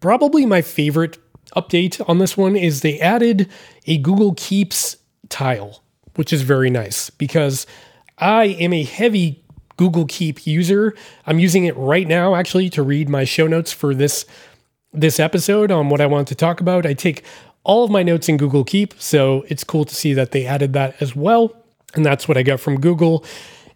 probably 0.00 0.46
my 0.46 0.62
favorite 0.62 1.18
update 1.54 2.00
on 2.08 2.18
this 2.18 2.36
one 2.36 2.56
is 2.56 2.80
they 2.80 2.98
added 3.00 3.50
a 3.86 3.98
Google 3.98 4.34
Keeps 4.34 4.96
tile 5.28 5.79
which 6.16 6.32
is 6.32 6.42
very 6.42 6.70
nice 6.70 7.10
because 7.10 7.66
I 8.18 8.44
am 8.44 8.72
a 8.72 8.82
heavy 8.82 9.42
Google 9.76 10.04
Keep 10.06 10.46
user. 10.46 10.94
I'm 11.26 11.38
using 11.38 11.64
it 11.64 11.76
right 11.76 12.06
now 12.06 12.34
actually 12.34 12.68
to 12.70 12.82
read 12.82 13.08
my 13.08 13.24
show 13.24 13.46
notes 13.46 13.72
for 13.72 13.94
this 13.94 14.26
this 14.92 15.20
episode 15.20 15.70
on 15.70 15.88
what 15.88 16.00
I 16.00 16.06
want 16.06 16.28
to 16.28 16.34
talk 16.34 16.60
about. 16.60 16.84
I 16.84 16.94
take 16.94 17.24
all 17.64 17.84
of 17.84 17.90
my 17.90 18.02
notes 18.02 18.28
in 18.28 18.36
Google 18.36 18.64
Keep, 18.64 18.94
so 19.00 19.44
it's 19.48 19.64
cool 19.64 19.84
to 19.84 19.94
see 19.94 20.12
that 20.14 20.32
they 20.32 20.44
added 20.46 20.72
that 20.72 21.00
as 21.00 21.14
well. 21.14 21.54
And 21.94 22.04
that's 22.04 22.28
what 22.28 22.36
I 22.36 22.42
got 22.42 22.60
from 22.60 22.80
Google. 22.80 23.24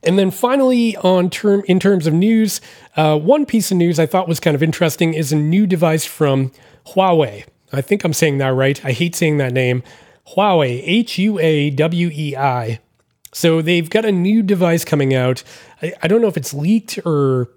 And 0.03 0.19
then 0.19 0.31
finally, 0.31 0.97
on 0.99 1.31
term 1.31 1.63
in 1.67 1.81
terms 1.81 2.07
of 2.07 2.13
news, 2.13 2.61
uh, 2.97 3.19
one 3.19 3.47
piece 3.47 3.71
of 3.71 3.79
news 3.79 3.99
I 3.99 4.07
thought 4.07 4.29
was 4.29 4.41
kind 4.41 4.55
of 4.55 4.63
interesting 4.63 5.15
is 5.15 5.33
a 5.33 5.37
new 5.37 5.67
device 5.67 6.05
from 6.05 6.53
Huawei. 6.89 7.45
I 7.73 7.81
think 7.81 8.05
I'm 8.05 8.13
saying 8.13 8.39
that 8.39 8.49
right. 8.49 8.85
I 8.85 8.93
hate 8.93 9.17
saying 9.17 9.39
that 9.39 9.53
name. 9.53 9.83
Huawei, 10.29 10.83
H 10.85 11.19
U 11.19 11.39
A 11.39 11.71
W 11.71 12.11
E 12.13 12.37
I. 12.37 12.81
So 13.33 13.61
they've 13.61 13.91
got 13.91 14.05
a 14.05 14.13
new 14.13 14.43
device 14.43 14.85
coming 14.85 15.13
out. 15.13 15.43
I, 15.83 15.93
I 16.03 16.09
don't 16.09 16.21
know 16.21 16.29
if 16.29 16.37
it's 16.37 16.55
leaked 16.55 16.99
or 17.05 17.51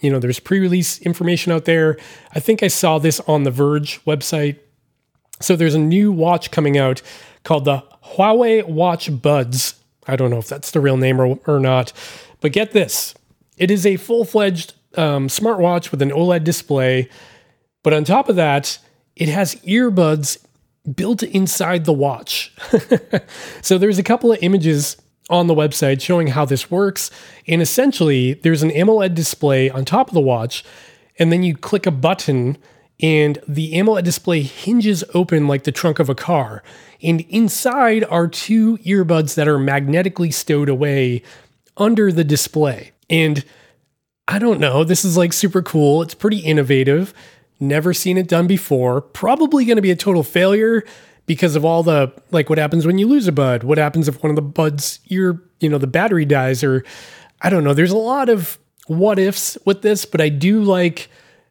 you 0.00 0.10
know 0.10 0.18
there's 0.18 0.40
pre-release 0.40 1.00
information 1.00 1.52
out 1.52 1.64
there. 1.64 1.96
I 2.34 2.40
think 2.40 2.62
I 2.62 2.68
saw 2.68 2.98
this 2.98 3.20
on 3.20 3.44
the 3.44 3.50
Verge 3.50 4.04
website. 4.04 4.58
So 5.40 5.56
there's 5.56 5.74
a 5.74 5.78
new 5.78 6.12
watch 6.12 6.50
coming 6.50 6.76
out 6.76 7.00
called 7.44 7.64
the 7.64 7.82
Huawei 8.16 8.66
Watch 8.66 9.22
Buds. 9.22 9.74
I 10.06 10.16
don't 10.16 10.30
know 10.30 10.38
if 10.38 10.48
that's 10.48 10.70
the 10.70 10.80
real 10.80 10.96
name 10.96 11.20
or, 11.20 11.38
or 11.46 11.60
not, 11.60 11.92
but 12.40 12.52
get 12.52 12.72
this: 12.72 13.14
it 13.56 13.70
is 13.70 13.86
a 13.86 13.96
full-fledged 13.96 14.74
um, 14.96 15.28
smartwatch 15.28 15.90
with 15.90 16.02
an 16.02 16.10
OLED 16.10 16.44
display. 16.44 17.08
But 17.82 17.94
on 17.94 18.04
top 18.04 18.28
of 18.28 18.36
that, 18.36 18.78
it 19.16 19.28
has 19.28 19.54
earbuds 19.56 20.38
built 20.94 21.22
inside 21.22 21.84
the 21.84 21.92
watch. 21.92 22.52
so 23.62 23.78
there's 23.78 23.98
a 23.98 24.02
couple 24.02 24.32
of 24.32 24.38
images 24.42 24.96
on 25.28 25.46
the 25.46 25.54
website 25.54 26.00
showing 26.00 26.28
how 26.28 26.44
this 26.44 26.70
works. 26.70 27.10
And 27.46 27.62
essentially, 27.62 28.34
there's 28.34 28.62
an 28.62 28.70
AMOLED 28.70 29.14
display 29.14 29.70
on 29.70 29.84
top 29.84 30.08
of 30.08 30.14
the 30.14 30.20
watch, 30.20 30.64
and 31.18 31.32
then 31.32 31.42
you 31.42 31.56
click 31.56 31.86
a 31.86 31.90
button, 31.90 32.58
and 33.00 33.38
the 33.46 33.74
AMOLED 33.74 34.04
display 34.04 34.42
hinges 34.42 35.04
open 35.14 35.46
like 35.46 35.64
the 35.64 35.72
trunk 35.72 35.98
of 35.98 36.08
a 36.08 36.14
car. 36.14 36.62
And 37.02 37.22
inside 37.22 38.04
are 38.04 38.28
two 38.28 38.76
earbuds 38.78 39.34
that 39.36 39.48
are 39.48 39.58
magnetically 39.58 40.30
stowed 40.30 40.68
away 40.68 41.22
under 41.76 42.12
the 42.12 42.24
display. 42.24 42.92
And 43.08 43.44
I 44.28 44.38
don't 44.38 44.60
know, 44.60 44.84
this 44.84 45.04
is 45.04 45.16
like 45.16 45.32
super 45.32 45.62
cool. 45.62 46.02
It's 46.02 46.14
pretty 46.14 46.38
innovative. 46.38 47.14
Never 47.60 47.92
seen 47.92 48.16
it 48.16 48.26
done 48.26 48.46
before. 48.46 49.02
Probably 49.02 49.64
going 49.64 49.76
to 49.76 49.82
be 49.82 49.90
a 49.90 49.96
total 49.96 50.22
failure 50.22 50.82
because 51.26 51.54
of 51.54 51.64
all 51.64 51.82
the 51.82 52.12
like 52.30 52.48
what 52.48 52.58
happens 52.58 52.86
when 52.86 52.98
you 52.98 53.06
lose 53.06 53.28
a 53.28 53.32
bud. 53.32 53.62
What 53.62 53.78
happens 53.78 54.08
if 54.08 54.22
one 54.22 54.30
of 54.30 54.36
the 54.36 54.42
buds 54.42 54.98
your 55.04 55.42
you 55.60 55.68
know 55.68 55.78
the 55.78 55.86
battery 55.86 56.24
dies 56.24 56.64
or 56.64 56.84
I 57.42 57.50
don't 57.50 57.62
know. 57.62 57.74
There's 57.74 57.92
a 57.92 57.96
lot 57.96 58.28
of 58.28 58.58
what 58.86 59.18
ifs 59.18 59.56
with 59.64 59.82
this, 59.82 60.04
but 60.04 60.20
I 60.20 60.30
do 60.30 60.62
like 60.62 61.08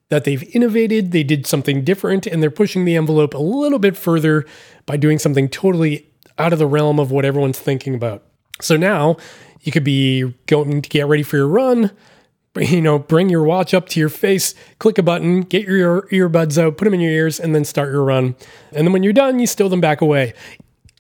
that 0.10 0.24
they've 0.24 0.44
innovated, 0.56 1.12
they 1.12 1.24
did 1.24 1.46
something 1.46 1.84
different, 1.84 2.26
and 2.26 2.42
they're 2.42 2.50
pushing 2.50 2.84
the 2.84 2.96
envelope 2.96 3.36
a 3.36 3.40
little 3.40 3.78
bit 3.80 3.96
further 3.96 4.46
by 4.88 4.98
doing 4.98 5.20
something 5.20 5.48
totally 5.48 6.10
out 6.40 6.52
of 6.52 6.60
the 6.60 6.66
realm 6.66 7.00
of 7.00 7.12
what 7.12 7.26
everyone's 7.26 7.60
thinking 7.60 7.94
about. 7.94 8.24
So 8.60 8.76
now 8.76 9.18
You 9.62 9.72
could 9.72 9.84
be 9.84 10.34
going 10.48 10.82
to 10.82 10.90
get 10.90 11.08
ready 11.08 11.24
for 11.24 11.38
your 11.38 11.48
run, 11.48 11.92
you 12.56 12.82
know, 12.82 13.00
bring 13.00 13.30
your 13.30 13.44
watch 13.44 13.74
up 13.74 13.88
to 13.90 14.00
your 14.00 14.10
face, 14.10 14.56
click 14.80 14.98
a 14.98 15.04
button, 15.04 15.42
get 15.42 15.68
your 15.68 16.04
earbuds 16.04 16.62
out, 16.62 16.78
put 16.78 16.86
them 16.86 16.94
in 16.94 17.00
your 17.00 17.12
ears, 17.12 17.40
and 17.40 17.54
then 17.54 17.64
start 17.64 17.92
your 17.92 18.04
run. 18.04 18.36
And 18.72 18.88
then 18.88 18.94
when 18.94 19.04
you're 19.04 19.14
done, 19.14 19.40
you 19.40 19.48
steal 19.48 19.70
them 19.70 19.82
back 19.82 20.02
away. 20.02 20.34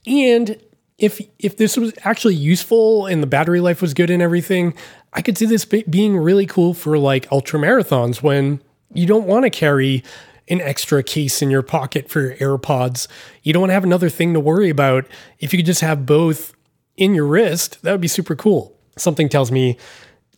And 0.06 0.62
if 0.98 1.22
if 1.40 1.58
this 1.58 1.78
was 1.78 1.94
actually 2.04 2.36
useful 2.36 3.06
and 3.06 3.24
the 3.24 3.28
battery 3.28 3.62
life 3.62 3.82
was 3.82 3.94
good 3.94 4.10
and 4.10 4.22
everything, 4.22 4.74
I 5.14 5.22
could 5.22 5.38
see 5.38 5.46
this 5.46 5.66
being 5.66 6.18
really 6.18 6.46
cool 6.46 6.74
for 6.74 6.98
like 6.98 7.32
ultra 7.32 7.60
marathons 7.60 8.22
when 8.22 8.62
you 8.94 9.06
don't 9.06 9.26
want 9.26 9.46
to 9.46 9.50
carry 9.50 10.04
an 10.50 10.62
extra 10.62 11.04
case 11.04 11.42
in 11.42 11.50
your 11.50 11.62
pocket 11.62 12.10
for 12.10 12.22
your 12.22 12.36
AirPods. 12.36 13.08
You 13.44 13.54
don't 13.54 13.62
want 13.62 13.70
to 13.70 13.76
have 13.76 13.84
another 13.84 14.10
thing 14.10 14.34
to 14.34 14.40
worry 14.40 14.70
about. 14.70 15.06
If 15.40 15.54
you 15.54 15.60
could 15.60 15.66
just 15.66 15.82
have 15.82 16.06
both 16.06 16.54
in 16.98 17.14
your 17.14 17.26
wrist, 17.26 17.82
that 17.84 17.92
would 17.92 18.02
be 18.02 18.08
super 18.08 18.36
cool. 18.36 18.76
Something 18.98 19.30
tells 19.30 19.52
me 19.52 19.78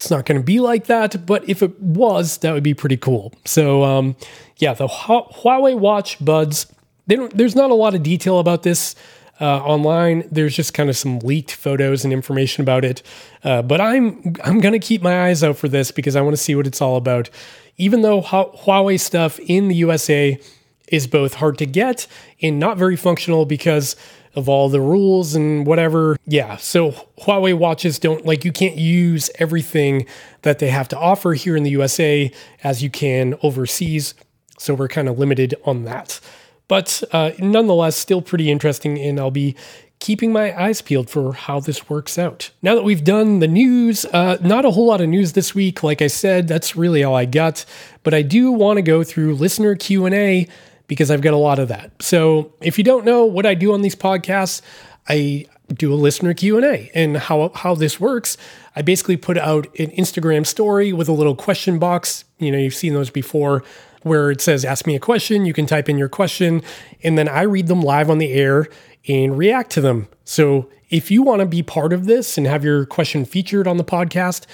it's 0.02 0.10
not 0.10 0.26
going 0.26 0.42
to 0.42 0.44
be 0.44 0.60
like 0.60 0.88
that, 0.88 1.28
but 1.28 1.48
if 1.48 1.62
it 1.62 1.80
was, 1.80 2.40
that 2.40 2.54
would 2.54 2.64
be 2.64 2.74
pretty 2.74 2.98
cool. 2.98 3.32
So, 3.46 3.84
um, 3.84 4.16
yeah, 4.58 4.74
the 4.74 4.88
Huawei 4.88 5.78
Watch 5.78 6.18
Buds. 6.26 6.66
there's 7.06 7.56
not 7.56 7.70
a 7.70 7.76
lot 7.76 7.94
of 7.94 8.02
detail 8.02 8.40
about 8.40 8.64
this 8.64 8.96
uh, 9.40 9.60
online. 9.60 10.28
There's 10.32 10.56
just 10.56 10.74
kind 10.74 10.90
of 10.90 10.98
some 10.98 11.20
leaked 11.20 11.52
photos 11.52 12.04
and 12.04 12.12
information 12.12 12.64
about 12.64 12.84
it. 12.84 13.04
Uh, 13.44 13.62
but 13.62 13.80
I'm 13.80 14.36
I'm 14.44 14.60
gonna 14.60 14.80
keep 14.80 15.04
my 15.04 15.28
eyes 15.28 15.44
out 15.44 15.56
for 15.56 15.68
this 15.68 15.92
because 15.92 16.16
I 16.16 16.22
want 16.22 16.36
to 16.36 16.42
see 16.42 16.56
what 16.56 16.66
it's 16.66 16.82
all 16.82 16.96
about. 16.96 17.30
Even 17.78 18.02
though 18.02 18.24
Huawei 18.24 19.00
stuff 19.00 19.38
in 19.42 19.68
the 19.68 19.76
USA 19.76 20.40
is 20.88 21.06
both 21.06 21.36
hard 21.36 21.60
to 21.60 21.68
get 21.68 22.08
and 22.42 22.60
not 22.60 22.76
very 22.76 22.96
functional 22.96 23.46
because 23.46 23.96
of 24.36 24.48
all 24.48 24.70
the 24.70 24.82
rules 24.82 25.36
and 25.36 25.66
whatever. 25.66 26.18
Yeah, 26.26 26.58
so 26.58 26.92
Huawei 27.22 27.54
watches 27.58 28.00
don't 28.00 28.26
like 28.26 28.46
you 28.46 28.52
can't 28.52 28.78
use 28.78 29.30
everything 29.40 30.06
that 30.44 30.60
they 30.60 30.70
have 30.70 30.88
to 30.90 30.98
offer 30.98 31.34
here 31.34 31.56
in 31.56 31.64
the 31.64 31.72
USA 31.72 32.32
as 32.64 32.82
you 32.82 32.90
can 32.90 33.36
overseas. 33.44 34.14
So 34.58 34.74
we're 34.74 34.88
kind 34.88 35.10
of 35.10 35.18
limited 35.18 35.56
on 35.66 35.86
that. 35.86 36.20
But 36.68 37.04
uh, 37.12 37.32
nonetheless, 37.40 37.98
still 37.98 38.22
pretty 38.22 38.50
interesting, 38.50 38.98
and 38.98 39.20
I'll 39.20 39.32
be 39.32 39.56
keeping 40.00 40.32
my 40.32 40.60
eyes 40.60 40.82
peeled 40.82 41.10
for 41.10 41.34
how 41.34 41.60
this 41.60 41.90
works 41.90 42.18
out. 42.18 42.50
Now 42.62 42.76
that 42.76 42.84
we've 42.84 43.04
done 43.04 43.40
the 43.40 43.48
news, 43.48 44.04
uh, 44.06 44.38
not 44.42 44.66
a 44.66 44.72
whole 44.72 44.88
lot 44.88 45.00
of 45.00 45.10
news 45.10 45.34
this 45.34 45.54
week. 45.54 45.84
Like 45.84 46.02
I 46.02 46.08
said, 46.08 46.48
that's 46.48 46.76
really 46.76 47.04
all 47.04 47.16
I 47.16 47.26
got. 47.26 47.66
But 48.04 48.14
I 48.14 48.22
do 48.24 48.52
want 48.52 48.78
to 48.78 48.82
go 48.82 49.04
through 49.04 49.36
listener 49.36 49.76
Q 49.76 50.06
and 50.06 50.16
A 50.16 50.48
because 50.92 51.10
I've 51.10 51.22
got 51.22 51.34
a 51.34 51.38
lot 51.38 51.58
of 51.58 51.70
that. 51.70 51.90
So 52.02 52.52
if 52.60 52.78
you 52.78 52.84
don't 52.84 53.06
know 53.06 53.24
what 53.24 53.46
I 53.46 53.54
do 53.54 53.72
on 53.72 53.82
these 53.82 53.96
podcasts, 53.96 54.62
I 55.08 55.46
do 55.74 55.94
a 55.94 55.96
listener 55.96 56.34
Q&A 56.34 56.92
and 56.94 57.16
how 57.16 57.50
how 57.56 57.76
this 57.76 57.98
works. 57.98 58.36
I 58.76 58.82
basically 58.82 59.16
put 59.16 59.38
out 59.38 59.68
an 59.80 59.92
Instagram 59.92 60.46
story 60.46 60.92
with 60.92 61.08
a 61.08 61.14
little 61.14 61.34
question 61.34 61.80
box. 61.80 62.26
You 62.40 62.52
know, 62.52 62.58
you've 62.58 62.76
seen 62.76 62.94
those 62.94 63.10
before 63.10 63.64
where 64.02 64.32
it 64.32 64.42
says 64.42 64.66
ask 64.66 64.86
me 64.86 64.94
a 64.94 65.00
question, 65.00 65.46
you 65.46 65.54
can 65.54 65.66
type 65.66 65.88
in 65.88 65.98
your 65.98 66.10
question 66.10 66.62
and 67.04 67.18
then 67.18 67.30
I 67.30 67.44
read 67.44 67.68
them 67.68 67.82
live 67.82 68.10
on 68.10 68.18
the 68.18 68.34
air 68.34 68.68
and 69.08 69.38
react 69.38 69.72
to 69.72 69.80
them. 69.80 70.10
So 70.26 70.70
if 70.90 71.10
you 71.10 71.24
want 71.24 71.40
to 71.40 71.46
be 71.46 71.64
part 71.64 71.94
of 71.94 72.06
this 72.06 72.38
and 72.38 72.46
have 72.46 72.66
your 72.66 72.86
question 72.86 73.24
featured 73.24 73.66
on 73.66 73.78
the 73.78 73.86
podcast, 73.86 74.46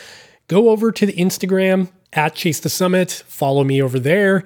go 0.47 0.69
over 0.69 0.91
to 0.91 1.05
the 1.07 1.13
Instagram 1.13 1.89
at 2.13 2.35
Chase 2.35 2.59
the 2.59 2.69
Summit, 2.69 3.23
follow 3.25 3.63
me 3.63 3.81
over 3.81 3.97
there 3.97 4.43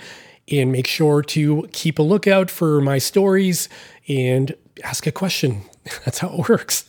and 0.52 0.72
make 0.72 0.88
sure 0.88 1.22
to 1.22 1.68
keep 1.72 2.00
a 2.00 2.04
lookout 2.04 2.52
for 2.52 2.82
my 2.82 2.98
stories 2.98 3.70
and 4.08 4.56
ask 4.84 5.08
a 5.08 5.12
question. 5.12 5.62
That's 6.06 6.20
how 6.20 6.30
it 6.30 6.50
works. 6.50 6.86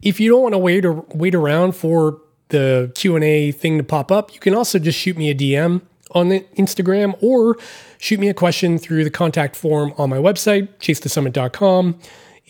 If 0.00 0.20
you 0.20 0.30
don't 0.30 0.42
want 0.42 0.54
to 0.54 0.58
wait 0.58 0.84
or 0.84 1.04
wait 1.14 1.34
around 1.34 1.72
for 1.72 2.20
the 2.48 2.92
Q&A 2.94 3.52
thing 3.52 3.78
to 3.78 3.84
pop 3.84 4.12
up, 4.12 4.32
you 4.34 4.40
can 4.40 4.54
also 4.54 4.78
just 4.78 4.98
shoot 4.98 5.16
me 5.16 5.30
a 5.30 5.34
DM 5.34 5.82
on 6.12 6.28
the 6.28 6.40
Instagram 6.56 7.16
or 7.22 7.56
shoot 7.98 8.20
me 8.20 8.28
a 8.28 8.34
question 8.34 8.78
through 8.78 9.04
the 9.04 9.10
contact 9.10 9.56
form 9.56 9.94
on 9.96 10.10
my 10.10 10.18
website, 10.18 10.68
chasethesummit.com, 10.78 11.98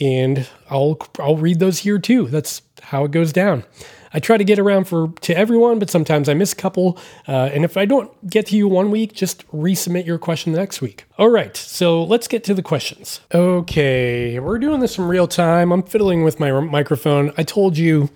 and 0.00 0.48
I'll 0.68 0.98
I'll 1.18 1.36
read 1.36 1.60
those 1.60 1.78
here 1.78 1.98
too. 1.98 2.26
That's 2.26 2.62
how 2.82 3.04
it 3.04 3.12
goes 3.12 3.32
down. 3.32 3.64
I 4.12 4.20
try 4.20 4.36
to 4.36 4.44
get 4.44 4.58
around 4.58 4.84
for 4.84 5.12
to 5.22 5.36
everyone, 5.36 5.78
but 5.78 5.90
sometimes 5.90 6.28
I 6.28 6.34
miss 6.34 6.52
a 6.52 6.56
couple. 6.56 6.98
Uh, 7.26 7.50
and 7.52 7.64
if 7.64 7.76
I 7.76 7.84
don't 7.84 8.28
get 8.28 8.46
to 8.46 8.56
you 8.56 8.68
one 8.68 8.90
week, 8.90 9.12
just 9.14 9.46
resubmit 9.50 10.06
your 10.06 10.18
question 10.18 10.52
the 10.52 10.58
next 10.58 10.80
week. 10.80 11.04
All 11.18 11.30
right, 11.30 11.56
so 11.56 12.02
let's 12.04 12.28
get 12.28 12.44
to 12.44 12.54
the 12.54 12.62
questions. 12.62 13.20
Okay, 13.32 14.38
we're 14.38 14.58
doing 14.58 14.80
this 14.80 14.98
in 14.98 15.04
real 15.04 15.26
time. 15.26 15.72
I'm 15.72 15.82
fiddling 15.82 16.24
with 16.24 16.38
my 16.38 16.50
microphone. 16.60 17.32
I 17.36 17.42
told 17.42 17.78
you 17.78 18.10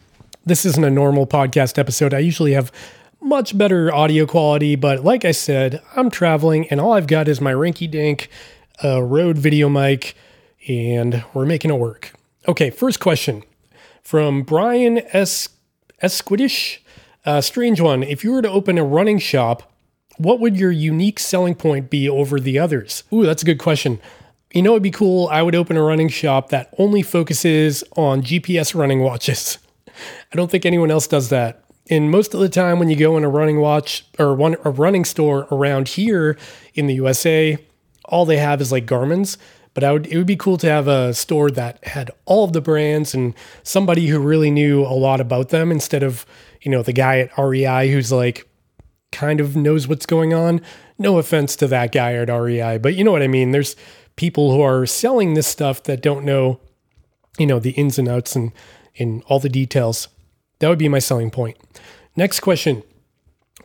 this 0.45 0.65
isn't 0.65 0.85
a 0.85 0.91
normal 0.91 1.27
podcast 1.27 1.79
episode. 1.79 2.15
I 2.15 2.19
usually 2.21 2.53
have 2.53 2.71
much 3.21 3.57
better 3.57 3.93
audio 3.93 4.27
quality, 4.27 4.77
but 4.77 5.03
like 5.03 5.25
I 5.25 5.33
said, 5.33 5.83
I'm 5.97 6.11
traveling 6.11 6.69
and 6.69 6.81
all 6.81 6.93
I've 6.93 7.07
got 7.09 7.27
is 7.27 7.41
my 7.41 7.53
rinky 7.53 7.91
dink 7.91 8.29
uh, 8.85 9.03
Rode 9.03 9.39
video 9.39 9.69
mic, 9.69 10.15
and 10.69 11.25
we're 11.35 11.47
making 11.47 11.71
it 11.71 11.79
work. 11.79 12.13
Okay, 12.47 12.71
first 12.71 13.01
question 13.01 13.43
from 14.03 14.43
Brian 14.43 14.99
S. 15.13 15.49
Esquidish. 16.07 16.79
Uh, 17.25 17.41
strange 17.41 17.81
one. 17.81 18.05
If 18.05 18.23
you 18.23 18.33
were 18.33 18.43
to 18.43 18.49
open 18.49 18.79
a 18.79 18.85
running 18.85 19.19
shop, 19.19 19.73
what 20.19 20.39
would 20.39 20.57
your 20.57 20.71
unique 20.71 21.19
selling 21.19 21.57
point 21.57 21.91
be 21.91 22.09
over 22.09 22.39
the 22.39 22.59
others? 22.59 23.03
Ooh, 23.13 23.27
that's 23.27 23.43
a 23.43 23.47
good 23.47 23.59
question. 23.59 24.01
You 24.55 24.63
know, 24.63 24.71
it'd 24.71 24.83
be 24.85 24.93
cool. 24.93 25.29
I 25.29 25.43
would 25.43 25.57
open 25.57 25.77
a 25.77 25.83
running 25.83 26.09
shop 26.09 26.51
that 26.51 26.73
only 26.79 27.03
focuses 27.03 27.83
on 27.97 28.23
GPS 28.23 28.75
running 28.75 29.01
watches. 29.01 29.59
I 30.33 30.37
don't 30.37 30.51
think 30.51 30.65
anyone 30.65 30.91
else 30.91 31.09
does 31.09 31.29
that. 31.31 31.65
And 31.91 32.11
most 32.11 32.33
of 32.35 32.41
the 32.41 32.49
time, 32.49 32.79
when 32.79 32.89
you 32.89 32.97
go 32.97 33.17
in 33.17 33.25
a 33.25 33.29
running 33.29 33.61
watch 33.61 34.07
or 34.19 34.35
one, 34.35 34.57
a 34.65 34.71
running 34.71 35.05
store 35.05 35.49
around 35.51 35.89
here 35.89 36.39
in 36.75 36.87
the 36.87 36.95
USA, 36.95 37.59
all 38.05 38.25
they 38.25 38.39
have 38.39 38.61
is 38.61 38.71
like 38.71 38.87
Garmin's. 38.87 39.39
But 39.77 39.85
I 39.85 39.93
would 39.93 40.07
it 40.07 40.17
would 40.17 40.27
be 40.27 40.37
cool 40.37 40.57
to 40.57 40.71
have 40.71 40.89
a 40.89 41.13
store 41.13 41.51
that 41.51 41.85
had 41.85 42.11
all 42.25 42.45
of 42.45 42.55
the 42.55 42.63
brands 42.63 43.15
and 43.15 43.35
somebody 43.63 44.07
who 44.07 44.19
really 44.19 44.51
knew 44.51 44.81
a 44.81 44.97
lot 44.97 45.21
about 45.21 45.51
them 45.51 45.71
instead 45.71 46.03
of, 46.03 46.25
you 46.63 46.71
know, 46.71 46.83
the 46.83 46.95
guy 46.95 47.19
at 47.19 47.37
REI 47.37 47.93
who's 47.93 48.11
like 48.11 48.49
kind 49.13 49.39
of 49.39 49.55
knows 49.55 49.87
what's 49.87 50.07
going 50.07 50.33
on. 50.33 50.63
No 50.97 51.19
offense 51.19 51.57
to 51.57 51.67
that 51.67 51.93
guy 51.93 52.15
at 52.15 52.31
REI, 52.31 52.79
but 52.79 52.95
you 52.95 53.05
know 53.05 53.13
what 53.13 53.21
I 53.21 53.29
mean. 53.29 53.51
There's 53.51 53.77
people 54.17 54.51
who 54.51 54.63
are 54.63 54.87
selling 54.87 55.35
this 55.35 55.47
stuff 55.47 55.83
that 55.83 56.01
don't 56.01 56.25
know, 56.25 56.59
you 57.39 57.45
know, 57.45 57.59
the 57.59 57.73
ins 57.73 57.99
and 57.99 58.09
outs 58.09 58.35
and 58.35 58.53
in 58.95 59.23
all 59.27 59.41
the 59.41 59.51
details. 59.51 60.09
That 60.61 60.71
would 60.71 60.79
be 60.79 60.89
my 60.89 61.01
selling 61.01 61.31
point. 61.31 61.59
Next 62.17 62.41
question 62.41 62.83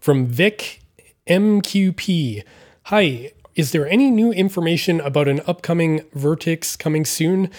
from 0.02 0.26
Vic 0.26 0.82
MQP. 1.26 2.44
Hi, 2.84 3.32
is 3.56 3.72
there 3.72 3.88
any 3.88 4.10
new 4.10 4.32
information 4.32 5.00
about 5.02 5.28
an 5.28 5.42
upcoming 5.46 6.02
Vertex 6.14 6.76
coming 6.76 7.06
soon? 7.06 7.50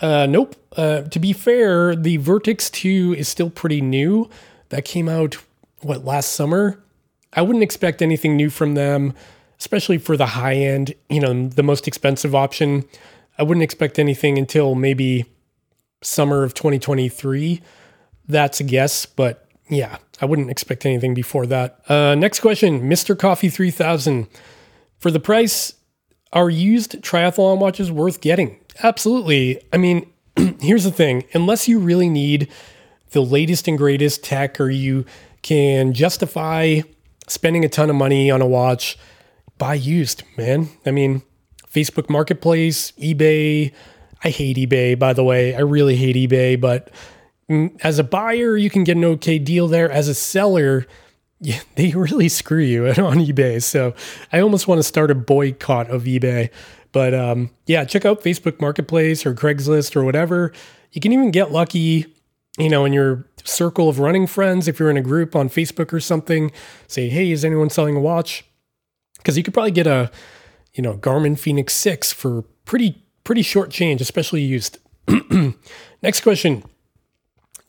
Uh, 0.00 0.26
nope. 0.26 0.56
Uh, 0.76 1.02
to 1.02 1.18
be 1.18 1.32
fair, 1.32 1.94
the 1.94 2.16
Vertex 2.16 2.70
2 2.70 3.14
is 3.16 3.28
still 3.28 3.50
pretty 3.50 3.80
new. 3.80 4.28
That 4.70 4.84
came 4.84 5.08
out, 5.08 5.36
what, 5.80 6.04
last 6.04 6.32
summer? 6.32 6.82
I 7.32 7.42
wouldn't 7.42 7.62
expect 7.62 8.02
anything 8.02 8.36
new 8.36 8.50
from 8.50 8.74
them, 8.74 9.14
especially 9.58 9.98
for 9.98 10.16
the 10.16 10.26
high 10.26 10.54
end, 10.54 10.94
you 11.08 11.20
know, 11.20 11.48
the 11.48 11.62
most 11.62 11.86
expensive 11.86 12.34
option. 12.34 12.84
I 13.38 13.42
wouldn't 13.42 13.64
expect 13.64 13.98
anything 13.98 14.38
until 14.38 14.74
maybe 14.74 15.26
summer 16.02 16.44
of 16.44 16.54
2023. 16.54 17.60
That's 18.28 18.60
a 18.60 18.64
guess, 18.64 19.06
but 19.06 19.48
yeah, 19.68 19.98
I 20.20 20.26
wouldn't 20.26 20.50
expect 20.50 20.86
anything 20.86 21.14
before 21.14 21.46
that. 21.46 21.80
Uh, 21.88 22.14
next 22.14 22.40
question 22.40 22.82
Mr. 22.82 23.18
Coffee 23.18 23.48
3000. 23.48 24.26
For 25.04 25.10
the 25.10 25.20
price, 25.20 25.74
are 26.32 26.48
used 26.48 26.92
triathlon 27.02 27.58
watches 27.58 27.92
worth 27.92 28.22
getting? 28.22 28.58
Absolutely. 28.82 29.60
I 29.70 29.76
mean, 29.76 30.10
here's 30.62 30.84
the 30.84 30.90
thing 30.90 31.24
unless 31.34 31.68
you 31.68 31.78
really 31.78 32.08
need 32.08 32.50
the 33.10 33.20
latest 33.20 33.68
and 33.68 33.76
greatest 33.76 34.24
tech 34.24 34.58
or 34.58 34.70
you 34.70 35.04
can 35.42 35.92
justify 35.92 36.80
spending 37.28 37.66
a 37.66 37.68
ton 37.68 37.90
of 37.90 37.96
money 37.96 38.30
on 38.30 38.40
a 38.40 38.46
watch, 38.46 38.96
buy 39.58 39.74
used, 39.74 40.22
man. 40.38 40.70
I 40.86 40.90
mean, 40.90 41.20
Facebook 41.70 42.08
Marketplace, 42.08 42.92
eBay. 42.92 43.74
I 44.22 44.30
hate 44.30 44.56
eBay, 44.56 44.98
by 44.98 45.12
the 45.12 45.22
way. 45.22 45.54
I 45.54 45.60
really 45.60 45.96
hate 45.96 46.16
eBay, 46.16 46.58
but 46.58 46.90
mm, 47.50 47.78
as 47.84 47.98
a 47.98 48.04
buyer, 48.04 48.56
you 48.56 48.70
can 48.70 48.84
get 48.84 48.96
an 48.96 49.04
okay 49.04 49.38
deal 49.38 49.68
there. 49.68 49.90
As 49.90 50.08
a 50.08 50.14
seller, 50.14 50.86
yeah, 51.44 51.60
they 51.76 51.92
really 51.92 52.28
screw 52.28 52.62
you 52.62 52.86
on 52.88 53.18
eBay. 53.18 53.62
So 53.62 53.94
I 54.32 54.40
almost 54.40 54.66
want 54.66 54.78
to 54.78 54.82
start 54.82 55.10
a 55.10 55.14
boycott 55.14 55.90
of 55.90 56.04
eBay. 56.04 56.50
But 56.92 57.12
um, 57.14 57.50
yeah, 57.66 57.84
check 57.84 58.04
out 58.04 58.22
Facebook 58.22 58.60
Marketplace 58.60 59.26
or 59.26 59.34
Craigslist 59.34 59.96
or 59.96 60.04
whatever. 60.04 60.52
You 60.92 61.00
can 61.00 61.12
even 61.12 61.30
get 61.30 61.50
lucky, 61.50 62.06
you 62.56 62.68
know, 62.68 62.84
in 62.84 62.92
your 62.92 63.26
circle 63.42 63.88
of 63.88 63.98
running 63.98 64.26
friends. 64.26 64.68
If 64.68 64.78
you're 64.78 64.90
in 64.90 64.96
a 64.96 65.02
group 65.02 65.34
on 65.34 65.48
Facebook 65.48 65.92
or 65.92 66.00
something, 66.00 66.52
say, 66.86 67.08
hey, 67.08 67.30
is 67.32 67.44
anyone 67.44 67.68
selling 67.68 67.96
a 67.96 68.00
watch? 68.00 68.44
Because 69.18 69.36
you 69.36 69.42
could 69.42 69.52
probably 69.52 69.72
get 69.72 69.88
a, 69.88 70.10
you 70.72 70.82
know, 70.82 70.94
Garmin 70.94 71.38
Fenix 71.38 71.74
6 71.74 72.12
for 72.12 72.42
pretty, 72.64 73.02
pretty 73.24 73.42
short 73.42 73.70
change, 73.70 74.00
especially 74.00 74.42
used. 74.42 74.78
Next 76.02 76.20
question 76.20 76.62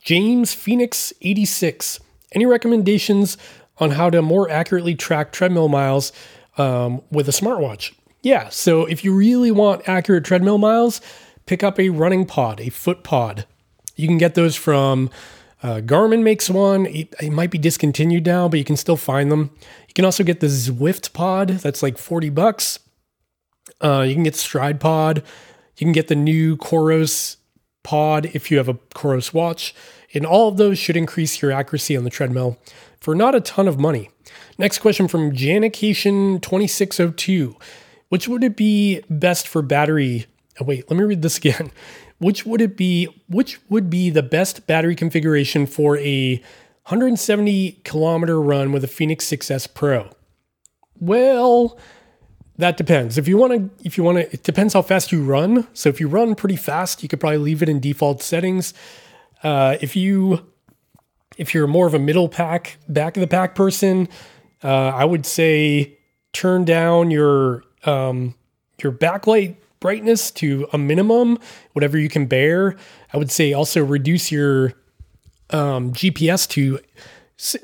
James 0.03 0.53
Phoenix 0.53 1.13
86. 1.21 1.99
Any 2.31 2.45
recommendations 2.45 3.37
on 3.77 3.91
how 3.91 4.09
to 4.09 4.21
more 4.21 4.49
accurately 4.49 4.95
track 4.95 5.31
treadmill 5.31 5.67
miles 5.67 6.11
um, 6.57 7.01
with 7.11 7.27
a 7.27 7.31
smartwatch? 7.31 7.93
Yeah, 8.21 8.49
so 8.49 8.85
if 8.85 9.03
you 9.03 9.13
really 9.13 9.51
want 9.51 9.87
accurate 9.87 10.23
treadmill 10.25 10.57
miles, 10.57 10.99
pick 11.45 11.63
up 11.63 11.79
a 11.79 11.89
running 11.89 12.25
pod, 12.25 12.59
a 12.59 12.69
foot 12.69 13.03
pod. 13.03 13.45
You 13.95 14.07
can 14.07 14.17
get 14.17 14.35
those 14.35 14.55
from 14.55 15.09
uh, 15.63 15.81
Garmin 15.81 16.21
makes 16.21 16.49
one. 16.49 16.85
It, 16.85 17.15
it, 17.19 17.31
might 17.31 17.49
be 17.49 17.57
discontinued 17.57 18.25
now, 18.25 18.47
but 18.47 18.59
you 18.59 18.65
can 18.65 18.77
still 18.77 18.97
find 18.97 19.31
them. 19.31 19.51
You 19.87 19.93
can 19.95 20.05
also 20.05 20.23
get 20.23 20.39
the 20.39 20.47
Zwift 20.47 21.13
pod. 21.13 21.49
That's 21.49 21.81
like 21.81 21.97
40 21.97 22.29
bucks. 22.29 22.79
Uh, 23.81 24.01
you 24.01 24.13
can 24.13 24.23
get 24.23 24.35
Stryd 24.35 24.79
pod. 24.79 25.23
You 25.77 25.85
can 25.85 25.91
get 25.91 26.07
the 26.07 26.15
new 26.15 26.55
Coros 26.57 27.37
pod 27.85 28.25
if 28.33 28.51
you 28.51 28.57
have 28.57 28.67
a 28.67 28.73
Coros 28.73 29.33
watch. 29.33 29.73
And 30.13 30.25
all 30.25 30.49
of 30.49 30.57
those 30.57 30.77
should 30.77 30.97
increase 30.97 31.41
your 31.41 31.51
accuracy 31.51 31.95
on 31.95 32.03
the 32.03 32.09
treadmill 32.09 32.57
for 32.99 33.15
not 33.15 33.35
a 33.35 33.39
ton 33.39 33.69
of 33.69 33.79
money. 33.79 34.09
Next 34.57 34.79
question 34.79 35.07
from 35.07 35.31
Janication2602. 35.31 37.55
Which 38.09 38.27
would 38.27 38.43
it 38.43 38.57
be 38.57 39.01
best 39.09 39.47
for 39.47 39.61
battery? 39.61 40.25
Oh, 40.59 40.65
wait, 40.65 40.89
let 40.89 40.97
me 40.97 41.05
read 41.05 41.21
this 41.21 41.37
again. 41.43 41.71
Which 42.17 42.45
would 42.45 42.61
it 42.61 42.77
be? 42.77 43.07
Which 43.27 43.59
would 43.69 43.89
be 43.89 44.09
the 44.09 44.23
best 44.23 44.67
battery 44.67 44.95
configuration 44.95 45.65
for 45.65 45.97
a 45.97 46.35
170 46.87 47.81
kilometer 47.83 48.41
run 48.41 48.71
with 48.71 48.83
a 48.83 48.87
Fenix 48.87 49.25
6S 49.25 49.73
Pro? 49.73 50.09
Well, 50.97 51.77
that 52.57 52.77
depends. 52.77 53.17
If 53.17 53.27
you 53.27 53.37
want 53.37 53.53
to, 53.53 53.85
if 53.85 53.97
you 53.97 54.03
want 54.03 54.17
to, 54.17 54.33
it 54.33 54.43
depends 54.43 54.73
how 54.73 54.81
fast 54.81 55.11
you 55.11 55.23
run. 55.23 55.67
So 55.73 55.89
if 55.89 55.99
you 55.99 56.07
run 56.07 56.35
pretty 56.35 56.55
fast, 56.55 57.03
you 57.03 57.09
could 57.09 57.19
probably 57.19 57.39
leave 57.39 57.61
it 57.61 57.69
in 57.69 57.79
default 57.79 58.21
settings. 58.21 58.73
Uh, 59.43 59.77
if 59.81 59.95
you, 59.95 60.45
if 61.37 61.53
you're 61.53 61.67
more 61.67 61.85
of 61.85 61.93
a 61.93 61.99
middle 61.99 62.29
pack, 62.29 62.77
back 62.87 63.17
of 63.17 63.21
the 63.21 63.27
pack 63.27 63.55
person, 63.55 64.07
uh, 64.63 64.67
I 64.67 65.03
would 65.05 65.25
say 65.25 65.97
turn 66.33 66.65
down 66.65 67.11
your 67.11 67.63
um, 67.83 68.35
your 68.81 68.91
backlight 68.91 69.55
brightness 69.79 70.31
to 70.31 70.67
a 70.73 70.77
minimum, 70.77 71.37
whatever 71.73 71.97
you 71.97 72.09
can 72.09 72.25
bear. 72.25 72.75
I 73.13 73.17
would 73.17 73.31
say 73.31 73.53
also 73.53 73.83
reduce 73.83 74.31
your 74.31 74.73
um, 75.51 75.93
GPS 75.93 76.47
to 76.49 76.79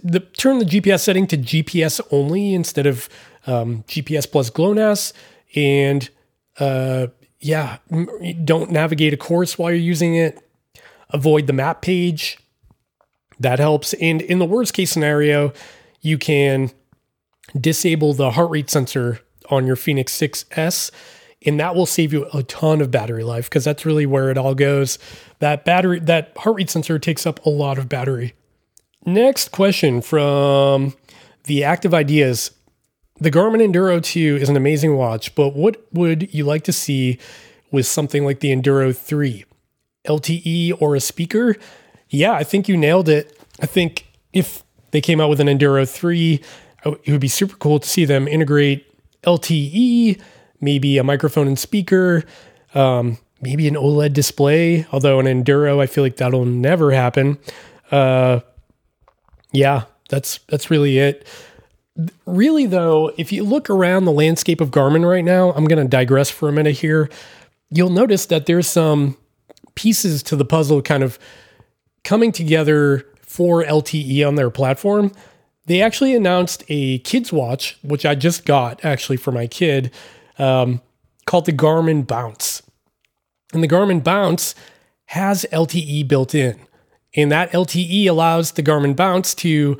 the 0.03 0.19
turn 0.19 0.59
the 0.59 0.65
GPS 0.65 0.99
setting 0.99 1.27
to 1.27 1.37
GPS 1.37 2.01
only 2.11 2.53
instead 2.53 2.85
of 2.85 3.09
um, 3.47 3.83
GPS 3.87 4.29
plus 4.29 4.49
GLONASS, 4.49 5.13
and 5.55 6.09
uh, 6.59 7.07
yeah, 7.39 7.77
don't 8.43 8.71
navigate 8.71 9.13
a 9.13 9.17
course 9.17 9.57
while 9.57 9.71
you're 9.71 9.79
using 9.79 10.15
it. 10.15 10.39
Avoid 11.09 11.47
the 11.47 11.53
map 11.53 11.81
page. 11.81 12.37
That 13.39 13.59
helps. 13.59 13.93
And 13.95 14.21
in 14.21 14.39
the 14.39 14.45
worst 14.45 14.73
case 14.73 14.91
scenario, 14.91 15.51
you 16.01 16.17
can 16.17 16.71
disable 17.59 18.13
the 18.13 18.31
heart 18.31 18.51
rate 18.51 18.69
sensor 18.69 19.19
on 19.49 19.65
your 19.65 19.75
Fenix 19.75 20.17
6S, 20.17 20.91
and 21.45 21.59
that 21.59 21.75
will 21.75 21.87
save 21.87 22.13
you 22.13 22.27
a 22.33 22.43
ton 22.43 22.81
of 22.81 22.91
battery 22.91 23.23
life 23.23 23.49
because 23.49 23.65
that's 23.65 23.85
really 23.85 24.05
where 24.05 24.29
it 24.29 24.37
all 24.37 24.55
goes. 24.55 24.99
That 25.39 25.65
battery, 25.65 25.99
that 26.01 26.33
heart 26.37 26.57
rate 26.57 26.69
sensor 26.69 26.99
takes 26.99 27.25
up 27.25 27.43
a 27.45 27.49
lot 27.49 27.77
of 27.77 27.89
battery. 27.89 28.35
Next 29.05 29.51
question 29.51 30.01
from 30.01 30.93
the 31.45 31.63
Active 31.63 31.93
Ideas. 31.93 32.51
The 33.21 33.29
Garmin 33.29 33.61
Enduro 33.61 34.01
2 34.01 34.39
is 34.41 34.49
an 34.49 34.57
amazing 34.57 34.97
watch, 34.97 35.35
but 35.35 35.55
what 35.55 35.79
would 35.93 36.33
you 36.33 36.43
like 36.43 36.63
to 36.63 36.73
see 36.73 37.19
with 37.69 37.85
something 37.85 38.25
like 38.25 38.39
the 38.39 38.49
Enduro 38.49 38.97
3? 38.97 39.45
LTE 40.05 40.81
or 40.81 40.95
a 40.95 40.99
speaker? 40.99 41.55
Yeah, 42.09 42.33
I 42.33 42.43
think 42.43 42.67
you 42.67 42.75
nailed 42.75 43.07
it. 43.07 43.39
I 43.59 43.67
think 43.67 44.07
if 44.33 44.63
they 44.89 45.01
came 45.01 45.21
out 45.21 45.29
with 45.29 45.39
an 45.39 45.45
Enduro 45.45 45.87
3, 45.87 46.41
it 46.83 47.11
would 47.11 47.21
be 47.21 47.27
super 47.27 47.55
cool 47.57 47.79
to 47.79 47.87
see 47.87 48.05
them 48.05 48.27
integrate 48.27 48.87
LTE, 49.21 50.19
maybe 50.59 50.97
a 50.97 51.03
microphone 51.03 51.47
and 51.47 51.59
speaker, 51.59 52.23
um, 52.73 53.19
maybe 53.39 53.67
an 53.67 53.75
OLED 53.75 54.13
display. 54.13 54.87
Although 54.91 55.19
an 55.19 55.27
Enduro, 55.27 55.79
I 55.79 55.85
feel 55.85 56.03
like 56.03 56.15
that'll 56.15 56.45
never 56.45 56.89
happen. 56.89 57.37
Uh, 57.91 58.39
yeah, 59.51 59.83
that's 60.09 60.39
that's 60.47 60.71
really 60.71 60.97
it 60.97 61.27
really 62.25 62.65
though, 62.65 63.11
if 63.17 63.31
you 63.31 63.43
look 63.43 63.69
around 63.69 64.05
the 64.05 64.11
landscape 64.11 64.61
of 64.61 64.71
Garmin 64.71 65.07
right 65.07 65.23
now, 65.23 65.51
I'm 65.53 65.65
going 65.65 65.81
to 65.81 65.89
digress 65.89 66.29
for 66.29 66.49
a 66.49 66.51
minute 66.51 66.77
here. 66.77 67.09
You'll 67.69 67.89
notice 67.89 68.25
that 68.27 68.45
there's 68.45 68.67
some 68.67 69.17
pieces 69.75 70.23
to 70.23 70.35
the 70.35 70.45
puzzle 70.45 70.81
kind 70.81 71.03
of 71.03 71.17
coming 72.03 72.31
together 72.31 73.05
for 73.21 73.63
LTE 73.63 74.27
on 74.27 74.35
their 74.35 74.49
platform. 74.49 75.11
They 75.65 75.81
actually 75.81 76.15
announced 76.15 76.63
a 76.67 76.99
kids 76.99 77.31
watch, 77.31 77.77
which 77.81 78.05
I 78.05 78.15
just 78.15 78.45
got 78.45 78.83
actually 78.83 79.17
for 79.17 79.31
my 79.31 79.47
kid, 79.47 79.91
um, 80.37 80.81
called 81.25 81.45
the 81.45 81.53
Garmin 81.53 82.05
Bounce. 82.05 82.61
And 83.53 83.63
the 83.63 83.67
Garmin 83.67 84.03
Bounce 84.03 84.55
has 85.05 85.45
LTE 85.51 86.07
built 86.07 86.33
in. 86.33 86.59
And 87.15 87.31
that 87.31 87.51
LTE 87.51 88.07
allows 88.07 88.51
the 88.51 88.63
Garmin 88.63 88.95
Bounce 88.95 89.33
to 89.35 89.77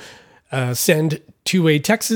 uh, 0.51 0.73
send 0.73 1.21
two-way 1.45 1.79
text 1.79 2.11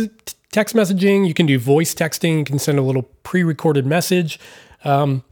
text 0.51 0.75
messaging. 0.75 1.27
You 1.27 1.33
can 1.33 1.45
do 1.45 1.59
voice 1.59 1.93
texting. 1.93 2.39
You 2.39 2.45
can 2.45 2.59
send 2.59 2.79
a 2.79 2.81
little 2.81 3.03
pre-recorded 3.23 3.85
message, 3.85 4.39
um, 4.83 5.23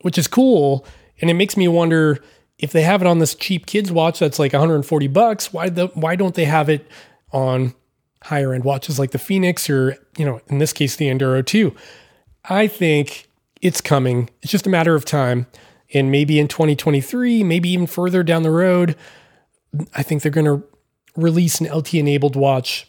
which 0.00 0.16
is 0.16 0.26
cool. 0.26 0.86
And 1.20 1.30
it 1.30 1.34
makes 1.34 1.56
me 1.56 1.68
wonder 1.68 2.18
if 2.58 2.72
they 2.72 2.82
have 2.82 3.00
it 3.00 3.06
on 3.06 3.18
this 3.18 3.34
cheap 3.34 3.66
kids 3.66 3.90
watch 3.90 4.18
that's 4.18 4.38
like 4.38 4.52
140 4.52 5.06
bucks. 5.08 5.52
Why 5.52 5.68
the 5.68 5.88
why 5.88 6.16
don't 6.16 6.34
they 6.34 6.44
have 6.44 6.68
it 6.68 6.86
on 7.32 7.74
higher 8.24 8.52
end 8.52 8.64
watches 8.64 8.98
like 8.98 9.12
the 9.12 9.18
Fenix 9.18 9.70
or 9.70 9.96
you 10.18 10.24
know 10.24 10.40
in 10.48 10.58
this 10.58 10.72
case 10.72 10.96
the 10.96 11.06
Enduro 11.06 11.44
2? 11.44 11.74
I 12.44 12.66
think 12.66 13.28
it's 13.60 13.80
coming. 13.80 14.30
It's 14.42 14.52
just 14.52 14.66
a 14.66 14.70
matter 14.70 14.94
of 14.94 15.04
time. 15.04 15.46
And 15.92 16.10
maybe 16.10 16.38
in 16.38 16.48
2023, 16.48 17.42
maybe 17.42 17.68
even 17.70 17.86
further 17.86 18.22
down 18.22 18.42
the 18.42 18.50
road, 18.50 18.96
I 19.94 20.02
think 20.02 20.22
they're 20.22 20.30
going 20.30 20.46
to 20.46 20.64
release 21.16 21.60
an 21.60 21.66
LTE 21.66 22.00
enabled 22.00 22.36
watch 22.36 22.86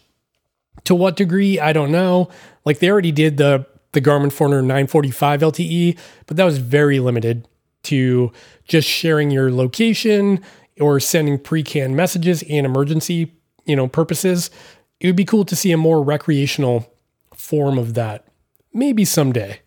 to 0.84 0.94
what 0.94 1.16
degree, 1.16 1.60
I 1.60 1.72
don't 1.72 1.92
know. 1.92 2.28
Like 2.64 2.78
they 2.78 2.90
already 2.90 3.12
did 3.12 3.36
the 3.36 3.66
the 3.92 4.00
Garmin 4.00 4.32
Forerunner 4.32 4.62
945 4.62 5.40
LTE, 5.42 5.98
but 6.26 6.38
that 6.38 6.44
was 6.44 6.56
very 6.56 6.98
limited 6.98 7.46
to 7.82 8.32
just 8.64 8.88
sharing 8.88 9.30
your 9.30 9.52
location 9.52 10.40
or 10.80 10.98
sending 10.98 11.38
pre-canned 11.38 11.94
messages 11.94 12.42
and 12.48 12.64
emergency, 12.64 13.34
you 13.66 13.76
know, 13.76 13.86
purposes. 13.86 14.50
It 14.98 15.08
would 15.08 15.16
be 15.16 15.26
cool 15.26 15.44
to 15.44 15.54
see 15.54 15.72
a 15.72 15.76
more 15.76 16.02
recreational 16.02 16.90
form 17.36 17.76
of 17.76 17.92
that. 17.94 18.24
Maybe 18.72 19.04
someday. 19.04 19.60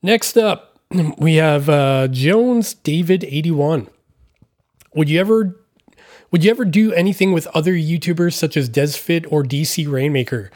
Next 0.00 0.36
up, 0.36 0.78
we 1.18 1.36
have 1.36 1.68
uh, 1.68 2.06
Jones 2.06 2.74
David 2.74 3.24
81. 3.24 3.88
Would 4.94 5.10
you 5.10 5.18
ever 5.18 5.61
would 6.32 6.42
you 6.42 6.50
ever 6.50 6.64
do 6.64 6.92
anything 6.92 7.32
with 7.32 7.46
other 7.48 7.74
YouTubers 7.74 8.32
such 8.32 8.56
as 8.56 8.68
DesFit 8.68 9.26
or 9.30 9.44
DC 9.44 9.88
Rainmaker? 9.90 10.50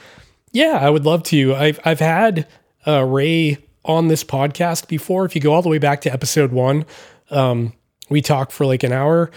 Yeah, 0.52 0.78
I 0.80 0.90
would 0.90 1.04
love 1.04 1.22
to. 1.24 1.54
I've 1.54 1.78
I've 1.84 2.00
had 2.00 2.48
uh, 2.86 3.04
Ray 3.04 3.58
on 3.84 4.08
this 4.08 4.24
podcast 4.24 4.88
before. 4.88 5.24
If 5.26 5.34
you 5.34 5.40
go 5.40 5.52
all 5.52 5.62
the 5.62 5.68
way 5.68 5.78
back 5.78 6.00
to 6.02 6.12
episode 6.12 6.50
one, 6.50 6.86
um, 7.30 7.74
we 8.08 8.22
talked 8.22 8.52
for 8.52 8.64
like 8.64 8.82
an 8.82 8.92
hour. 8.92 9.30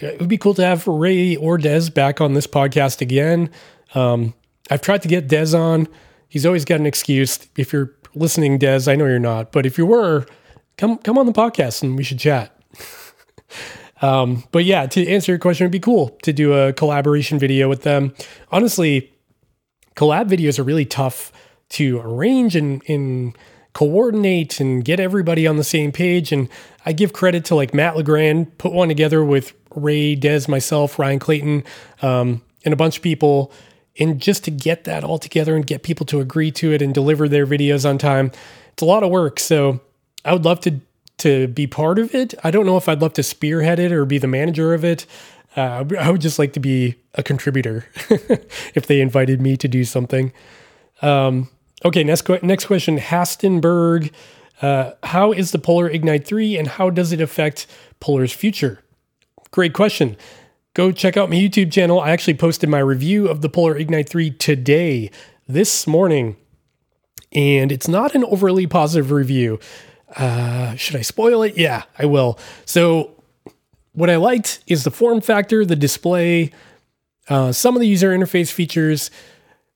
It 0.00 0.20
would 0.20 0.28
be 0.28 0.38
cool 0.38 0.54
to 0.54 0.64
have 0.64 0.86
Ray 0.86 1.36
or 1.36 1.58
Des 1.58 1.90
back 1.90 2.20
on 2.20 2.34
this 2.34 2.46
podcast 2.46 3.00
again. 3.00 3.50
Um, 3.94 4.34
I've 4.70 4.82
tried 4.82 5.02
to 5.02 5.08
get 5.08 5.26
Des 5.26 5.56
on. 5.56 5.88
He's 6.28 6.44
always 6.44 6.64
got 6.64 6.78
an 6.78 6.86
excuse. 6.86 7.38
If 7.56 7.72
you're 7.72 7.94
listening, 8.14 8.58
Des, 8.58 8.82
I 8.86 8.94
know 8.94 9.06
you're 9.06 9.18
not, 9.18 9.50
but 9.50 9.64
if 9.64 9.78
you 9.78 9.86
were, 9.86 10.26
come 10.76 10.98
come 10.98 11.16
on 11.16 11.26
the 11.26 11.32
podcast 11.32 11.82
and 11.82 11.96
we 11.96 12.04
should 12.04 12.18
chat. 12.18 12.54
Um, 14.00 14.44
but 14.52 14.64
yeah, 14.64 14.86
to 14.86 15.06
answer 15.08 15.32
your 15.32 15.38
question, 15.38 15.64
it'd 15.64 15.72
be 15.72 15.80
cool 15.80 16.10
to 16.22 16.32
do 16.32 16.52
a 16.52 16.72
collaboration 16.72 17.38
video 17.38 17.68
with 17.68 17.82
them. 17.82 18.14
Honestly, 18.50 19.12
collab 19.96 20.28
videos 20.28 20.58
are 20.58 20.64
really 20.64 20.84
tough 20.84 21.32
to 21.70 22.00
arrange 22.00 22.56
and, 22.56 22.82
and 22.88 23.36
coordinate 23.74 24.60
and 24.60 24.84
get 24.84 25.00
everybody 25.00 25.46
on 25.46 25.56
the 25.56 25.64
same 25.64 25.92
page. 25.92 26.32
And 26.32 26.48
I 26.86 26.92
give 26.92 27.12
credit 27.12 27.44
to 27.46 27.54
like 27.54 27.74
Matt 27.74 27.96
Legrand, 27.96 28.56
put 28.58 28.72
one 28.72 28.88
together 28.88 29.24
with 29.24 29.52
Ray, 29.74 30.14
Des, 30.14 30.42
myself, 30.48 30.98
Ryan 30.98 31.18
Clayton, 31.18 31.64
um, 32.02 32.42
and 32.64 32.72
a 32.72 32.76
bunch 32.76 32.96
of 32.96 33.02
people. 33.02 33.52
And 33.98 34.20
just 34.20 34.44
to 34.44 34.50
get 34.50 34.84
that 34.84 35.04
all 35.04 35.18
together 35.18 35.56
and 35.56 35.66
get 35.66 35.82
people 35.82 36.06
to 36.06 36.20
agree 36.20 36.50
to 36.52 36.72
it 36.72 36.82
and 36.82 36.94
deliver 36.94 37.28
their 37.28 37.46
videos 37.46 37.88
on 37.88 37.98
time, 37.98 38.30
it's 38.72 38.82
a 38.82 38.86
lot 38.86 39.02
of 39.02 39.10
work. 39.10 39.40
So 39.40 39.80
I 40.24 40.32
would 40.32 40.44
love 40.44 40.60
to 40.60 40.80
to 41.18 41.48
be 41.48 41.66
part 41.66 41.98
of 41.98 42.14
it. 42.14 42.34
I 42.44 42.50
don't 42.50 42.66
know 42.66 42.76
if 42.76 42.88
I'd 42.88 43.02
love 43.02 43.12
to 43.14 43.22
spearhead 43.22 43.78
it 43.78 43.92
or 43.92 44.04
be 44.04 44.18
the 44.18 44.26
manager 44.26 44.74
of 44.74 44.84
it. 44.84 45.06
Uh, 45.56 45.84
I 45.98 46.10
would 46.10 46.20
just 46.20 46.38
like 46.38 46.52
to 46.54 46.60
be 46.60 46.96
a 47.14 47.22
contributor 47.22 47.86
if 48.74 48.86
they 48.86 49.00
invited 49.00 49.40
me 49.40 49.56
to 49.56 49.68
do 49.68 49.84
something. 49.84 50.32
Um, 51.02 51.48
okay, 51.84 52.04
next 52.04 52.28
next 52.42 52.66
question, 52.66 52.98
Hastenberg. 52.98 54.12
Uh, 54.60 54.92
how 55.04 55.32
is 55.32 55.52
the 55.52 55.58
Polar 55.58 55.88
Ignite 55.88 56.26
3 56.26 56.56
and 56.56 56.66
how 56.66 56.90
does 56.90 57.12
it 57.12 57.20
affect 57.20 57.66
Polar's 58.00 58.32
future? 58.32 58.82
great 59.50 59.72
question. 59.72 60.16
Go 60.74 60.92
check 60.92 61.16
out 61.16 61.30
my 61.30 61.36
YouTube 61.36 61.72
channel. 61.72 62.00
I 62.00 62.10
actually 62.10 62.34
posted 62.34 62.68
my 62.68 62.78
review 62.78 63.26
of 63.28 63.40
the 63.40 63.48
Polar 63.48 63.76
Ignite 63.76 64.08
3 64.08 64.30
today, 64.30 65.10
this 65.46 65.86
morning, 65.86 66.36
and 67.32 67.72
it's 67.72 67.88
not 67.88 68.14
an 68.14 68.24
overly 68.24 68.66
positive 68.66 69.10
review. 69.10 69.58
Uh, 70.16 70.74
should 70.76 70.96
I 70.96 71.02
spoil 71.02 71.42
it? 71.42 71.56
Yeah, 71.56 71.84
I 71.98 72.06
will. 72.06 72.38
So, 72.64 73.14
what 73.92 74.10
I 74.10 74.16
liked 74.16 74.60
is 74.66 74.84
the 74.84 74.90
form 74.90 75.20
factor, 75.20 75.64
the 75.64 75.76
display, 75.76 76.52
uh, 77.28 77.52
some 77.52 77.74
of 77.74 77.80
the 77.80 77.88
user 77.88 78.16
interface 78.16 78.50
features. 78.50 79.10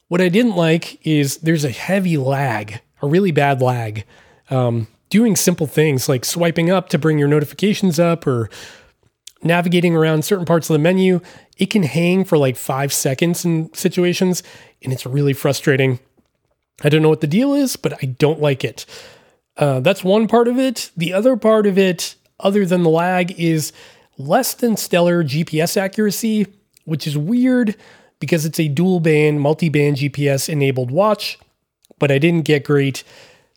What 0.09 0.21
I 0.21 0.29
didn't 0.29 0.57
like 0.57 1.05
is 1.07 1.39
there's 1.39 1.65
a 1.65 1.71
heavy 1.71 2.17
lag, 2.17 2.81
a 3.01 3.07
really 3.07 3.31
bad 3.31 3.61
lag. 3.61 4.05
Um, 4.51 4.87
doing 5.11 5.37
simple 5.37 5.67
things 5.67 6.09
like 6.09 6.25
swiping 6.25 6.71
up 6.71 6.89
to 6.89 6.99
bring 6.99 7.19
your 7.19 7.29
notifications 7.29 7.99
up 7.99 8.27
or 8.27 8.49
navigating 9.43 9.95
around 9.95 10.25
certain 10.25 10.45
parts 10.45 10.71
of 10.71 10.75
the 10.75 10.79
menu, 10.79 11.21
it 11.59 11.67
can 11.67 11.83
hang 11.83 12.25
for 12.25 12.39
like 12.39 12.57
five 12.57 12.93
seconds 12.93 13.45
in 13.45 13.73
situations, 13.75 14.43
and 14.83 14.93
it's 14.93 15.05
really 15.05 15.33
frustrating. 15.33 15.99
I 16.83 16.89
don't 16.89 17.03
know 17.03 17.09
what 17.09 17.21
the 17.21 17.27
deal 17.27 17.55
is, 17.55 17.77
but 17.77 17.93
I 18.03 18.07
don't 18.07 18.41
like 18.41 18.65
it. 18.65 18.87
Uh, 19.57 19.81
that's 19.81 20.03
one 20.03 20.29
part 20.29 20.49
of 20.49 20.59
it. 20.59 20.91
The 20.97 21.13
other 21.13 21.37
part 21.37 21.67
of 21.67 21.79
it, 21.79 22.15
other 22.41 22.65
than 22.65 22.83
the 22.83 22.91
lag, 22.91 23.39
is 23.39 23.73
less 24.19 24.55
than 24.55 24.77
stellar 24.77 25.23
GPS 25.23 25.77
accuracy, 25.77 26.47
which 26.85 27.07
is 27.07 27.17
weird 27.17 27.77
because 28.19 28.47
it's 28.47 28.61
a 28.61 28.69
dual 28.69 29.01
band, 29.01 29.41
multi 29.41 29.69
band 29.69 29.97
GPS 29.97 30.49
enabled 30.49 30.91
watch, 30.91 31.39
but 31.99 32.11
I 32.11 32.19
didn't 32.19 32.45
get 32.45 32.65
great 32.65 33.05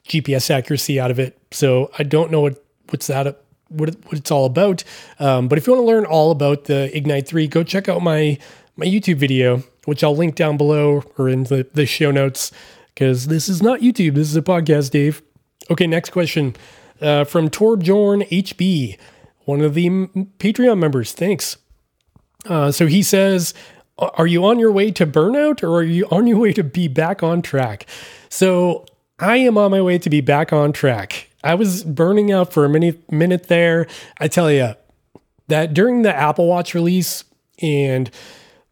GPS 0.08 0.50
accuracy 0.50 1.00
out 1.00 1.12
of 1.12 1.20
it. 1.20 1.38
So 1.52 1.92
I 1.98 2.04
don't 2.04 2.32
know 2.32 2.42
what, 2.42 2.64
what's 2.90 3.08
that 3.08 3.42
what, 3.70 3.96
what 4.06 4.14
it's 4.14 4.32
all 4.32 4.46
about. 4.46 4.84
Um, 5.20 5.48
but 5.48 5.58
if 5.58 5.68
you 5.68 5.74
want 5.74 5.84
to 5.84 5.88
learn 5.88 6.06
all 6.06 6.32
about 6.32 6.66
the 6.66 6.96
Ignite 6.96 7.28
3, 7.28 7.48
go 7.48 7.64
check 7.64 7.90
out 7.90 8.02
my 8.02 8.38
my 8.78 8.86
YouTube 8.86 9.18
video, 9.18 9.64
which 9.86 10.04
I'll 10.04 10.16
link 10.16 10.36
down 10.36 10.58
below 10.58 11.04
or 11.18 11.30
in 11.30 11.46
the, 11.46 11.66
the 11.74 11.86
show 11.86 12.12
notes, 12.12 12.52
because 12.94 13.28
this 13.28 13.48
is 13.48 13.62
not 13.62 13.80
YouTube. 13.80 14.16
This 14.16 14.28
is 14.28 14.36
a 14.36 14.42
podcast, 14.42 14.92
Dave. 14.92 15.22
Okay, 15.69 15.88
next 15.88 16.12
question 16.12 16.56
uh, 17.01 17.23
from 17.23 17.49
Torbjorn 17.49 18.28
HB, 18.30 18.97
one 19.45 19.62
of 19.62 19.73
the 19.73 19.89
Patreon 20.39 20.78
members. 20.78 21.12
Thanks. 21.12 21.58
Uh, 22.45 22.71
so 22.71 22.88
he 22.88 23.01
says, 23.01 23.54
Are 23.97 24.28
you 24.28 24.45
on 24.45 24.60
your 24.60 24.71
way 24.71 24.91
to 24.91 25.06
burnout 25.08 25.63
or 25.63 25.78
are 25.78 25.84
you 25.84 26.06
on 26.12 26.28
your 26.28 26.38
way 26.38 26.54
to 26.54 26.63
be 26.63 26.88
back 26.88 27.23
on 27.23 27.41
track? 27.41 27.86
So 28.30 28.86
I 29.19 29.38
am 29.38 29.58
on 29.58 29.71
my 29.71 29.82
way 29.82 29.97
to 29.99 30.10
be 30.10 30.21
back 30.21 30.54
on 30.54 30.73
track. 30.73 31.30
I 31.43 31.56
was 31.56 31.84
burning 31.84 32.32
out 32.32 32.51
for 32.51 32.65
a 32.65 32.69
minute, 32.69 33.12
minute 33.12 33.47
there. 33.47 33.88
I 34.19 34.28
tell 34.28 34.51
you 34.51 34.73
that 35.47 35.73
during 35.73 36.01
the 36.01 36.15
Apple 36.15 36.47
Watch 36.47 36.73
release, 36.73 37.23
and 37.62 38.10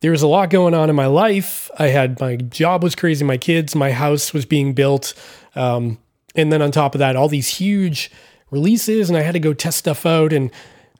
there 0.01 0.11
was 0.11 0.21
a 0.21 0.27
lot 0.27 0.49
going 0.49 0.73
on 0.73 0.89
in 0.89 0.95
my 0.95 1.05
life. 1.05 1.69
I 1.77 1.87
had 1.87 2.19
my 2.19 2.35
job 2.35 2.83
was 2.83 2.95
crazy, 2.95 3.23
my 3.23 3.37
kids, 3.37 3.75
my 3.75 3.91
house 3.91 4.33
was 4.33 4.45
being 4.45 4.73
built. 4.73 5.13
Um, 5.55 5.99
and 6.35 6.51
then 6.51 6.61
on 6.61 6.71
top 6.71 6.95
of 6.95 6.99
that, 6.99 7.15
all 7.15 7.27
these 7.27 7.47
huge 7.47 8.11
releases, 8.51 9.09
and 9.09 9.17
I 9.17 9.21
had 9.21 9.33
to 9.33 9.39
go 9.39 9.53
test 9.53 9.79
stuff 9.79 10.05
out. 10.05 10.33
And 10.33 10.51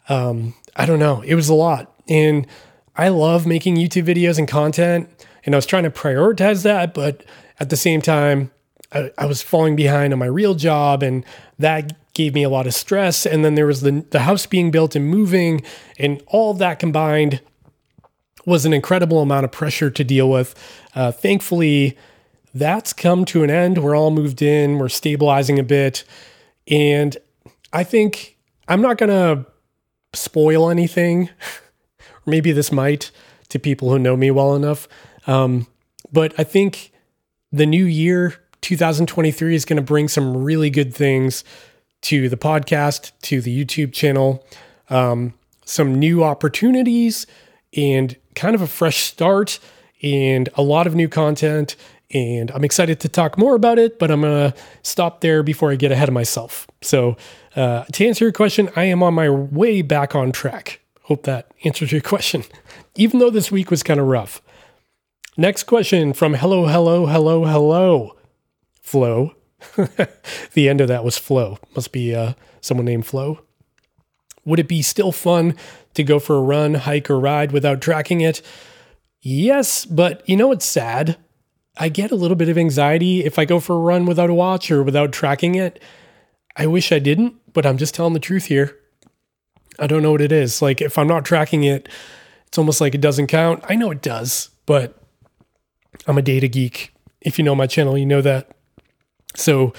um, 0.09 0.55
I 0.75 0.85
don't 0.85 0.99
know, 0.99 1.21
it 1.21 1.35
was 1.35 1.49
a 1.49 1.53
lot. 1.53 1.93
And 2.09 2.47
I 2.95 3.09
love 3.09 3.47
making 3.47 3.77
YouTube 3.77 4.05
videos 4.05 4.37
and 4.37 4.47
content, 4.47 5.09
and 5.45 5.55
I 5.55 5.57
was 5.57 5.65
trying 5.65 5.83
to 5.83 5.91
prioritize 5.91 6.63
that. 6.63 6.93
But 6.93 7.23
at 7.59 7.69
the 7.69 7.77
same 7.77 8.01
time, 8.01 8.51
I, 8.91 9.11
I 9.17 9.25
was 9.25 9.41
falling 9.41 9.75
behind 9.75 10.13
on 10.13 10.19
my 10.19 10.25
real 10.25 10.55
job, 10.55 11.03
and 11.03 11.25
that 11.59 11.93
gave 12.13 12.33
me 12.33 12.43
a 12.43 12.49
lot 12.49 12.67
of 12.67 12.73
stress. 12.73 13.25
And 13.25 13.43
then 13.43 13.55
there 13.55 13.65
was 13.65 13.81
the, 13.81 14.05
the 14.11 14.19
house 14.21 14.45
being 14.45 14.69
built 14.69 14.95
and 14.95 15.07
moving, 15.07 15.63
and 15.97 16.21
all 16.27 16.51
of 16.51 16.59
that 16.59 16.79
combined 16.79 17.41
was 18.45 18.65
an 18.65 18.73
incredible 18.73 19.21
amount 19.21 19.45
of 19.45 19.51
pressure 19.51 19.89
to 19.89 20.03
deal 20.03 20.29
with. 20.29 20.53
Uh, 20.95 21.11
thankfully, 21.11 21.97
that's 22.53 22.93
come 22.93 23.25
to 23.25 23.43
an 23.43 23.49
end. 23.49 23.79
We're 23.79 23.95
all 23.95 24.11
moved 24.11 24.41
in, 24.41 24.77
we're 24.77 24.89
stabilizing 24.89 25.59
a 25.59 25.63
bit. 25.63 26.03
And 26.67 27.17
I 27.71 27.83
think 27.83 28.37
I'm 28.67 28.81
not 28.81 28.97
going 28.97 29.09
to 29.09 29.45
spoil 30.13 30.69
anything. 30.69 31.29
Maybe 32.25 32.51
this 32.51 32.71
might 32.71 33.11
to 33.49 33.59
people 33.59 33.89
who 33.89 33.99
know 33.99 34.15
me 34.15 34.31
well 34.31 34.55
enough. 34.55 34.87
Um, 35.27 35.67
but 36.11 36.33
I 36.37 36.43
think 36.43 36.91
the 37.51 37.65
new 37.65 37.85
year 37.85 38.35
2023 38.61 39.55
is 39.55 39.65
going 39.65 39.77
to 39.77 39.83
bring 39.83 40.07
some 40.07 40.37
really 40.37 40.69
good 40.69 40.93
things 40.93 41.43
to 42.01 42.29
the 42.29 42.37
podcast, 42.37 43.11
to 43.21 43.41
the 43.41 43.65
YouTube 43.65 43.93
channel, 43.93 44.45
um, 44.89 45.33
some 45.65 45.95
new 45.95 46.23
opportunities, 46.23 47.25
and 47.75 48.15
kind 48.35 48.55
of 48.55 48.61
a 48.61 48.67
fresh 48.67 48.97
start, 48.97 49.59
and 50.01 50.49
a 50.55 50.61
lot 50.61 50.85
of 50.85 50.95
new 50.95 51.07
content. 51.07 51.75
And 52.13 52.51
I'm 52.51 52.63
excited 52.63 52.99
to 53.01 53.09
talk 53.09 53.37
more 53.37 53.55
about 53.55 53.79
it, 53.79 53.97
but 53.97 54.11
I'm 54.11 54.21
going 54.21 54.51
to 54.51 54.57
stop 54.83 55.21
there 55.21 55.41
before 55.41 55.71
I 55.71 55.75
get 55.75 55.91
ahead 55.91 56.09
of 56.09 56.13
myself. 56.13 56.67
So, 56.81 57.17
uh, 57.55 57.85
to 57.91 58.07
answer 58.07 58.25
your 58.25 58.31
question, 58.31 58.69
I 58.75 58.83
am 58.85 59.01
on 59.01 59.13
my 59.15 59.29
way 59.29 59.81
back 59.81 60.15
on 60.15 60.31
track. 60.31 60.79
Hope 61.03 61.23
that 61.23 61.51
answers 61.63 61.91
your 61.91 62.01
question, 62.13 62.43
even 62.95 63.19
though 63.19 63.29
this 63.31 63.51
week 63.51 63.71
was 63.71 63.83
kind 63.83 63.99
of 63.99 64.07
rough. 64.07 64.41
Next 65.35 65.63
question 65.63 66.13
from 66.13 66.35
Hello, 66.35 66.67
Hello, 66.67 67.07
Hello, 67.07 67.45
Hello. 67.45 68.15
Flo. 68.81 69.33
the 70.53 70.69
end 70.69 70.81
of 70.81 70.87
that 70.89 71.03
was 71.03 71.17
Flo. 71.17 71.57
Must 71.75 71.91
be 71.91 72.13
uh, 72.13 72.33
someone 72.61 72.85
named 72.85 73.07
Flo. 73.07 73.39
Would 74.45 74.59
it 74.59 74.67
be 74.67 74.81
still 74.81 75.11
fun 75.11 75.55
to 75.95 76.03
go 76.03 76.19
for 76.19 76.35
a 76.35 76.41
run, 76.41 76.75
hike, 76.75 77.09
or 77.09 77.19
ride 77.19 77.51
without 77.51 77.81
tracking 77.81 78.21
it? 78.21 78.41
Yes, 79.21 79.85
but 79.85 80.27
you 80.29 80.35
know 80.35 80.49
what's 80.49 80.65
sad? 80.65 81.17
I 81.77 81.89
get 81.89 82.11
a 82.11 82.15
little 82.15 82.35
bit 82.35 82.49
of 82.49 82.57
anxiety 82.57 83.23
if 83.23 83.39
I 83.39 83.45
go 83.45 83.59
for 83.59 83.75
a 83.75 83.79
run 83.79 84.05
without 84.05 84.29
a 84.29 84.33
watch 84.33 84.69
or 84.69 84.83
without 84.83 85.11
tracking 85.11 85.55
it. 85.55 85.81
I 86.55 86.67
wish 86.67 86.91
I 86.91 86.99
didn't, 86.99 87.35
but 87.53 87.65
I'm 87.65 87.77
just 87.77 87.95
telling 87.95 88.13
the 88.13 88.19
truth 88.19 88.45
here. 88.45 88.77
I 89.79 89.87
don't 89.87 90.03
know 90.03 90.11
what 90.11 90.21
it 90.21 90.31
is. 90.31 90.61
Like, 90.61 90.81
if 90.81 90.99
I'm 90.99 91.07
not 91.07 91.25
tracking 91.25 91.63
it, 91.63 91.89
it's 92.47 92.59
almost 92.59 92.79
like 92.79 92.93
it 92.93 93.01
doesn't 93.01 93.27
count. 93.27 93.63
I 93.67 93.73
know 93.73 93.89
it 93.89 94.03
does, 94.03 94.51
but 94.67 95.01
I'm 96.05 96.17
a 96.17 96.21
data 96.21 96.47
geek. 96.47 96.93
If 97.21 97.39
you 97.39 97.43
know 97.43 97.55
my 97.55 97.65
channel, 97.65 97.97
you 97.97 98.05
know 98.05 98.21
that. 98.21 98.51
So 99.35 99.73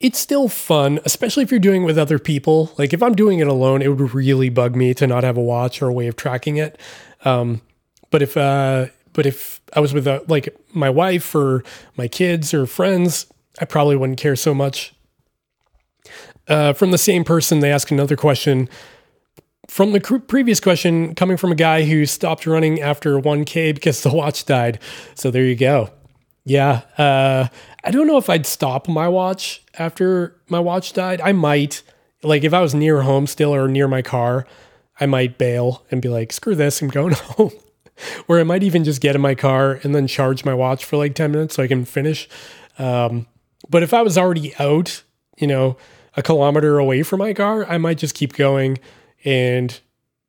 it's 0.00 0.18
still 0.18 0.48
fun, 0.48 1.00
especially 1.04 1.42
if 1.42 1.50
you're 1.50 1.60
doing 1.60 1.82
it 1.82 1.86
with 1.86 1.98
other 1.98 2.18
people. 2.18 2.72
Like 2.76 2.92
if 2.92 3.02
I'm 3.02 3.14
doing 3.14 3.38
it 3.38 3.46
alone, 3.46 3.80
it 3.80 3.88
would 3.88 4.14
really 4.14 4.50
bug 4.50 4.76
me 4.76 4.92
to 4.94 5.06
not 5.06 5.24
have 5.24 5.38
a 5.38 5.42
watch 5.42 5.80
or 5.80 5.88
a 5.88 5.92
way 5.92 6.06
of 6.06 6.16
tracking 6.16 6.58
it. 6.58 6.78
Um, 7.24 7.62
but 8.10 8.22
if 8.22 8.36
uh, 8.36 8.86
but 9.20 9.26
if 9.26 9.60
I 9.74 9.80
was 9.80 9.92
with 9.92 10.06
a, 10.06 10.24
like 10.28 10.48
my 10.72 10.88
wife 10.88 11.34
or 11.34 11.62
my 11.94 12.08
kids 12.08 12.54
or 12.54 12.64
friends, 12.64 13.26
I 13.60 13.66
probably 13.66 13.94
wouldn't 13.94 14.18
care 14.18 14.34
so 14.34 14.54
much. 14.54 14.94
Uh, 16.48 16.72
from 16.72 16.90
the 16.90 16.96
same 16.96 17.22
person, 17.22 17.60
they 17.60 17.70
ask 17.70 17.90
another 17.90 18.16
question. 18.16 18.66
From 19.68 19.92
the 19.92 20.00
previous 20.00 20.58
question, 20.58 21.14
coming 21.14 21.36
from 21.36 21.52
a 21.52 21.54
guy 21.54 21.84
who 21.84 22.06
stopped 22.06 22.46
running 22.46 22.80
after 22.80 23.20
1K 23.20 23.74
because 23.74 24.02
the 24.02 24.10
watch 24.10 24.46
died. 24.46 24.78
So 25.14 25.30
there 25.30 25.44
you 25.44 25.54
go. 25.54 25.90
Yeah. 26.46 26.80
Uh, 26.96 27.48
I 27.84 27.90
don't 27.90 28.06
know 28.06 28.16
if 28.16 28.30
I'd 28.30 28.46
stop 28.46 28.88
my 28.88 29.06
watch 29.06 29.62
after 29.78 30.40
my 30.48 30.60
watch 30.60 30.94
died. 30.94 31.20
I 31.20 31.32
might. 31.32 31.82
Like 32.22 32.42
if 32.42 32.54
I 32.54 32.62
was 32.62 32.74
near 32.74 33.02
home 33.02 33.26
still 33.26 33.54
or 33.54 33.68
near 33.68 33.86
my 33.86 34.00
car, 34.00 34.46
I 34.98 35.04
might 35.04 35.36
bail 35.36 35.84
and 35.90 36.00
be 36.00 36.08
like, 36.08 36.32
screw 36.32 36.54
this, 36.54 36.80
I'm 36.80 36.88
going 36.88 37.12
home. 37.36 37.52
or 38.28 38.40
I 38.40 38.44
might 38.44 38.62
even 38.62 38.84
just 38.84 39.00
get 39.00 39.14
in 39.14 39.20
my 39.20 39.34
car 39.34 39.80
and 39.82 39.94
then 39.94 40.06
charge 40.06 40.44
my 40.44 40.54
watch 40.54 40.84
for 40.84 40.96
like 40.96 41.14
10 41.14 41.32
minutes 41.32 41.54
so 41.56 41.62
I 41.62 41.68
can 41.68 41.84
finish. 41.84 42.28
Um, 42.78 43.26
but 43.68 43.82
if 43.82 43.92
I 43.92 44.02
was 44.02 44.16
already 44.16 44.54
out, 44.58 45.02
you 45.38 45.46
know, 45.46 45.76
a 46.16 46.22
kilometer 46.22 46.78
away 46.78 47.02
from 47.02 47.18
my 47.18 47.34
car, 47.34 47.64
I 47.66 47.78
might 47.78 47.98
just 47.98 48.14
keep 48.14 48.32
going 48.34 48.78
and, 49.24 49.78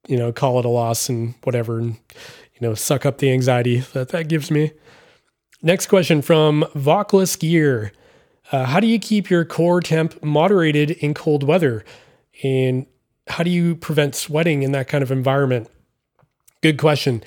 you 0.08 0.18
know, 0.18 0.32
call 0.32 0.60
it 0.60 0.66
a 0.66 0.70
loss 0.70 1.10
and 1.10 1.36
whatever, 1.44 1.80
and, 1.80 1.96
you 2.54 2.62
know, 2.62 2.74
suck 2.74 3.06
up 3.06 3.18
the 3.18 3.32
anxiety 3.32 3.80
that 3.94 4.10
that 4.10 4.28
gives 4.28 4.52
me. 4.52 4.72
Next 5.62 5.88
question 5.88 6.22
from 6.22 6.66
Vocless 6.76 7.40
Gear. 7.40 7.94
Uh, 8.52 8.66
how 8.66 8.80
do 8.80 8.88
you 8.88 9.00
keep 9.00 9.30
your 9.30 9.46
core 9.46 9.80
temp 9.80 10.22
moderated 10.24 10.92
in 10.92 11.14
cold 11.14 11.44
weather? 11.44 11.86
And 12.44 12.86
how 13.28 13.44
do 13.44 13.50
you 13.50 13.76
prevent 13.76 14.16
sweating 14.16 14.64
in 14.64 14.72
that 14.74 14.88
kind 14.88 15.04
of 15.04 15.12
environment? 15.12 15.70
Good 16.62 16.78
question. 16.78 17.24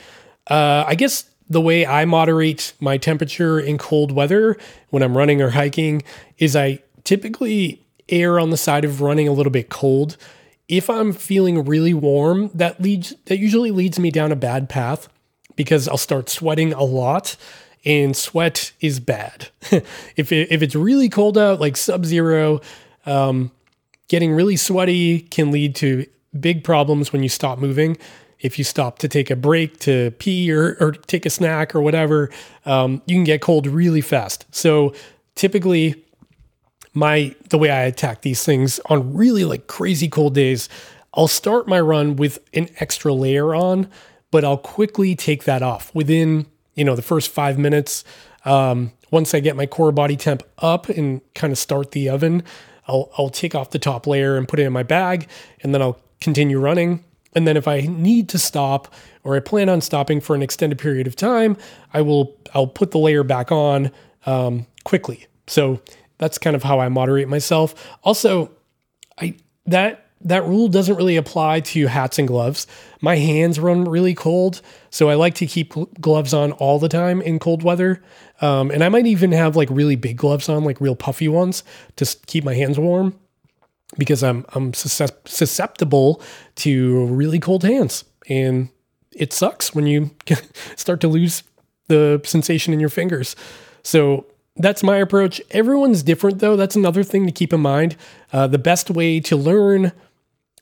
Uh, 0.49 0.85
I 0.87 0.95
guess 0.95 1.25
the 1.49 1.61
way 1.61 1.87
I 1.87 2.05
moderate 2.05 2.73
my 2.81 2.97
temperature 2.97 3.61
in 3.61 3.79
cold 3.79 4.13
weather 4.13 4.57
when 4.91 5.03
I'm 5.03 5.17
running 5.17 5.43
or 5.43 5.51
hiking 5.51 6.03
is 6.39 6.57
I 6.57 6.81
typically 7.05 7.83
err 8.09 8.39
on 8.39 8.51
the 8.51 8.57
side 8.57 8.85
of 8.85 9.01
running 9.01 9.29
a 9.29 9.33
little 9.33 9.53
bit 9.53 9.69
cold. 9.69 10.17
If 10.69 10.89
I'm 10.89 11.13
feeling 11.13 11.65
really 11.65 11.95
warm, 11.95 12.51
that 12.55 12.81
leads 12.81 13.15
that 13.27 13.39
usually 13.39 13.71
leads 13.71 13.99
me 13.99 14.11
down 14.11 14.33
a 14.33 14.37
bad 14.37 14.69
path 14.69 15.09
because 15.57 15.89
I'll 15.89 15.97
start 15.99 16.29
sweating 16.29 16.73
a 16.73 16.83
lot 16.83 17.37
and 17.85 18.17
sweat 18.17 18.73
is 18.81 18.99
bad. 18.99 19.49
if, 20.17 20.33
it, 20.33 20.51
if 20.51 20.63
it's 20.63 20.75
really 20.75 21.09
cold 21.09 21.37
out, 21.37 21.61
like 21.61 21.77
sub 21.77 22.07
zero, 22.07 22.61
um, 23.05 23.51
getting 24.09 24.33
really 24.33 24.57
sweaty 24.57 25.21
can 25.21 25.51
lead 25.51 25.75
to 25.77 26.07
big 26.39 26.65
problems 26.65 27.13
when 27.13 27.23
you 27.23 27.29
stop 27.29 27.59
moving. 27.59 27.97
If 28.45 28.59
you 28.59 28.65
stop 28.65 28.99
to 28.99 29.09
take 29.09 29.31
a 29.31 29.37
break 29.37 29.81
to 29.81 30.11
pee 30.19 30.53
or, 30.53 30.77
or 30.79 30.93
take 30.93 31.25
a 31.25 31.31
snack 31.31 31.75
or 31.75 31.81
whatever, 31.81 32.31
um, 32.67 33.01
you 33.07 33.17
can 33.17 33.25
get 33.25 33.41
cold 33.41 33.67
really 33.67 34.03
fast. 34.03 34.45
So 34.55 34.93
typically, 35.35 36.05
my 36.93 37.35
the 37.49 37.57
way 37.57 37.71
I 37.71 37.85
attack 37.85 38.21
these 38.21 38.45
things 38.45 38.79
on 38.87 39.15
really 39.15 39.47
like 39.47 39.67
crazy 39.67 40.09
cold 40.09 40.35
days, 40.35 40.69
I'll 41.15 41.27
start 41.27 41.67
my 41.67 41.81
run 41.81 42.17
with 42.17 42.39
an 42.53 42.69
extra 42.81 43.15
layer 43.15 43.55
on, 43.55 43.89
but 44.31 44.45
I'll 44.45 44.59
quickly 44.59 45.17
take 45.17 45.45
that 45.45 45.63
off 45.63 45.93
within 45.95 46.45
you 46.75 46.85
know 46.85 46.95
the 46.95 47.03
first 47.03 47.31
five 47.31 47.59
minutes. 47.59 48.05
Um, 48.45 48.93
once 49.11 49.33
I 49.33 49.41
get 49.41 49.57
my 49.57 49.65
core 49.65 49.91
body 49.91 50.17
temp 50.17 50.43
up 50.59 50.91
and 50.91 51.23
kind 51.35 51.51
of 51.51 51.59
start 51.59 51.93
the 51.93 52.11
oven, 52.11 52.43
I'll 52.87 53.11
I'll 53.17 53.31
take 53.31 53.55
off 53.55 53.71
the 53.71 53.79
top 53.79 54.07
layer 54.07 54.37
and 54.37 54.47
put 54.47 54.61
it 54.61 54.65
in 54.65 54.73
my 54.75 54.83
bag, 54.83 55.29
and 55.63 55.75
then 55.75 55.81
I'll 55.81 55.99
continue 56.21 56.61
running. 56.61 57.03
And 57.35 57.47
then 57.47 57.57
if 57.57 57.67
I 57.67 57.81
need 57.83 58.29
to 58.31 58.39
stop 58.39 58.93
or 59.23 59.37
I 59.37 59.41
plan 59.41 59.69
on 59.69 59.81
stopping 59.81 60.21
for 60.21 60.35
an 60.35 60.43
extended 60.43 60.79
period 60.79 61.07
of 61.07 61.17
time, 61.17 61.57
I 61.93 62.03
will 62.03 62.37
I'll 62.55 62.67
put 62.67 62.91
the 62.91 62.99
layer 62.99 63.25
back 63.25 63.51
on 63.51 63.91
um, 64.27 64.67
quickly. 64.85 65.27
So 65.47 65.81
that's 66.19 66.39
kind 66.39 66.55
of 66.57 66.63
how 66.63 66.81
I 66.81 66.89
moderate 66.89 67.29
myself. 67.29 67.97
Also, 68.03 68.51
I 69.19 69.37
that 69.67 70.07
that 70.21 70.45
rule 70.45 70.69
doesn't 70.69 70.97
really 70.97 71.17
apply 71.17 71.61
to 71.61 71.87
hats 71.87 72.19
and 72.19 72.27
gloves. 72.27 72.67
My 73.03 73.17
hands 73.17 73.61
run 73.61 73.85
really 73.85 74.15
cold, 74.15 74.63
so 74.89 75.11
I 75.11 75.15
like 75.15 75.35
to 75.35 75.47
keep 75.47 75.75
gloves 76.01 76.33
on 76.33 76.53
all 76.53 76.79
the 76.79 76.89
time 76.89 77.21
in 77.21 77.39
cold 77.39 77.63
weather. 77.63 78.03
Um, 78.41 78.71
and 78.71 78.83
I 78.83 78.89
might 78.89 79.07
even 79.07 79.33
have 79.33 79.55
like 79.55 79.69
really 79.71 79.97
big 79.97 80.17
gloves 80.17 80.49
on, 80.49 80.65
like 80.65 80.81
real 80.81 80.97
puffy 80.97 81.29
ones, 81.29 81.63
to 81.97 82.17
keep 82.27 82.43
my 82.43 82.55
hands 82.55 82.79
warm 82.79 83.19
because 83.99 84.23
I'm 84.23 84.45
I'm 84.55 84.75
susceptible 84.75 86.23
to 86.57 87.07
really 87.07 87.39
cold 87.39 87.63
hands, 87.63 88.05
and 88.29 88.69
it 89.13 89.33
sucks 89.33 89.75
when 89.75 89.87
you 89.87 90.11
start 90.77 91.01
to 91.03 91.09
lose 91.09 91.43
the 91.89 92.21
sensation 92.25 92.73
in 92.73 92.81
your 92.81 92.89
fingers. 92.89 93.37
So 93.83 94.27
that's 94.57 94.83
my 94.83 94.97
approach. 94.99 95.41
Everyone's 95.51 96.03
different, 96.03 96.39
though. 96.39 96.57
That's 96.57 96.77
another 96.77 97.03
thing 97.03 97.27
to 97.27 97.33
keep 97.33 97.53
in 97.53 97.61
mind. 97.61 97.97
Uh, 98.33 98.47
the 98.47 98.59
best 98.59 98.91
way 98.91 99.21
to 99.21 99.37
learn 99.37 99.93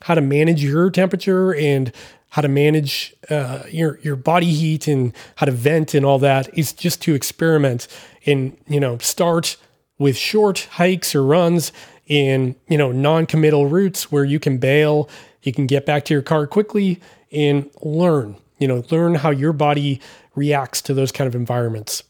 how 0.03 0.15
to 0.15 0.21
manage 0.21 0.65
your 0.65 0.91
temperature 0.91 1.55
and 1.55 1.93
how 2.31 2.43
to 2.43 2.49
manage 2.49 3.15
uh, 3.29 3.63
your 3.71 3.99
your 4.01 4.17
body 4.17 4.51
heat 4.51 4.89
and 4.89 5.13
how 5.37 5.47
to 5.47 5.53
vent 5.53 5.95
and 5.95 6.05
all 6.05 6.19
that 6.19 6.49
is 6.59 6.73
just 6.73 7.03
to 7.03 7.15
experiment 7.15 7.87
and 8.27 8.57
you 8.67 8.81
know 8.81 8.97
start 8.99 9.57
with 9.99 10.17
short 10.17 10.67
hikes 10.73 11.15
or 11.15 11.23
runs 11.23 11.73
in 12.13 12.55
you 12.69 12.77
know 12.77 12.93
non-committal 12.93 13.67
routes 13.67 14.13
where 14.13 14.23
you 14.23 14.39
can 14.39 14.59
bail 14.59 15.09
you 15.43 15.51
can 15.51 15.67
get 15.67 15.87
back 15.87 16.05
to 16.05 16.13
your 16.13 16.23
car 16.23 16.47
quickly 16.47 17.01
and 17.33 17.71
learn 17.81 18.37
you 18.59 18.69
know 18.69 18.85
learn 18.91 19.15
how 19.15 19.31
your 19.31 19.55
body 19.55 19.99
reacts 20.35 20.83
to 20.83 20.93
those 20.93 21.11
kind 21.11 21.27
of 21.27 21.35
environments 21.35 22.03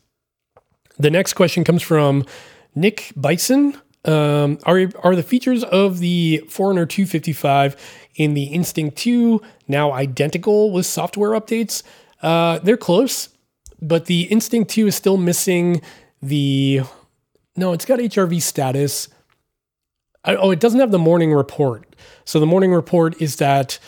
the 0.98 1.08
next 1.08 1.34
question 1.34 1.62
comes 1.62 1.82
from 1.84 2.26
nick 2.74 3.12
bison 3.14 3.80
um, 4.04 4.58
are, 4.64 4.88
are 5.04 5.14
the 5.14 5.22
features 5.22 5.62
of 5.62 6.00
the 6.00 6.44
Forerunner 6.48 6.86
255 6.86 7.76
in 8.16 8.34
the 8.34 8.46
Instinct 8.46 8.96
2 8.98 9.40
now 9.68 9.92
identical 9.92 10.72
with 10.72 10.86
software 10.86 11.30
updates? 11.30 11.84
Uh, 12.20 12.58
they're 12.58 12.76
close, 12.76 13.28
but 13.80 14.06
the 14.06 14.22
Instinct 14.22 14.70
2 14.72 14.88
is 14.88 14.96
still 14.96 15.16
missing 15.16 15.80
the. 16.20 16.80
No, 17.54 17.72
it's 17.72 17.84
got 17.84 18.00
HRV 18.00 18.42
status. 18.42 19.08
Oh, 20.24 20.50
it 20.50 20.60
doesn't 20.60 20.80
have 20.80 20.90
the 20.90 20.98
morning 20.98 21.32
report. 21.32 21.96
So 22.24 22.40
the 22.40 22.46
morning 22.46 22.72
report 22.72 23.20
is 23.20 23.36
that 23.36 23.78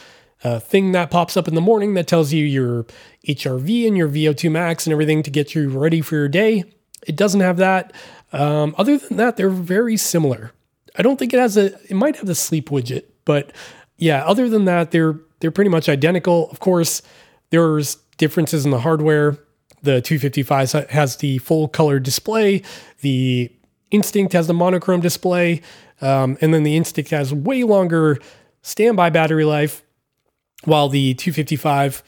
uh, 0.42 0.58
thing 0.60 0.92
that 0.92 1.10
pops 1.10 1.36
up 1.36 1.48
in 1.48 1.54
the 1.54 1.60
morning 1.60 1.94
that 1.94 2.06
tells 2.06 2.32
you 2.32 2.44
your 2.44 2.84
HRV 3.26 3.86
and 3.86 3.96
your 3.96 4.08
VO2 4.08 4.50
max 4.50 4.86
and 4.86 4.92
everything 4.92 5.22
to 5.22 5.30
get 5.30 5.54
you 5.54 5.68
ready 5.68 6.00
for 6.00 6.16
your 6.16 6.28
day. 6.28 6.64
It 7.06 7.16
doesn't 7.16 7.40
have 7.40 7.56
that. 7.58 7.92
Um, 8.32 8.74
other 8.76 8.98
than 8.98 9.16
that, 9.16 9.36
they're 9.36 9.48
very 9.48 9.96
similar. 9.96 10.52
I 10.96 11.02
don't 11.02 11.18
think 11.18 11.32
it 11.32 11.40
has 11.40 11.56
a. 11.56 11.74
It 11.90 11.94
might 11.94 12.16
have 12.16 12.26
the 12.26 12.34
sleep 12.34 12.68
widget, 12.68 13.04
but 13.24 13.52
yeah. 13.96 14.24
Other 14.24 14.48
than 14.48 14.64
that, 14.64 14.90
they're 14.90 15.18
they're 15.40 15.50
pretty 15.50 15.70
much 15.70 15.88
identical. 15.88 16.50
Of 16.50 16.60
course, 16.60 17.02
there's 17.50 17.96
differences 18.16 18.64
in 18.64 18.70
the 18.70 18.80
hardware. 18.80 19.38
The 19.82 20.00
255 20.00 20.90
has 20.90 21.16
the 21.16 21.38
full 21.38 21.68
color 21.68 21.98
display. 21.98 22.62
The 23.00 23.52
Instinct 23.94 24.32
has 24.32 24.46
the 24.46 24.54
monochrome 24.54 25.00
display, 25.00 25.62
um, 26.00 26.36
and 26.40 26.52
then 26.52 26.64
the 26.64 26.76
Instinct 26.76 27.10
has 27.10 27.32
way 27.32 27.62
longer 27.62 28.18
standby 28.62 29.10
battery 29.10 29.44
life, 29.44 29.82
while 30.64 30.88
the 30.88 31.14
255 31.14 32.02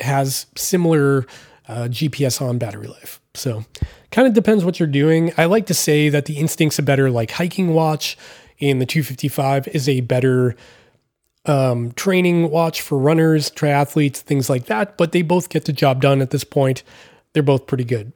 has 0.00 0.46
similar 0.56 1.26
uh, 1.68 1.84
GPS 1.84 2.40
on 2.40 2.58
battery 2.58 2.88
life. 2.88 3.20
So 3.34 3.64
kind 4.10 4.26
of 4.26 4.34
depends 4.34 4.64
what 4.64 4.78
you're 4.78 4.88
doing. 4.88 5.32
I 5.36 5.44
like 5.46 5.66
to 5.66 5.74
say 5.74 6.08
that 6.08 6.26
the 6.26 6.38
Instinct's 6.38 6.78
a 6.78 6.82
better 6.82 7.10
like 7.10 7.30
hiking 7.30 7.72
watch, 7.74 8.18
and 8.60 8.80
the 8.80 8.86
255 8.86 9.68
is 9.68 9.88
a 9.88 10.00
better 10.00 10.56
um, 11.46 11.92
training 11.92 12.50
watch 12.50 12.82
for 12.82 12.98
runners, 12.98 13.50
triathletes, 13.50 14.18
things 14.18 14.50
like 14.50 14.66
that. 14.66 14.98
But 14.98 15.12
they 15.12 15.22
both 15.22 15.48
get 15.48 15.64
the 15.64 15.72
job 15.72 16.02
done 16.02 16.20
at 16.20 16.30
this 16.30 16.44
point. 16.44 16.82
They're 17.32 17.42
both 17.42 17.66
pretty 17.66 17.84
good. 17.84 18.12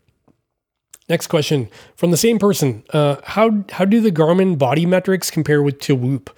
Next 1.08 1.26
question 1.26 1.68
from 1.96 2.10
the 2.10 2.16
same 2.16 2.38
person: 2.38 2.82
uh, 2.90 3.16
How 3.24 3.64
how 3.70 3.84
do 3.84 4.00
the 4.00 4.12
Garmin 4.12 4.58
body 4.58 4.86
metrics 4.86 5.30
compare 5.30 5.62
with 5.62 5.78
to 5.80 5.94
Whoop? 5.94 6.30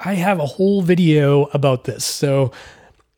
I 0.00 0.14
have 0.14 0.38
a 0.38 0.46
whole 0.46 0.82
video 0.82 1.44
about 1.46 1.84
this. 1.84 2.04
So 2.04 2.52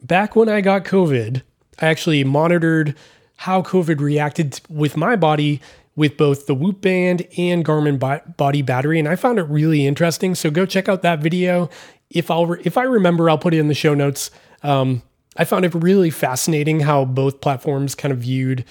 back 0.02 0.36
when 0.36 0.48
I 0.48 0.60
got 0.60 0.84
COVID, 0.84 1.42
I 1.80 1.86
actually 1.86 2.22
monitored 2.24 2.94
how 3.36 3.62
COVID 3.62 4.00
reacted 4.00 4.60
with 4.68 4.96
my 4.96 5.16
body 5.16 5.60
with 5.96 6.16
both 6.16 6.46
the 6.46 6.54
Whoop 6.54 6.80
band 6.82 7.26
and 7.38 7.64
Garmin 7.64 8.36
body 8.36 8.62
battery, 8.62 8.98
and 8.98 9.08
I 9.08 9.16
found 9.16 9.38
it 9.38 9.44
really 9.44 9.86
interesting. 9.86 10.34
So 10.34 10.50
go 10.50 10.66
check 10.66 10.88
out 10.88 11.02
that 11.02 11.20
video. 11.20 11.70
If 12.10 12.30
I'll 12.30 12.46
re- 12.46 12.62
if 12.64 12.78
I 12.78 12.84
remember, 12.84 13.28
I'll 13.28 13.38
put 13.38 13.54
it 13.54 13.58
in 13.58 13.68
the 13.68 13.74
show 13.74 13.94
notes. 13.94 14.30
Um, 14.62 15.02
I 15.36 15.44
found 15.44 15.64
it 15.64 15.74
really 15.74 16.10
fascinating 16.10 16.80
how 16.80 17.04
both 17.04 17.40
platforms 17.40 17.94
kind 17.94 18.12
of 18.12 18.18
viewed 18.18 18.64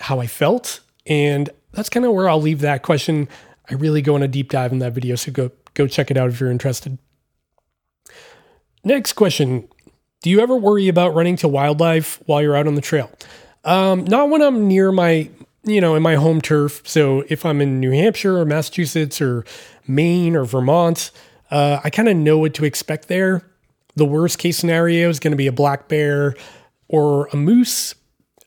how 0.00 0.20
I 0.20 0.26
felt, 0.26 0.80
and 1.06 1.50
that's 1.72 1.88
kind 1.88 2.04
of 2.06 2.12
where 2.12 2.28
I'll 2.28 2.40
leave 2.40 2.60
that 2.60 2.82
question. 2.82 3.28
I 3.70 3.74
really 3.74 4.02
go 4.02 4.14
on 4.14 4.22
a 4.22 4.28
deep 4.28 4.50
dive 4.50 4.72
in 4.72 4.78
that 4.80 4.92
video, 4.92 5.16
so 5.16 5.32
go 5.32 5.50
go 5.74 5.86
check 5.86 6.10
it 6.10 6.16
out 6.16 6.30
if 6.30 6.40
you're 6.40 6.50
interested. 6.50 6.98
Next 8.84 9.14
question: 9.14 9.68
Do 10.22 10.30
you 10.30 10.40
ever 10.40 10.56
worry 10.56 10.88
about 10.88 11.14
running 11.14 11.36
to 11.36 11.48
wildlife 11.48 12.22
while 12.26 12.42
you're 12.42 12.56
out 12.56 12.66
on 12.66 12.74
the 12.74 12.80
trail? 12.80 13.10
Um, 13.64 14.04
not 14.04 14.28
when 14.28 14.42
I'm 14.42 14.66
near 14.66 14.90
my, 14.90 15.30
you 15.64 15.80
know, 15.80 15.94
in 15.94 16.02
my 16.02 16.16
home 16.16 16.40
turf. 16.40 16.82
So 16.84 17.24
if 17.28 17.46
I'm 17.46 17.60
in 17.60 17.78
New 17.78 17.92
Hampshire 17.92 18.38
or 18.38 18.44
Massachusetts 18.44 19.20
or 19.20 19.44
Maine 19.86 20.34
or 20.34 20.44
Vermont, 20.44 21.10
uh, 21.50 21.80
I 21.84 21.90
kind 21.90 22.08
of 22.08 22.16
know 22.16 22.38
what 22.38 22.54
to 22.54 22.64
expect 22.64 23.08
there. 23.08 23.42
The 23.94 24.04
worst 24.04 24.38
case 24.38 24.58
scenario 24.58 25.08
is 25.08 25.20
going 25.20 25.32
to 25.32 25.36
be 25.36 25.46
a 25.46 25.52
black 25.52 25.86
bear 25.86 26.34
or 26.88 27.26
a 27.26 27.36
moose. 27.36 27.94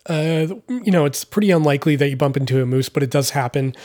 Uh, 0.08 0.48
you 0.70 0.92
know, 0.92 1.06
it's 1.06 1.24
pretty 1.24 1.52
unlikely 1.52 1.96
that 1.96 2.10
you 2.10 2.16
bump 2.16 2.38
into 2.38 2.62
a 2.62 2.66
moose, 2.66 2.90
but 2.90 3.04
it 3.04 3.10
does 3.10 3.32
happen. 3.32 3.76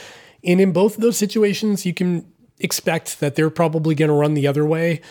And 0.43 0.61
in 0.61 0.71
both 0.71 0.95
of 0.95 1.01
those 1.01 1.17
situations, 1.17 1.85
you 1.85 1.93
can 1.93 2.31
expect 2.59 3.19
that 3.19 3.35
they're 3.35 3.49
probably 3.49 3.95
going 3.95 4.09
to 4.09 4.15
run 4.15 4.33
the 4.33 4.47
other 4.47 4.65
way 4.65 5.01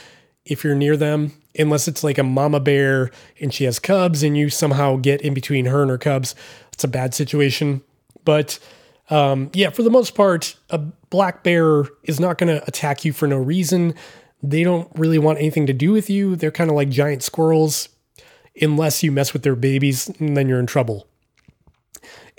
if 0.45 0.65
you're 0.65 0.75
near 0.75 0.97
them 0.97 1.33
unless 1.59 1.89
it's 1.89 2.05
like 2.05 2.19
a 2.19 2.23
mama 2.23 2.61
bear 2.61 3.11
and 3.41 3.53
she 3.53 3.65
has 3.65 3.79
cubs 3.79 4.23
and 4.23 4.37
you 4.37 4.49
somehow 4.49 4.97
get 4.97 5.21
in 5.21 5.35
between 5.35 5.67
her 5.67 5.83
and 5.83 5.91
her 5.91 5.99
cubs. 5.99 6.35
It's 6.73 6.85
a 6.85 6.89
bad 6.89 7.15
situation. 7.15 7.83
But 8.25 8.59
um, 9.11 9.51
yeah, 9.53 9.71
for 9.71 9.83
the 9.83 9.91
most 9.91 10.15
part, 10.15 10.57
a 10.71 10.79
black 10.79 11.43
bear 11.43 11.85
is 12.05 12.21
not 12.21 12.39
going 12.39 12.55
to 12.57 12.67
attack 12.67 13.05
you 13.05 13.13
for 13.13 13.27
no 13.27 13.37
reason. 13.37 13.95
They 14.43 14.63
don't 14.63 14.89
really 14.95 15.19
want 15.19 15.39
anything 15.39 15.67
to 15.67 15.73
do 15.73 15.93
with 15.93 16.09
you. 16.09 16.37
They're 16.37 16.51
kind 16.51 16.71
of 16.71 16.77
like 16.77 16.89
giant 16.89 17.23
squirrels, 17.23 17.89
unless 18.61 19.03
you 19.03 19.13
mess 19.13 19.33
with 19.33 19.43
their 19.43 19.57
babies, 19.57 20.09
and 20.19 20.37
then 20.37 20.49
you're 20.49 20.59
in 20.59 20.67
trouble. 20.67 21.07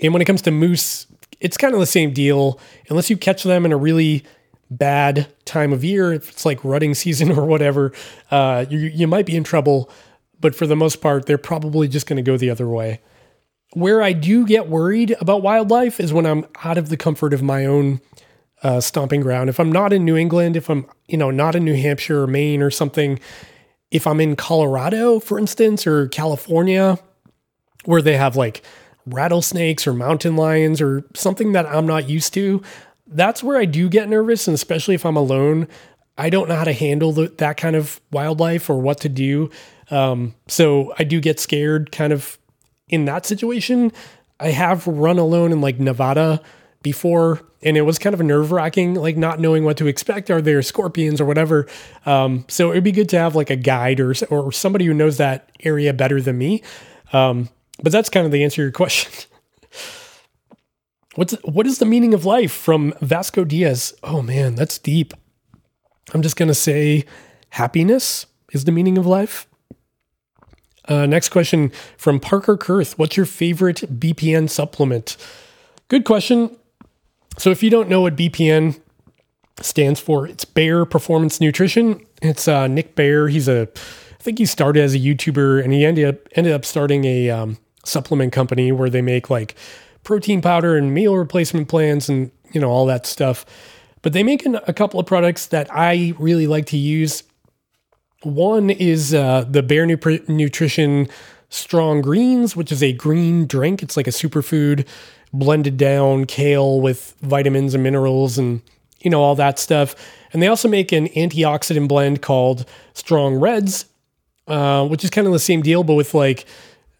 And 0.00 0.12
when 0.12 0.22
it 0.22 0.26
comes 0.26 0.42
to 0.42 0.50
moose, 0.50 1.06
it's 1.40 1.56
kind 1.56 1.74
of 1.74 1.80
the 1.80 1.86
same 1.86 2.12
deal. 2.12 2.58
Unless 2.88 3.10
you 3.10 3.16
catch 3.16 3.42
them 3.42 3.64
in 3.64 3.72
a 3.72 3.76
really 3.76 4.24
bad 4.70 5.26
time 5.44 5.72
of 5.72 5.84
year, 5.84 6.12
if 6.12 6.30
it's 6.30 6.44
like 6.44 6.64
rutting 6.64 6.94
season 6.94 7.30
or 7.32 7.44
whatever, 7.44 7.92
uh, 8.30 8.64
you, 8.68 8.78
you 8.78 9.06
might 9.06 9.26
be 9.26 9.36
in 9.36 9.44
trouble. 9.44 9.90
But 10.40 10.54
for 10.54 10.66
the 10.66 10.76
most 10.76 11.00
part, 11.00 11.26
they're 11.26 11.38
probably 11.38 11.88
just 11.88 12.06
going 12.06 12.16
to 12.16 12.22
go 12.22 12.36
the 12.36 12.50
other 12.50 12.68
way. 12.68 13.00
Where 13.74 14.02
I 14.02 14.12
do 14.12 14.46
get 14.46 14.68
worried 14.68 15.16
about 15.20 15.42
wildlife 15.42 15.98
is 15.98 16.12
when 16.12 16.26
I'm 16.26 16.44
out 16.64 16.76
of 16.76 16.88
the 16.88 16.96
comfort 16.96 17.32
of 17.32 17.42
my 17.42 17.64
own 17.64 18.00
uh, 18.62 18.80
stomping 18.80 19.20
ground. 19.20 19.48
If 19.48 19.58
I'm 19.58 19.72
not 19.72 19.92
in 19.92 20.04
New 20.04 20.16
England, 20.16 20.56
if 20.56 20.68
I'm 20.68 20.86
you 21.08 21.16
know 21.16 21.30
not 21.30 21.54
in 21.54 21.64
New 21.64 21.74
Hampshire 21.74 22.22
or 22.22 22.26
Maine 22.26 22.62
or 22.62 22.70
something, 22.70 23.18
if 23.92 24.06
I'm 24.06 24.20
in 24.20 24.34
Colorado, 24.34 25.20
for 25.20 25.38
instance, 25.38 25.86
or 25.86 26.08
California, 26.08 26.98
where 27.84 28.02
they 28.02 28.16
have 28.16 28.36
like 28.36 28.62
rattlesnakes 29.04 29.86
or 29.86 29.92
mountain 29.92 30.34
lions 30.34 30.80
or 30.80 31.04
something 31.14 31.52
that 31.52 31.66
I'm 31.66 31.86
not 31.86 32.08
used 32.08 32.32
to, 32.34 32.62
that's 33.06 33.42
where 33.42 33.58
I 33.58 33.66
do 33.66 33.90
get 33.90 34.08
nervous, 34.08 34.48
and 34.48 34.54
especially 34.54 34.94
if 34.94 35.04
I'm 35.04 35.16
alone, 35.16 35.68
I 36.16 36.30
don't 36.30 36.48
know 36.48 36.56
how 36.56 36.64
to 36.64 36.72
handle 36.72 37.12
the, 37.12 37.28
that 37.36 37.58
kind 37.58 37.76
of 37.76 38.00
wildlife 38.10 38.70
or 38.70 38.80
what 38.80 39.00
to 39.00 39.10
do. 39.10 39.50
Um, 39.90 40.34
so 40.48 40.94
I 40.98 41.04
do 41.04 41.20
get 41.20 41.38
scared 41.38 41.92
kind 41.92 42.14
of 42.14 42.38
in 42.88 43.04
that 43.04 43.26
situation. 43.26 43.92
I 44.40 44.48
have 44.48 44.86
run 44.86 45.18
alone 45.18 45.52
in 45.52 45.60
like 45.60 45.78
Nevada 45.78 46.40
before, 46.82 47.40
and 47.62 47.76
it 47.76 47.82
was 47.82 47.98
kind 47.98 48.14
of 48.14 48.20
nerve 48.20 48.52
wracking, 48.52 48.94
like 48.94 49.16
not 49.16 49.40
knowing 49.40 49.64
what 49.64 49.76
to 49.78 49.86
expect. 49.86 50.30
Are 50.30 50.42
there 50.42 50.62
scorpions 50.62 51.20
or 51.20 51.24
whatever? 51.24 51.66
Um, 52.06 52.44
so 52.48 52.70
it'd 52.70 52.84
be 52.84 52.92
good 52.92 53.08
to 53.10 53.18
have 53.18 53.34
like 53.34 53.50
a 53.50 53.56
guide 53.56 54.00
or 54.00 54.14
or 54.30 54.52
somebody 54.52 54.86
who 54.86 54.94
knows 54.94 55.16
that 55.18 55.50
area 55.60 55.92
better 55.92 56.20
than 56.20 56.38
me. 56.38 56.62
Um, 57.12 57.48
but 57.82 57.92
that's 57.92 58.08
kind 58.08 58.26
of 58.26 58.32
the 58.32 58.42
answer 58.44 58.56
to 58.56 58.62
your 58.62 58.72
question. 58.72 59.28
What's 61.14 61.34
what 61.44 61.66
is 61.66 61.78
the 61.78 61.86
meaning 61.86 62.14
of 62.14 62.24
life 62.24 62.52
from 62.52 62.94
Vasco 63.00 63.44
Diaz? 63.44 63.94
Oh 64.02 64.22
man, 64.22 64.54
that's 64.54 64.78
deep. 64.78 65.12
I'm 66.14 66.22
just 66.22 66.36
gonna 66.36 66.54
say 66.54 67.04
happiness 67.50 68.26
is 68.52 68.64
the 68.64 68.72
meaning 68.72 68.96
of 68.96 69.06
life. 69.06 69.46
Uh, 70.88 71.06
next 71.06 71.28
question 71.28 71.70
from 71.96 72.18
Parker 72.18 72.56
Kurth. 72.56 72.98
What's 72.98 73.16
your 73.16 73.26
favorite 73.26 74.00
BPN 74.00 74.50
supplement? 74.50 75.16
Good 75.88 76.04
question. 76.04 76.56
So 77.38 77.50
if 77.50 77.62
you 77.62 77.70
don't 77.70 77.88
know 77.88 78.02
what 78.02 78.16
BPN 78.16 78.80
stands 79.60 80.00
for, 80.00 80.26
it's 80.26 80.44
Bear 80.44 80.84
Performance 80.84 81.40
Nutrition. 81.40 82.04
It's 82.20 82.46
uh, 82.46 82.66
Nick 82.68 82.94
Bear. 82.94 83.28
He's 83.28 83.48
a, 83.48 83.62
I 83.72 84.22
think 84.22 84.38
he 84.38 84.46
started 84.46 84.82
as 84.82 84.94
a 84.94 84.98
YouTuber 84.98 85.62
and 85.62 85.72
he 85.72 85.84
ended 85.84 86.06
up 86.06 86.28
ended 86.32 86.52
up 86.52 86.64
starting 86.64 87.04
a 87.04 87.30
um, 87.30 87.58
supplement 87.84 88.32
company 88.32 88.70
where 88.72 88.90
they 88.90 89.02
make 89.02 89.30
like 89.30 89.54
protein 90.04 90.40
powder 90.40 90.76
and 90.76 90.94
meal 90.94 91.16
replacement 91.16 91.68
plans 91.68 92.08
and 92.08 92.30
you 92.52 92.60
know 92.60 92.70
all 92.70 92.86
that 92.86 93.06
stuff. 93.06 93.44
But 94.02 94.12
they 94.12 94.22
make 94.22 94.44
an, 94.44 94.58
a 94.66 94.72
couple 94.72 94.98
of 94.98 95.06
products 95.06 95.46
that 95.46 95.68
I 95.72 96.14
really 96.18 96.46
like 96.46 96.66
to 96.66 96.76
use. 96.76 97.22
One 98.22 98.70
is 98.70 99.14
uh, 99.14 99.44
the 99.48 99.62
Bear 99.62 99.86
Nutrition 99.86 101.08
Strong 101.48 102.02
Greens, 102.02 102.54
which 102.54 102.70
is 102.72 102.82
a 102.82 102.92
green 102.92 103.46
drink. 103.46 103.82
It's 103.82 103.96
like 103.96 104.06
a 104.06 104.10
superfood 104.10 104.86
blended 105.32 105.76
down 105.76 106.26
kale 106.26 106.80
with 106.80 107.14
vitamins 107.20 107.74
and 107.74 107.82
minerals 107.82 108.38
and 108.38 108.60
you 109.00 109.10
know 109.10 109.22
all 109.22 109.34
that 109.34 109.58
stuff. 109.58 109.94
And 110.32 110.42
they 110.42 110.48
also 110.48 110.68
make 110.68 110.92
an 110.92 111.08
antioxidant 111.08 111.88
blend 111.88 112.22
called 112.22 112.66
Strong 112.94 113.36
Reds, 113.36 113.86
uh, 114.46 114.86
which 114.86 115.04
is 115.04 115.10
kind 115.10 115.26
of 115.26 115.32
the 115.32 115.38
same 115.38 115.62
deal, 115.62 115.84
but 115.84 115.94
with 115.94 116.14
like 116.14 116.46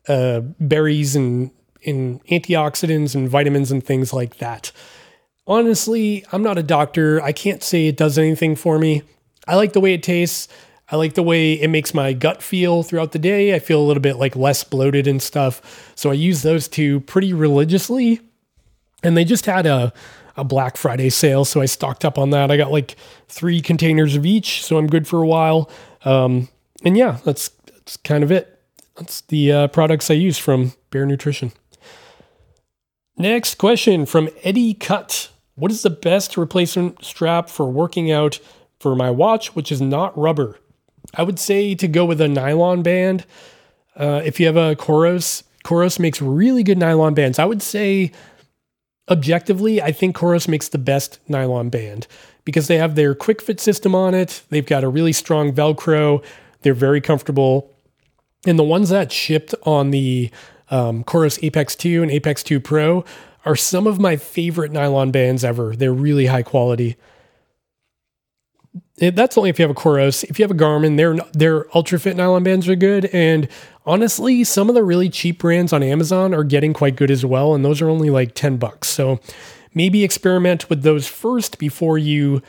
uh, 0.09 0.41
berries 0.61 1.17
and 1.17 1.51
in 1.81 2.21
antioxidants 2.31 3.15
and 3.15 3.29
vitamins 3.29 3.73
and 3.73 3.85
things 3.85 4.13
like 4.13 4.39
that. 4.39 4.73
Honestly, 5.47 6.25
I'm 6.31 6.43
not 6.43 6.59
a 6.59 6.63
doctor. 6.63 7.21
I 7.21 7.33
can't 7.33 7.63
say 7.63 7.89
it 7.89 7.97
does 7.97 8.17
anything 8.19 8.55
for 8.55 8.79
me. 8.79 9.03
I 9.49 9.57
like 9.57 9.73
the 9.73 9.81
way 9.81 9.95
it 9.95 10.03
tastes. 10.03 10.47
I 10.93 10.97
like 10.97 11.15
the 11.15 11.23
way 11.23 11.55
it 11.55 11.69
makes 11.69 11.95
my 11.95 12.13
gut 12.13 12.43
feel 12.43 12.83
throughout 12.83 13.13
the 13.13 13.19
day. 13.19 13.55
I 13.55 13.61
feel 13.61 13.81
a 13.81 13.87
little 13.87 14.03
bit 14.03 14.17
like 14.19 14.37
less 14.37 14.63
bloated 14.63 15.07
and 15.07 15.23
stuff. 15.23 15.91
So 15.95 16.11
I 16.11 16.13
use 16.13 16.43
those 16.43 16.69
two 16.69 17.01
pretty 17.01 17.33
religiously. 17.33 18.21
And 19.03 19.17
they 19.17 19.25
just 19.25 19.47
had 19.47 19.65
a, 19.65 19.95
a 20.37 20.45
Black 20.45 20.77
Friday 20.77 21.09
sale. 21.09 21.47
So 21.47 21.63
I 21.63 21.65
stocked 21.65 22.05
up 22.05 22.19
on 22.19 22.29
that. 22.31 22.51
I 22.51 22.59
got 22.59 22.71
like 22.71 22.97
three 23.27 23.63
containers 23.63 24.15
of 24.15 24.27
each. 24.27 24.63
So 24.63 24.77
I'm 24.77 24.87
good 24.87 25.09
for 25.09 25.23
a 25.23 25.27
while. 25.27 25.71
Um, 26.05 26.51
and 26.85 26.95
yeah, 26.95 27.19
that's, 27.25 27.49
that's 27.65 27.97
kind 27.97 28.23
of 28.23 28.31
it. 28.31 28.61
That's 28.97 29.23
the 29.23 29.51
uh, 29.51 29.69
products 29.69 30.11
I 30.11 30.15
use 30.15 30.37
from 30.37 30.75
Bear 30.91 31.07
Nutrition. 31.07 31.53
Next 33.17 33.55
question 33.55 34.05
from 34.05 34.29
Eddie 34.43 34.75
Cut. 34.75 35.31
What 35.55 35.71
is 35.71 35.83
the 35.83 35.91
best 35.91 36.37
replacement 36.37 37.03
strap 37.03 37.49
for 37.49 37.71
working 37.71 38.11
out 38.11 38.41
for 38.79 38.95
my 38.95 39.11
watch, 39.11 39.55
which 39.55 39.73
is 39.73 39.81
not 39.81 40.17
rubber? 40.19 40.59
I 41.15 41.23
would 41.23 41.39
say 41.39 41.75
to 41.75 41.89
go 41.89 42.05
with 42.05 42.21
a 42.21 42.29
nylon 42.29 42.83
band. 42.83 43.27
Uh, 43.97 44.23
if 44.25 44.41
you 44.41 44.47
have 44.47 44.57
a 44.57 44.75
Coros, 44.75 45.43
Coros 45.65 45.99
makes 45.99 46.23
really 46.23 46.63
good 46.63 46.79
nylon 46.79 47.15
bands. 47.15 47.39
I 47.39 47.45
would 47.45 47.63
say, 47.63 48.13
objectively, 49.09 49.83
I 49.83 49.93
think 49.93 50.17
Coros 50.17 50.49
makes 50.49 50.69
the 50.69 50.79
best 50.79 51.19
nylon 51.29 51.69
band 51.69 52.07
because 52.45 52.67
they 52.67 52.79
have 52.79 52.95
their 52.95 53.15
quick 53.15 53.43
fit 53.43 53.61
system 53.61 53.95
on 53.95 54.15
it. 54.15 54.43
They've 54.51 54.67
got 54.67 54.85
a 54.85 54.89
really 54.89 55.13
strong 55.13 55.53
Velcro. 55.53 56.25
They're 56.63 56.75
very 56.75 57.01
comfortable. 57.01 57.71
And 58.47 58.59
the 58.59 58.65
ones 58.65 58.89
that 58.89 59.13
shipped 59.13 59.55
on 59.65 59.91
the 59.91 60.31
um, 60.71 61.05
Coros 61.05 61.39
Apex 61.43 61.77
2 61.77 62.03
and 62.03 62.11
Apex 62.11 62.43
2 62.43 62.59
Pro 62.59 63.05
are 63.45 63.57
some 63.57 63.87
of 63.87 64.01
my 64.01 64.17
favorite 64.17 64.73
nylon 64.73 65.11
bands 65.11 65.45
ever. 65.45 65.77
They're 65.77 65.93
really 65.93 66.27
high 66.27 66.43
quality. 66.43 66.97
It, 68.99 69.17
that's 69.17 69.37
only 69.37 69.51
if 69.51 69.59
you 69.59 69.65
have 69.65 69.71
a 69.71 69.79
Coros. 69.79 70.25
If 70.25 70.39
you 70.39 70.45
have 70.45 70.51
a 70.51 70.55
Garmin, 70.55 70.97
their 70.97 71.17
their 71.33 71.77
ultra 71.77 71.99
fit 71.99 72.17
nylon 72.17 72.43
bands 72.43 72.69
are 72.69 72.77
good. 72.77 73.07
And 73.07 73.49
honestly, 73.85 74.45
some 74.45 74.69
of 74.69 74.75
the 74.75 74.85
really 74.85 75.09
cheap 75.09 75.39
brands 75.39 75.73
on 75.73 75.83
Amazon 75.83 76.35
are 76.35 76.45
getting 76.45 76.73
quite 76.73 76.97
good 76.97 77.11
as 77.11 77.25
well. 77.25 77.55
And 77.55 77.65
those 77.65 77.83
are 77.83 77.89
only 77.89 78.11
like 78.11 78.35
10 78.35 78.57
bucks. 78.59 78.89
So 78.89 79.21
maybe 79.75 80.05
experiment 80.05 80.71
with 80.71 80.83
those 80.83 81.07
first 81.07 81.59
before 81.59 81.99
you, 81.99 82.43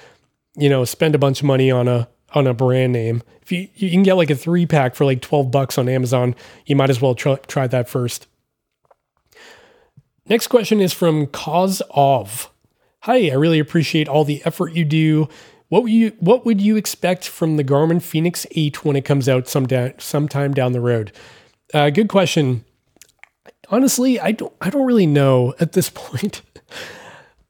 you 0.56 0.70
know, 0.70 0.86
spend 0.86 1.16
a 1.16 1.20
bunch 1.20 1.42
of 1.42 1.46
money 1.46 1.72
on 1.72 1.88
a 1.88 2.08
on 2.34 2.48
a 2.48 2.54
brand 2.54 2.94
name. 2.94 3.24
If 3.42 3.52
you 3.52 3.68
you 3.76 3.90
can 3.90 4.04
get 4.04 4.14
like 4.14 4.30
a 4.30 4.36
three 4.36 4.66
pack 4.66 4.96
for 4.96 5.06
like 5.06 5.22
12 5.22 5.52
bucks 5.52 5.78
on 5.78 5.90
Amazon, 5.90 6.36
you 6.66 6.76
might 6.76 6.90
as 6.90 7.02
well 7.02 7.16
try, 7.16 7.36
try 7.48 7.68
that 7.68 7.90
first. 7.90 8.28
Next 10.28 10.48
question 10.48 10.80
is 10.80 10.94
from 10.94 11.28
Cause 11.28 11.82
of. 11.90 12.50
Hi, 13.02 13.30
I 13.30 13.34
really 13.34 13.60
appreciate 13.60 14.08
all 14.08 14.24
the 14.24 14.42
effort 14.46 14.74
you 14.74 14.86
do. 14.86 15.28
What 15.74 15.82
would 15.82 15.92
you 15.92 16.12
what 16.20 16.46
would 16.46 16.62
you 16.62 16.76
expect 16.76 17.28
from 17.28 17.58
the 17.58 17.64
Garmin 17.64 18.00
Fenix 18.00 18.46
8 18.52 18.86
when 18.86 18.96
it 18.96 19.06
comes 19.06 19.28
out 19.28 19.48
some 19.48 19.66
sometime 19.98 20.54
down 20.54 20.72
the 20.72 20.80
road? 20.80 21.12
Uh, 21.74 21.90
good 21.90 22.10
question. 22.10 22.64
Honestly, 23.70 24.20
I 24.20 24.34
don't 24.34 24.54
I 24.62 24.70
don't 24.70 24.86
really 24.86 25.08
know 25.08 25.56
at 25.60 25.72
this 25.72 25.90
point. 25.96 26.44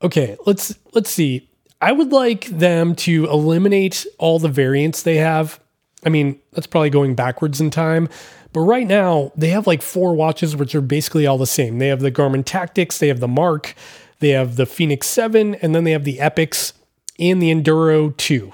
okay, 0.02 0.38
let's 0.46 0.74
let's 0.94 1.10
see. 1.10 1.50
I 1.82 1.92
would 1.92 2.14
like 2.14 2.46
them 2.46 2.96
to 2.96 3.26
eliminate 3.26 4.06
all 4.20 4.40
the 4.40 4.48
variants 4.48 5.04
they 5.04 5.18
have. 5.18 5.60
I 6.06 6.10
mean, 6.10 6.40
that's 6.54 6.66
probably 6.66 6.92
going 6.92 7.16
backwards 7.16 7.60
in 7.60 7.72
time. 7.72 8.08
But 8.54 8.62
right 8.62 8.88
now, 8.88 9.34
they 9.36 9.50
have 9.50 9.68
like 9.68 9.82
four 9.82 10.16
watches, 10.16 10.56
which 10.56 10.74
are 10.76 10.82
basically 10.82 11.28
all 11.28 11.38
the 11.38 11.46
same. 11.46 11.78
They 11.78 11.90
have 11.90 12.00
the 12.00 12.10
Garmin 12.10 12.46
Tactix, 12.46 13.00
they 13.00 13.10
have 13.10 13.20
the 13.20 13.28
MARQ, 13.28 13.74
they 14.20 14.30
have 14.30 14.56
the 14.56 14.66
Fenix 14.66 15.08
7, 15.08 15.56
and 15.56 15.76
then 15.76 15.84
they 15.84 15.92
have 15.92 16.06
the 16.06 16.20
Epix 16.20 16.72
and 17.20 17.42
the 17.42 17.54
Enduro 17.54 18.16
2. 18.18 18.54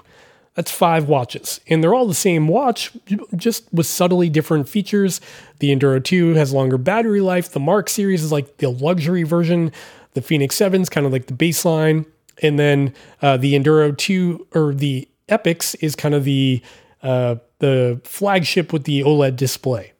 That's 0.56 0.72
five 0.72 1.08
watches. 1.08 1.62
And 1.68 1.82
they're 1.84 1.94
all 1.94 2.08
the 2.08 2.14
same 2.14 2.48
watch, 2.48 2.92
just 3.36 3.72
with 3.74 3.86
subtly 3.86 4.30
different 4.30 4.68
features. 4.68 5.22
The 5.60 5.74
Enduro 5.74 6.04
2 6.04 6.34
has 6.34 6.52
longer 6.52 6.78
battery 6.78 7.22
life. 7.22 7.52
The 7.52 7.60
MARQ 7.60 7.88
series 7.88 8.24
is 8.24 8.32
like 8.32 8.58
the 8.58 8.70
luxury 8.70 9.24
version. 9.24 9.72
The 10.14 10.22
Fenix 10.22 10.56
7 10.56 10.82
is 10.82 10.90
kind 10.90 11.06
of 11.06 11.14
like 11.14 11.28
the 11.28 11.34
baseline 11.34 12.06
and 12.42 12.58
then 12.58 12.94
uh, 13.22 13.38
the 13.38 13.54
Enduro 13.54 13.96
two 13.98 14.48
or 14.54 14.74
the 14.74 15.08
Epix 15.28 15.76
is 15.82 15.96
kind 15.96 16.16
of 16.16 16.24
the 16.24 16.62
uh, 17.04 17.36
the 17.60 18.02
flagship 18.04 18.74
with 18.74 18.86
the 18.86 19.02
OLED 19.02 19.36
display. 19.36 19.94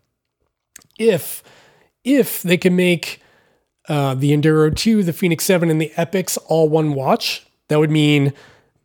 If 0.98 1.44
if 2.04 2.42
they 2.42 2.58
can 2.58 2.76
make 2.76 3.22
uh, 3.88 4.14
the 4.14 4.32
Enduro 4.32 4.76
2, 4.76 5.04
the 5.04 5.14
Fenix 5.14 5.44
7, 5.44 5.70
and 5.70 5.82
the 5.82 5.92
Epix 5.96 6.38
all 6.48 6.70
one 6.70 6.94
watch, 6.94 7.46
that 7.70 7.80
would 7.80 7.92
mean 7.92 8.34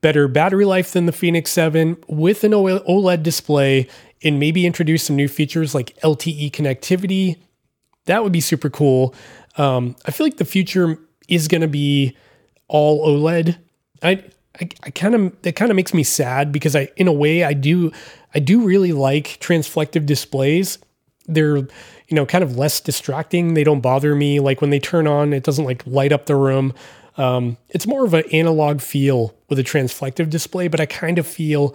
better 0.00 0.28
battery 0.28 0.64
life 0.64 0.92
than 0.92 1.06
the 1.06 1.12
Fenix 1.12 1.50
7 1.50 1.96
with 2.08 2.44
an 2.44 2.52
OLED 2.52 3.22
display 3.22 3.88
and 4.22 4.38
maybe 4.38 4.66
introduce 4.66 5.04
some 5.04 5.16
new 5.16 5.28
features 5.28 5.74
like 5.74 5.96
LTE 6.00 6.50
connectivity. 6.52 7.38
That 8.06 8.22
would 8.22 8.32
be 8.32 8.40
super 8.40 8.70
cool. 8.70 9.14
Um, 9.56 9.96
I 10.04 10.10
feel 10.10 10.26
like 10.26 10.36
the 10.36 10.44
future 10.44 10.98
is 11.28 11.48
going 11.48 11.62
to 11.62 11.68
be 11.68 12.16
all 12.68 13.06
OLED. 13.06 13.56
I 14.02 14.24
I, 14.60 14.90
kind 14.90 15.14
of 15.14 15.36
it 15.42 15.56
kind 15.56 15.70
of 15.70 15.76
makes 15.76 15.92
me 15.92 16.04
sad 16.04 16.52
because 16.52 16.76
I 16.76 16.88
in 16.96 17.08
a 17.08 17.12
way 17.12 17.42
I 17.42 17.54
do 17.54 17.90
I 18.34 18.38
do 18.38 18.62
really 18.62 18.92
like 18.92 19.38
transflective 19.40 20.06
displays. 20.06 20.78
They're 21.26 21.56
you 21.56 21.68
know 22.12 22.26
kind 22.26 22.44
of 22.44 22.56
less 22.56 22.80
distracting. 22.80 23.54
They 23.54 23.64
don't 23.64 23.80
bother 23.80 24.14
me. 24.14 24.38
Like 24.38 24.60
when 24.60 24.70
they 24.70 24.78
turn 24.78 25.06
on, 25.06 25.32
it 25.32 25.42
doesn't 25.42 25.64
like 25.64 25.84
light 25.86 26.12
up 26.12 26.26
the 26.26 26.36
room. 26.36 26.72
Um, 27.16 27.56
it's 27.68 27.86
more 27.86 28.04
of 28.04 28.14
an 28.14 28.24
analog 28.32 28.80
feel 28.80 29.34
with 29.48 29.58
a 29.58 29.64
transflective 29.64 30.30
display, 30.30 30.68
but 30.68 30.80
I 30.80 30.86
kind 30.86 31.18
of 31.18 31.26
feel 31.26 31.74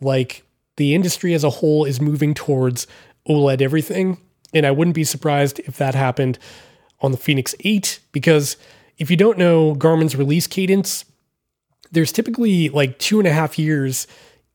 like 0.00 0.42
the 0.76 0.94
industry 0.94 1.34
as 1.34 1.44
a 1.44 1.50
whole 1.50 1.84
is 1.84 2.00
moving 2.00 2.34
towards 2.34 2.86
OLED 3.28 3.60
everything. 3.60 4.18
And 4.52 4.66
I 4.66 4.70
wouldn't 4.70 4.94
be 4.94 5.04
surprised 5.04 5.60
if 5.60 5.76
that 5.78 5.94
happened 5.94 6.38
on 7.00 7.12
the 7.12 7.18
Fenix 7.18 7.54
8 7.60 8.00
because 8.12 8.56
if 8.98 9.10
you 9.10 9.16
don't 9.16 9.38
know 9.38 9.74
Garmin's 9.74 10.16
release 10.16 10.46
cadence, 10.46 11.04
there's 11.92 12.12
typically 12.12 12.68
like 12.68 12.98
two 12.98 13.18
and 13.18 13.28
a 13.28 13.32
half 13.32 13.58
years 13.58 14.06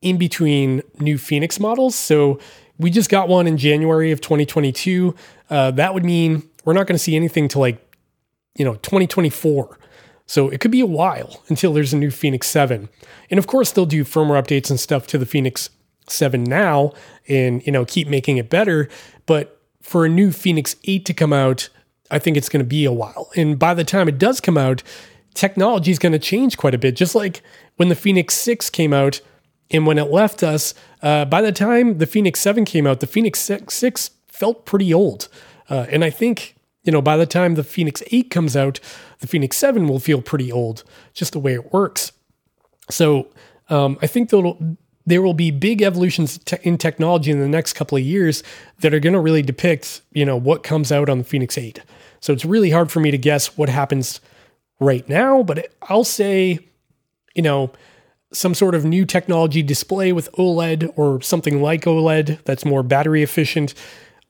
in 0.01 0.17
between 0.17 0.81
new 0.99 1.17
Fenix 1.17 1.59
models. 1.59 1.95
So 1.95 2.39
we 2.77 2.89
just 2.91 3.09
got 3.09 3.27
one 3.27 3.47
in 3.47 3.57
January 3.57 4.11
of 4.11 4.21
2022. 4.21 5.15
Uh, 5.49 5.71
that 5.71 5.93
would 5.93 6.05
mean 6.05 6.43
we're 6.63 6.73
not 6.73 6.87
going 6.87 6.95
to 6.95 7.03
see 7.03 7.15
anything 7.15 7.47
to 7.49 7.59
like, 7.59 7.81
you 8.57 8.65
know, 8.65 8.75
2024. 8.75 9.77
So 10.25 10.49
it 10.49 10.59
could 10.59 10.71
be 10.71 10.81
a 10.81 10.85
while 10.85 11.43
until 11.49 11.73
there's 11.73 11.93
a 11.93 11.97
new 11.97 12.11
Fenix 12.11 12.47
7. 12.47 12.89
And 13.29 13.37
of 13.37 13.47
course, 13.47 13.71
they'll 13.71 13.85
do 13.85 14.03
firmware 14.03 14.41
updates 14.41 14.69
and 14.69 14.79
stuff 14.79 15.07
to 15.07 15.17
the 15.17 15.25
Fenix 15.25 15.69
7 16.07 16.43
now 16.43 16.93
and, 17.27 17.65
you 17.65 17.71
know, 17.71 17.85
keep 17.85 18.07
making 18.07 18.37
it 18.37 18.49
better. 18.49 18.89
But 19.25 19.61
for 19.81 20.05
a 20.05 20.09
new 20.09 20.31
Fenix 20.31 20.75
8 20.83 21.05
to 21.05 21.13
come 21.13 21.33
out, 21.33 21.69
I 22.09 22.19
think 22.19 22.37
it's 22.37 22.49
going 22.49 22.63
to 22.63 22.67
be 22.67 22.85
a 22.85 22.91
while. 22.91 23.29
And 23.35 23.57
by 23.57 23.73
the 23.73 23.83
time 23.83 24.07
it 24.07 24.17
does 24.17 24.41
come 24.41 24.57
out, 24.57 24.83
technology 25.33 25.91
is 25.91 25.99
going 25.99 26.13
to 26.13 26.19
change 26.19 26.57
quite 26.57 26.73
a 26.73 26.79
bit. 26.79 26.95
Just 26.95 27.15
like 27.15 27.41
when 27.75 27.89
the 27.89 27.95
Fenix 27.95 28.33
6 28.35 28.69
came 28.71 28.93
out 28.93 29.21
and 29.71 29.85
when 29.85 29.97
it 29.97 30.11
left 30.11 30.43
us, 30.43 30.73
uh, 31.01 31.25
by 31.25 31.41
the 31.41 31.51
time 31.51 31.97
the 31.99 32.05
Fenix 32.05 32.39
7 32.39 32.65
came 32.65 32.87
out, 32.87 32.99
the 32.99 33.07
Fenix 33.07 33.39
6 33.39 34.11
felt 34.27 34.65
pretty 34.65 34.93
old. 34.93 35.27
Uh, 35.69 35.85
and 35.89 36.03
I 36.03 36.09
think, 36.09 36.54
you 36.85 36.91
know, 36.91 37.01
by 37.01 37.17
the 37.17 37.25
time 37.25 37.55
the 37.55 37.63
Fenix 37.63 38.01
8 38.11 38.29
comes 38.29 38.55
out, 38.55 38.79
the 39.19 39.27
Fenix 39.27 39.57
7 39.57 39.87
will 39.87 39.99
feel 39.99 40.21
pretty 40.21 40.51
old, 40.51 40.83
just 41.13 41.33
the 41.33 41.39
way 41.39 41.53
it 41.53 41.73
works. 41.73 42.11
So 42.89 43.27
um, 43.69 43.97
I 44.01 44.07
think 44.07 44.29
there 44.29 45.21
will 45.21 45.33
be 45.33 45.51
big 45.51 45.81
evolutions 45.81 46.39
in 46.61 46.77
technology 46.77 47.31
in 47.31 47.39
the 47.39 47.49
next 47.49 47.73
couple 47.73 47.97
of 47.97 48.03
years 48.03 48.43
that 48.79 48.93
are 48.93 48.99
going 48.99 49.13
to 49.13 49.19
really 49.19 49.41
depict, 49.41 50.01
you 50.13 50.25
know, 50.25 50.37
what 50.37 50.63
comes 50.63 50.91
out 50.91 51.09
on 51.09 51.17
the 51.17 51.23
Fenix 51.23 51.57
8. 51.57 51.81
So 52.21 52.31
it's 52.31 52.45
really 52.45 52.69
hard 52.69 52.91
for 52.91 52.99
me 52.99 53.11
to 53.11 53.17
guess 53.17 53.57
what 53.57 53.69
happens 53.69 54.21
right 54.79 55.07
now, 55.09 55.41
but 55.41 55.73
I'll 55.83 56.03
say, 56.03 56.59
you 57.33 57.41
know, 57.41 57.71
some 58.31 58.53
sort 58.53 58.75
of 58.75 58.85
new 58.85 59.05
technology 59.05 59.63
display 59.63 60.11
with 60.11 60.31
OLED 60.33 60.91
or 60.95 61.21
something 61.21 61.61
like 61.61 61.83
OLED 61.83 62.43
that's 62.43 62.65
more 62.65 62.83
battery 62.83 63.23
efficient, 63.23 63.73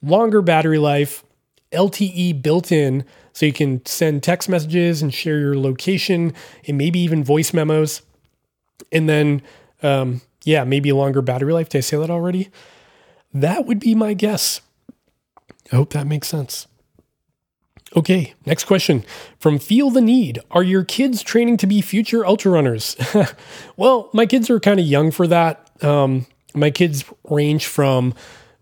longer 0.02 0.42
battery 0.42 0.78
life, 0.78 1.25
LTE 1.72 2.42
built 2.42 2.72
in 2.72 3.06
so 3.34 3.46
you 3.46 3.54
can 3.54 3.86
send 3.86 4.24
text 4.24 4.48
messages 4.48 5.02
and 5.02 5.14
share 5.14 5.40
your 5.40 5.58
location 5.58 6.34
and 6.68 6.78
maybe 6.78 7.00
even 7.00 7.24
voice 7.24 7.54
memos. 7.54 8.02
And 8.92 9.10
then, 9.10 9.42
um, 9.84 10.22
yeah, 10.44 10.64
maybe 10.64 10.90
a 10.90 10.96
longer 10.96 11.22
battery 11.22 11.54
life. 11.54 11.70
Did 11.70 11.80
I 11.80 11.82
say 11.82 11.98
that 11.98 12.10
already? 12.10 12.50
That 13.34 13.66
would 13.66 13.80
be 13.80 13.94
my 13.96 14.14
guess. 14.14 14.62
I 15.72 15.76
hope 15.76 15.92
that 15.92 16.08
makes 16.08 16.28
sense. 16.28 16.68
Okay, 17.96 18.34
next 18.46 18.66
question 18.66 19.06
from 19.40 19.60
Feel 19.60 19.90
the 19.90 20.02
Need. 20.02 20.40
Are 20.52 20.64
your 20.64 20.84
kids 20.84 21.22
training 21.22 21.58
to 21.58 21.68
be 21.68 21.82
future 21.82 22.26
ultra 22.26 22.52
runners? 22.52 22.96
well, 23.78 24.10
my 24.14 24.26
kids 24.26 24.50
are 24.50 24.60
kind 24.60 24.80
of 24.80 24.86
young 24.86 25.12
for 25.12 25.28
that. 25.28 25.70
Um, 25.84 26.26
my 26.54 26.72
kids 26.72 27.06
range 27.30 27.68
from 27.68 28.14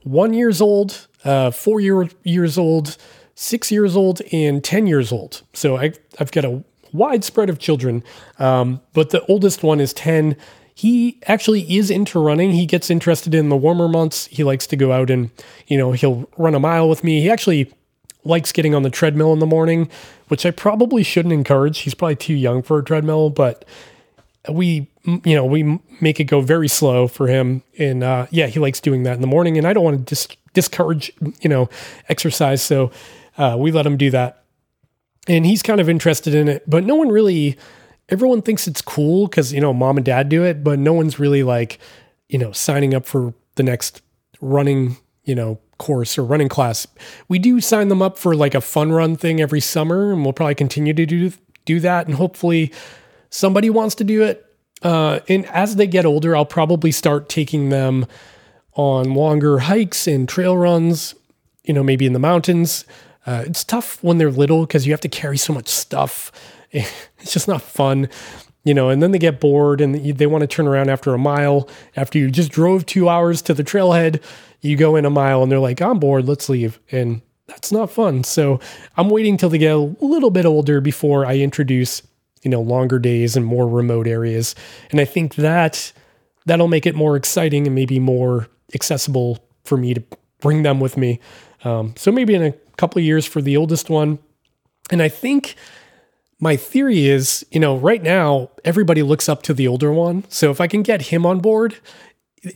one 0.03 0.33
years 0.33 0.61
old, 0.61 1.07
uh, 1.23 1.51
four 1.51 1.79
year, 1.79 2.09
years 2.23 2.57
old, 2.57 2.97
six 3.35 3.71
years 3.71 3.95
old, 3.95 4.21
and 4.31 4.63
10 4.63 4.87
years 4.87 5.11
old. 5.11 5.41
So 5.53 5.77
I, 5.77 5.93
have 6.17 6.31
got 6.31 6.45
a 6.45 6.63
wide 6.91 7.23
spread 7.23 7.49
of 7.49 7.59
children, 7.59 8.03
um, 8.39 8.81
but 8.93 9.09
the 9.09 9.25
oldest 9.25 9.63
one 9.63 9.79
is 9.79 9.93
10. 9.93 10.35
He 10.75 11.19
actually 11.27 11.75
is 11.75 11.91
into 11.91 12.19
running. 12.19 12.51
He 12.51 12.65
gets 12.65 12.89
interested 12.89 13.35
in 13.35 13.49
the 13.49 13.57
warmer 13.57 13.87
months. 13.87 14.27
He 14.27 14.43
likes 14.43 14.65
to 14.67 14.75
go 14.75 14.91
out 14.91 15.09
and, 15.09 15.29
you 15.67 15.77
know, 15.77 15.91
he'll 15.91 16.29
run 16.37 16.55
a 16.55 16.59
mile 16.59 16.89
with 16.89 17.03
me. 17.03 17.21
He 17.21 17.29
actually 17.29 17.71
likes 18.25 18.51
getting 18.51 18.73
on 18.73 18.83
the 18.83 18.89
treadmill 18.89 19.33
in 19.33 19.39
the 19.39 19.45
morning, 19.45 19.89
which 20.27 20.45
I 20.45 20.51
probably 20.51 21.03
shouldn't 21.03 21.33
encourage. 21.33 21.79
He's 21.79 21.93
probably 21.93 22.15
too 22.15 22.33
young 22.33 22.63
for 22.63 22.79
a 22.79 22.83
treadmill, 22.83 23.29
but 23.29 23.65
we, 24.49 24.89
you 25.05 25.35
know, 25.35 25.45
we 25.45 25.79
make 25.99 26.19
it 26.19 26.25
go 26.25 26.41
very 26.41 26.67
slow 26.67 27.07
for 27.07 27.27
him. 27.27 27.63
And 27.77 28.03
uh, 28.03 28.27
yeah, 28.31 28.47
he 28.47 28.59
likes 28.59 28.79
doing 28.79 29.03
that 29.03 29.15
in 29.15 29.21
the 29.21 29.27
morning. 29.27 29.57
And 29.57 29.67
I 29.67 29.73
don't 29.73 29.83
want 29.83 29.99
to 29.99 30.03
dis- 30.03 30.37
discourage, 30.53 31.11
you 31.41 31.49
know, 31.49 31.69
exercise. 32.09 32.61
So 32.61 32.91
uh, 33.37 33.55
we 33.59 33.71
let 33.71 33.85
him 33.85 33.97
do 33.97 34.11
that. 34.11 34.43
And 35.27 35.45
he's 35.45 35.63
kind 35.63 35.79
of 35.79 35.89
interested 35.89 36.35
in 36.35 36.47
it, 36.49 36.69
but 36.69 36.83
no 36.83 36.95
one 36.95 37.07
really, 37.07 37.57
everyone 38.09 38.41
thinks 38.41 38.67
it's 38.67 38.81
cool 38.81 39.27
because, 39.27 39.53
you 39.53 39.61
know, 39.61 39.73
mom 39.73 39.95
and 39.97 40.05
dad 40.05 40.27
do 40.27 40.43
it, 40.43 40.63
but 40.63 40.79
no 40.79 40.91
one's 40.91 41.17
really 41.17 41.43
like, 41.43 41.79
you 42.27 42.37
know, 42.37 42.51
signing 42.51 42.93
up 42.93 43.05
for 43.05 43.33
the 43.55 43.63
next 43.63 44.01
running, 44.41 44.97
you 45.23 45.33
know, 45.33 45.59
course 45.77 46.17
or 46.17 46.23
running 46.23 46.49
class. 46.49 46.87
We 47.27 47.39
do 47.39 47.61
sign 47.61 47.87
them 47.87 48.01
up 48.01 48.17
for 48.17 48.35
like 48.35 48.55
a 48.55 48.61
fun 48.61 48.91
run 48.91 49.15
thing 49.15 49.41
every 49.41 49.61
summer, 49.61 50.11
and 50.11 50.23
we'll 50.23 50.33
probably 50.33 50.55
continue 50.55 50.93
to 50.93 51.05
do 51.05 51.31
do 51.65 51.79
that. 51.79 52.07
And 52.07 52.15
hopefully, 52.15 52.71
somebody 53.29 53.69
wants 53.69 53.95
to 53.95 54.03
do 54.03 54.23
it. 54.23 54.45
Uh, 54.83 55.19
and 55.27 55.45
as 55.47 55.75
they 55.77 55.87
get 55.87 56.05
older, 56.05 56.35
I'll 56.35 56.45
probably 56.45 56.91
start 56.91 57.29
taking 57.29 57.69
them 57.69 58.05
on 58.73 59.13
longer 59.13 59.59
hikes 59.59 60.07
and 60.07 60.27
trail 60.27 60.57
runs. 60.57 61.15
You 61.63 61.73
know, 61.73 61.83
maybe 61.83 62.05
in 62.05 62.13
the 62.13 62.19
mountains. 62.19 62.85
Uh, 63.25 63.45
it's 63.47 63.63
tough 63.63 64.03
when 64.03 64.17
they're 64.17 64.29
little 64.29 64.65
because 64.65 64.85
you 64.85 64.91
have 64.91 64.99
to 64.99 65.07
carry 65.07 65.37
so 65.37 65.53
much 65.53 65.67
stuff. 65.67 66.31
It's 67.19 67.31
just 67.31 67.47
not 67.47 67.61
fun 67.61 68.09
you 68.65 68.73
know, 68.73 68.89
and 68.89 69.03
then 69.03 69.11
they 69.11 69.19
get 69.19 69.41
bored 69.41 69.81
and 69.81 69.93
they 69.95 70.25
want 70.25 70.41
to 70.41 70.47
turn 70.47 70.67
around 70.67 70.89
after 70.89 71.13
a 71.13 71.17
mile 71.17 71.67
after 71.97 72.17
you 72.17 72.31
just 72.31 72.49
drove 72.49 72.85
two 72.85 73.09
hours 73.09 73.41
to 73.41 73.53
the 73.53 73.63
trailhead 73.63 74.21
you 74.63 74.77
go 74.77 74.95
in 74.95 75.05
a 75.05 75.09
mile 75.09 75.43
and 75.43 75.51
they're 75.51 75.59
like, 75.59 75.81
I'm 75.81 75.99
bored, 75.99 76.25
let's 76.25 76.49
leave. 76.49 76.79
And 76.91 77.21
that's 77.47 77.71
not 77.71 77.91
fun. 77.91 78.23
So 78.23 78.59
I'm 78.97 79.09
waiting 79.09 79.37
till 79.37 79.49
they 79.49 79.57
get 79.57 79.75
a 79.75 79.77
little 79.77 80.31
bit 80.31 80.45
older 80.45 80.81
before 80.81 81.25
I 81.25 81.37
introduce, 81.37 82.01
you 82.43 82.51
know, 82.51 82.61
longer 82.61 82.99
days 82.99 83.35
and 83.35 83.45
more 83.45 83.67
remote 83.67 84.07
areas. 84.07 84.55
And 84.91 84.99
I 84.99 85.05
think 85.05 85.35
that 85.35 85.91
that'll 86.45 86.67
make 86.67 86.85
it 86.85 86.95
more 86.95 87.15
exciting 87.15 87.65
and 87.65 87.75
maybe 87.75 87.99
more 87.99 88.47
accessible 88.73 89.39
for 89.63 89.77
me 89.77 89.93
to 89.93 90.03
bring 90.41 90.63
them 90.63 90.79
with 90.79 90.97
me. 90.97 91.19
Um, 91.63 91.93
so 91.95 92.11
maybe 92.11 92.35
in 92.35 92.43
a 92.43 92.53
couple 92.77 93.01
years 93.01 93.25
for 93.25 93.41
the 93.41 93.55
oldest 93.57 93.89
one. 93.89 94.19
And 94.91 95.01
I 95.01 95.07
think 95.07 95.55
my 96.39 96.57
theory 96.57 97.07
is, 97.07 97.45
you 97.51 97.59
know, 97.59 97.77
right 97.77 98.03
now 98.03 98.51
everybody 98.65 99.01
looks 99.01 99.29
up 99.29 99.43
to 99.43 99.53
the 99.53 99.67
older 99.67 99.91
one. 99.93 100.25
So 100.27 100.51
if 100.51 100.59
I 100.59 100.67
can 100.67 100.83
get 100.83 101.03
him 101.03 101.25
on 101.25 101.39
board 101.39 101.77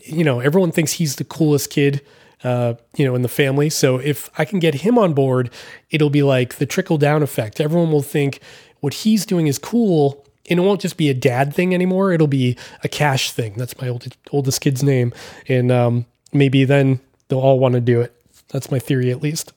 you 0.04 0.24
know, 0.24 0.40
everyone 0.40 0.72
thinks 0.72 0.94
he's 0.94 1.16
the 1.16 1.24
coolest 1.24 1.70
kid, 1.70 2.02
uh, 2.44 2.76
you 2.96 3.06
know, 3.06 3.16
in 3.16 3.22
the 3.22 3.30
family. 3.30 3.70
So 3.70 3.98
if 3.98 4.30
I 4.38 4.46
can 4.46 4.60
get 4.60 4.76
him 4.76 4.98
on 4.98 5.14
board, 5.14 5.50
it'll 5.90 6.10
be 6.10 6.24
like 6.24 6.56
the 6.56 6.66
trickle 6.66 6.98
down 6.98 7.24
effect. 7.24 7.60
Everyone 7.60 7.92
will 7.92 8.02
think 8.02 8.40
what 8.88 8.94
he's 8.94 9.26
doing 9.26 9.48
is 9.48 9.60
cool. 9.60 10.24
And 10.50 10.60
it 10.60 10.64
won't 10.64 10.80
just 10.80 10.96
be 10.96 11.10
a 11.10 11.14
dad 11.14 11.54
thing 11.54 11.74
anymore. 11.74 12.14
It'll 12.14 12.26
be 12.26 12.56
a 12.86 12.88
cash 12.88 13.34
thing. 13.34 13.56
That's 13.58 13.78
my 13.82 13.90
oldest, 13.90 14.16
oldest 14.32 14.62
kid's 14.62 14.82
name. 14.82 15.14
And 15.50 15.74
um, 15.74 16.06
maybe 16.32 16.64
then 16.64 17.02
they'll 17.28 17.42
all 17.42 17.60
want 17.60 17.74
to 17.74 17.82
do 17.82 18.00
it. 18.00 18.16
That's 18.48 18.72
my 18.72 18.80
theory, 18.80 19.12
at 19.12 19.22
least. 19.22 19.52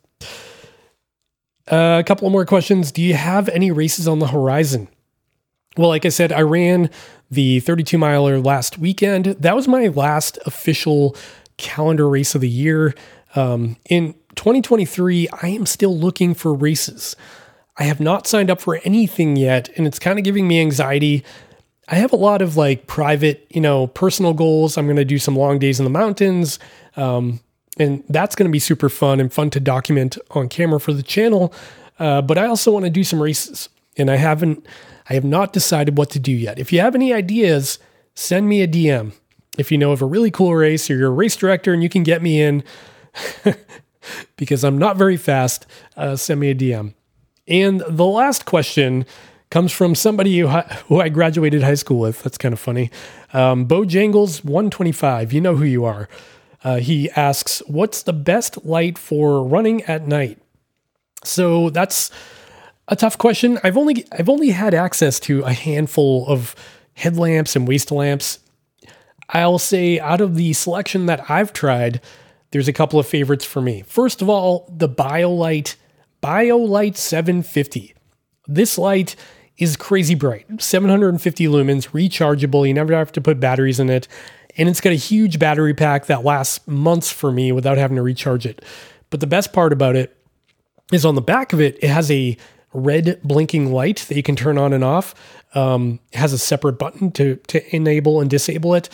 Uh, 1.71 1.99
a 2.01 2.03
couple 2.05 2.29
more 2.29 2.45
questions. 2.45 2.91
Do 2.91 3.03
you 3.03 3.15
have 3.15 3.49
any 3.51 3.71
races 3.71 4.09
on 4.09 4.19
the 4.19 4.27
horizon? 4.27 4.89
Well, 5.77 5.91
like 5.91 6.05
I 6.05 6.09
said, 6.09 6.33
I 6.33 6.41
ran 6.41 6.91
the 7.31 7.61
32 7.61 7.99
miler 7.99 8.41
last 8.41 8.79
weekend. 8.79 9.27
That 9.27 9.55
was 9.55 9.69
my 9.69 9.87
last 9.87 10.41
official 10.45 11.15
calendar 11.57 12.09
race 12.09 12.35
of 12.35 12.41
the 12.41 12.49
year. 12.49 12.97
Um, 13.37 13.77
in 13.89 14.15
2023, 14.35 15.29
I 15.41 15.51
am 15.51 15.67
still 15.67 15.97
looking 15.97 16.35
for 16.35 16.53
races. 16.53 17.15
I 17.81 17.85
have 17.85 17.99
not 17.99 18.27
signed 18.27 18.51
up 18.51 18.61
for 18.61 18.79
anything 18.85 19.37
yet, 19.37 19.71
and 19.77 19.87
it's 19.87 19.99
kind 19.99 20.19
of 20.19 20.25
giving 20.25 20.47
me 20.47 20.61
anxiety. 20.61 21.25
I 21.89 21.95
have 21.95 22.13
a 22.13 22.17
lot 22.17 22.43
of 22.43 22.59
like 22.59 22.87
private, 22.87 23.47
you 23.49 23.61
know, 23.63 23.87
personal 23.87 24.35
goals. 24.35 24.77
I'm 24.77 24.85
going 24.85 24.97
to 24.97 25.05
do 25.05 25.19
some 25.19 25.35
long 25.35 25.59
days 25.59 25.81
in 25.81 25.85
the 25.85 25.91
mountains. 25.91 26.59
Um, 26.97 27.41
and 27.79 28.05
that's 28.11 28.35
going 28.35 28.49
to 28.49 28.53
be 28.53 28.59
super 28.59 28.91
fun 28.91 29.19
and 29.19 29.33
fun 29.33 29.49
to 29.51 29.61
document 29.61 30.19
on 30.33 30.51
camera 30.51 30.79
for 30.79 30.93
the 30.93 31.03
channel. 31.03 31.55
Uh, 31.99 32.21
but 32.21 32.37
I 32.37 32.47
also 32.47 32.71
want 32.71 32.85
to 32.85 32.91
do 32.91 33.03
some 33.03 33.21
races, 33.21 33.71
and 33.97 34.11
I 34.11 34.17
haven't 34.17 34.67
I 35.09 35.15
have 35.15 35.25
not 35.25 35.55
decided 35.55 35.97
what 35.97 36.11
to 36.11 36.19
do 36.19 36.33
yet. 36.33 36.59
If 36.59 36.75
you 36.75 36.81
have 36.81 36.95
any 36.95 37.15
ideas, 37.15 37.79
send 38.15 38.47
me 38.47 38.61
a 38.61 38.69
DM. 38.69 39.13
If 39.57 39.73
you 39.73 39.79
know 39.79 39.93
of 39.93 40.03
a 40.03 40.07
really 40.07 40.31
cool 40.31 40.55
race 40.55 40.89
or 40.91 40.97
you're 40.97 41.09
a 41.09 41.15
race 41.15 41.35
director 41.35 41.73
and 41.73 41.83
you 41.83 41.89
can 41.89 42.03
get 42.03 42.23
me 42.23 42.43
in, 42.43 42.63
because 44.37 44.65
I'm 44.65 44.79
not 44.79 44.97
very 44.97 45.17
fast, 45.17 45.67
uh, 45.97 46.15
send 46.17 46.41
me 46.41 46.51
a 46.51 46.55
DM. 46.55 46.95
And 47.51 47.83
the 47.89 48.07
last 48.07 48.47
question 48.47 49.05
comes 49.51 49.73
from 49.73 49.97
somebody 49.97 50.39
who, 50.39 50.49
who 50.49 51.01
I 51.01 51.09
graduated 51.09 51.63
high 51.63 51.75
school 51.75 51.99
with. 51.99 52.23
That's 52.23 52.39
kind 52.39 52.53
of 52.53 52.61
funny. 52.61 52.91
Um, 53.33 53.67
Bojangles 53.67 54.45
125. 54.45 55.33
You 55.33 55.41
know 55.41 55.57
who 55.57 55.65
you 55.65 55.85
are. 55.85 56.09
Uh, 56.63 56.77
he 56.77 57.11
asks, 57.11 57.61
What's 57.67 58.03
the 58.03 58.13
best 58.13 58.65
light 58.65 58.97
for 58.97 59.43
running 59.43 59.83
at 59.85 60.07
night? 60.07 60.39
So 61.25 61.71
that's 61.71 62.11
a 62.89 62.97
tough 62.97 63.19
question. 63.19 63.59
I've 63.63 63.77
only 63.77 64.07
I've 64.13 64.29
only 64.29 64.51
had 64.51 64.75
access 64.75 65.21
to 65.21 65.43
a 65.43 65.53
handful 65.53 66.27
of 66.27 66.55
headlamps 66.95 67.57
and 67.57 67.67
waist 67.67 67.91
lamps. 67.91 68.39
I'll 69.31 69.59
say 69.59 70.01
out 70.01 70.21
of 70.21 70.35
the 70.35 70.53
selection 70.53 71.07
that 71.07 71.31
I've 71.31 71.53
tried, 71.53 72.01
there's 72.51 72.69
a 72.69 72.73
couple 72.73 72.99
of 72.99 73.07
favorites 73.07 73.45
for 73.45 73.63
me. 73.63 73.83
First 73.87 74.23
of 74.23 74.29
all, 74.29 74.73
the 74.77 74.89
BioLite 74.89 75.77
BioLite 76.23 76.97
750. 76.97 77.95
This 78.47 78.77
light 78.77 79.17
is 79.59 79.77
crazy 79.77 80.15
bright, 80.15 80.47
750 80.61 81.47
lumens, 81.47 81.91
rechargeable. 81.91 82.67
You 82.67 82.75
never 82.75 82.95
have 82.95 83.13
to 83.13 83.21
put 83.21 83.39
batteries 83.41 83.79
in 83.79 83.91
it. 83.91 84.09
And 84.57 84.69
it's 84.69 84.81
got 84.81 84.93
a 84.93 84.97
huge 84.97 85.39
battery 85.39 85.75
pack 85.75 86.07
that 86.07 86.25
lasts 86.25 86.67
months 86.67 87.13
for 87.13 87.31
me 87.31 87.53
without 87.53 87.79
having 87.79 87.97
to 87.97 88.03
recharge 88.03 88.47
it. 88.47 88.65
But 89.11 89.21
the 89.21 89.27
best 89.27 89.53
part 89.53 89.73
about 89.73 89.97
it 89.97 90.17
is 90.93 91.05
on 91.05 91.15
the 91.15 91.21
back 91.21 91.53
of 91.53 91.61
it, 91.61 91.79
it 91.83 91.89
has 91.89 92.11
a 92.11 92.37
red 92.73 93.21
blinking 93.23 93.73
light 93.73 94.05
that 94.09 94.17
you 94.17 94.23
can 94.23 94.37
turn 94.37 94.59
on 94.59 94.73
and 94.73 94.85
off. 94.85 95.15
Um, 95.55 95.99
has 96.13 96.33
a 96.33 96.39
separate 96.39 96.75
button 96.75 97.11
to 97.13 97.35
to 97.49 97.75
enable 97.75 98.21
and 98.21 98.31
disable 98.31 98.75
it. 98.75 98.89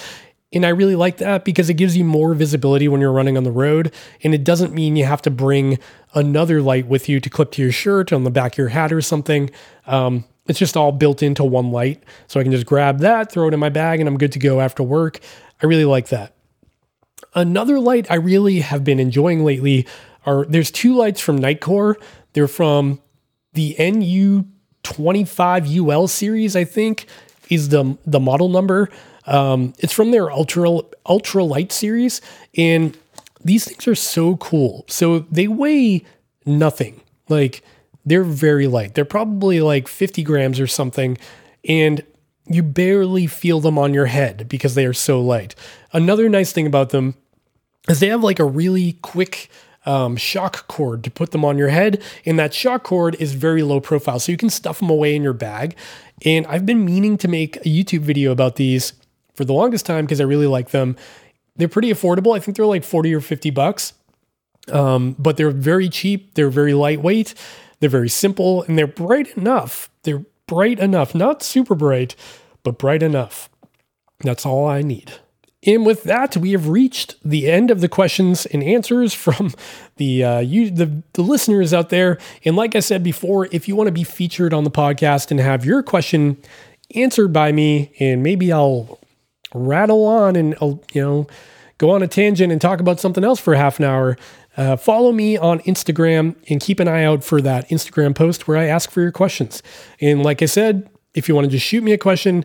And 0.56 0.64
I 0.64 0.70
really 0.70 0.96
like 0.96 1.18
that 1.18 1.44
because 1.44 1.68
it 1.68 1.74
gives 1.74 1.98
you 1.98 2.04
more 2.04 2.34
visibility 2.34 2.88
when 2.88 3.00
you're 3.00 3.12
running 3.12 3.36
on 3.36 3.44
the 3.44 3.52
road. 3.52 3.92
And 4.24 4.34
it 4.34 4.42
doesn't 4.42 4.72
mean 4.72 4.96
you 4.96 5.04
have 5.04 5.20
to 5.22 5.30
bring 5.30 5.78
another 6.14 6.60
light 6.62 6.86
with 6.86 7.10
you 7.10 7.20
to 7.20 7.28
clip 7.28 7.50
to 7.52 7.62
your 7.62 7.72
shirt 7.72 8.10
on 8.10 8.24
the 8.24 8.30
back 8.30 8.54
of 8.54 8.58
your 8.58 8.68
hat 8.68 8.90
or 8.90 9.02
something. 9.02 9.50
Um, 9.86 10.24
it's 10.46 10.58
just 10.58 10.74
all 10.76 10.92
built 10.92 11.22
into 11.22 11.44
one 11.44 11.72
light. 11.72 12.02
So 12.26 12.40
I 12.40 12.42
can 12.42 12.52
just 12.52 12.64
grab 12.64 13.00
that, 13.00 13.30
throw 13.30 13.48
it 13.48 13.54
in 13.54 13.60
my 13.60 13.68
bag, 13.68 14.00
and 14.00 14.08
I'm 14.08 14.16
good 14.16 14.32
to 14.32 14.38
go 14.38 14.62
after 14.62 14.82
work. 14.82 15.20
I 15.62 15.66
really 15.66 15.84
like 15.84 16.08
that. 16.08 16.34
Another 17.34 17.78
light 17.78 18.10
I 18.10 18.14
really 18.14 18.60
have 18.60 18.82
been 18.82 18.98
enjoying 18.98 19.44
lately 19.44 19.86
are 20.24 20.46
there's 20.46 20.70
two 20.70 20.94
lights 20.94 21.20
from 21.20 21.38
Nitecore. 21.38 21.96
They're 22.32 22.48
from 22.48 23.02
the 23.52 23.76
NU25UL 23.78 26.08
series, 26.08 26.56
I 26.56 26.64
think, 26.64 27.04
is 27.50 27.68
the 27.68 27.98
the 28.06 28.20
model 28.20 28.48
number. 28.48 28.88
Um, 29.26 29.74
it's 29.78 29.92
from 29.92 30.10
their 30.10 30.30
ultra 30.30 30.80
ultra 31.04 31.44
light 31.44 31.72
series, 31.72 32.20
and 32.56 32.96
these 33.44 33.64
things 33.64 33.86
are 33.86 33.94
so 33.94 34.36
cool. 34.36 34.84
So 34.88 35.20
they 35.30 35.48
weigh 35.48 36.04
nothing. 36.44 37.00
Like 37.28 37.62
they're 38.04 38.24
very 38.24 38.66
light. 38.66 38.94
They're 38.94 39.04
probably 39.04 39.60
like 39.60 39.88
50 39.88 40.22
grams 40.22 40.60
or 40.60 40.66
something, 40.66 41.18
and 41.68 42.02
you 42.48 42.62
barely 42.62 43.26
feel 43.26 43.60
them 43.60 43.78
on 43.78 43.92
your 43.92 44.06
head 44.06 44.48
because 44.48 44.74
they 44.74 44.86
are 44.86 44.92
so 44.92 45.20
light. 45.20 45.54
Another 45.92 46.28
nice 46.28 46.52
thing 46.52 46.66
about 46.66 46.90
them 46.90 47.16
is 47.88 48.00
they 48.00 48.08
have 48.08 48.22
like 48.22 48.38
a 48.38 48.44
really 48.44 48.94
quick 49.02 49.50
um, 49.86 50.16
shock 50.16 50.66
cord 50.68 51.04
to 51.04 51.10
put 51.10 51.30
them 51.30 51.44
on 51.44 51.56
your 51.56 51.68
head. 51.68 52.02
And 52.24 52.38
that 52.38 52.52
shock 52.52 52.82
cord 52.82 53.14
is 53.20 53.32
very 53.32 53.62
low 53.62 53.80
profile. 53.80 54.18
So 54.18 54.32
you 54.32 54.38
can 54.38 54.50
stuff 54.50 54.80
them 54.80 54.90
away 54.90 55.14
in 55.14 55.22
your 55.22 55.32
bag. 55.32 55.76
And 56.24 56.46
I've 56.46 56.66
been 56.66 56.84
meaning 56.84 57.16
to 57.18 57.28
make 57.28 57.56
a 57.56 57.68
YouTube 57.68 58.00
video 58.00 58.32
about 58.32 58.56
these 58.56 58.92
for 59.36 59.44
the 59.44 59.52
longest 59.52 59.86
time 59.86 60.04
because 60.04 60.20
I 60.20 60.24
really 60.24 60.46
like 60.46 60.70
them. 60.70 60.96
They're 61.56 61.68
pretty 61.68 61.90
affordable. 61.90 62.36
I 62.36 62.40
think 62.40 62.56
they're 62.56 62.66
like 62.66 62.84
40 62.84 63.14
or 63.14 63.20
50 63.20 63.50
bucks. 63.50 63.92
Um, 64.72 65.14
but 65.18 65.36
they're 65.36 65.50
very 65.50 65.88
cheap. 65.88 66.34
They're 66.34 66.50
very 66.50 66.74
lightweight. 66.74 67.34
They're 67.80 67.90
very 67.90 68.08
simple 68.08 68.62
and 68.62 68.76
they're 68.76 68.86
bright 68.86 69.36
enough. 69.36 69.90
They're 70.02 70.24
bright 70.46 70.78
enough, 70.78 71.14
not 71.14 71.42
super 71.42 71.74
bright, 71.74 72.16
but 72.62 72.78
bright 72.78 73.02
enough. 73.02 73.48
That's 74.20 74.46
all 74.46 74.66
I 74.66 74.82
need. 74.82 75.12
And 75.66 75.84
with 75.84 76.04
that, 76.04 76.36
we 76.36 76.52
have 76.52 76.68
reached 76.68 77.16
the 77.24 77.50
end 77.50 77.70
of 77.70 77.80
the 77.80 77.88
questions 77.88 78.46
and 78.46 78.62
answers 78.62 79.12
from 79.12 79.52
the 79.96 80.24
uh, 80.24 80.38
you, 80.38 80.70
the, 80.70 81.02
the 81.14 81.22
listeners 81.22 81.74
out 81.74 81.90
there. 81.90 82.18
And 82.44 82.56
like 82.56 82.74
I 82.74 82.80
said 82.80 83.02
before, 83.02 83.48
if 83.52 83.68
you 83.68 83.76
want 83.76 83.88
to 83.88 83.92
be 83.92 84.04
featured 84.04 84.54
on 84.54 84.64
the 84.64 84.70
podcast 84.70 85.30
and 85.30 85.40
have 85.40 85.64
your 85.64 85.82
question 85.82 86.36
answered 86.94 87.32
by 87.32 87.52
me, 87.52 87.92
and 87.98 88.22
maybe 88.22 88.52
I'll 88.52 89.00
rattle 89.54 90.04
on 90.04 90.36
and 90.36 90.54
you 90.92 91.02
know 91.02 91.26
go 91.78 91.90
on 91.90 92.02
a 92.02 92.08
tangent 92.08 92.52
and 92.52 92.60
talk 92.60 92.80
about 92.80 93.00
something 93.00 93.24
else 93.24 93.40
for 93.40 93.54
half 93.54 93.78
an 93.78 93.84
hour. 93.84 94.16
Uh, 94.56 94.76
follow 94.76 95.12
me 95.12 95.36
on 95.36 95.60
Instagram 95.60 96.34
and 96.48 96.60
keep 96.60 96.80
an 96.80 96.88
eye 96.88 97.04
out 97.04 97.22
for 97.22 97.42
that 97.42 97.68
Instagram 97.68 98.14
post 98.14 98.48
where 98.48 98.56
I 98.56 98.64
ask 98.64 98.90
for 98.90 99.02
your 99.02 99.12
questions. 99.12 99.62
And 100.00 100.22
like 100.22 100.40
I 100.40 100.46
said, 100.46 100.88
if 101.14 101.28
you 101.28 101.34
want 101.34 101.44
to 101.44 101.50
just 101.50 101.66
shoot 101.66 101.82
me 101.82 101.92
a 101.92 101.98
question, 101.98 102.44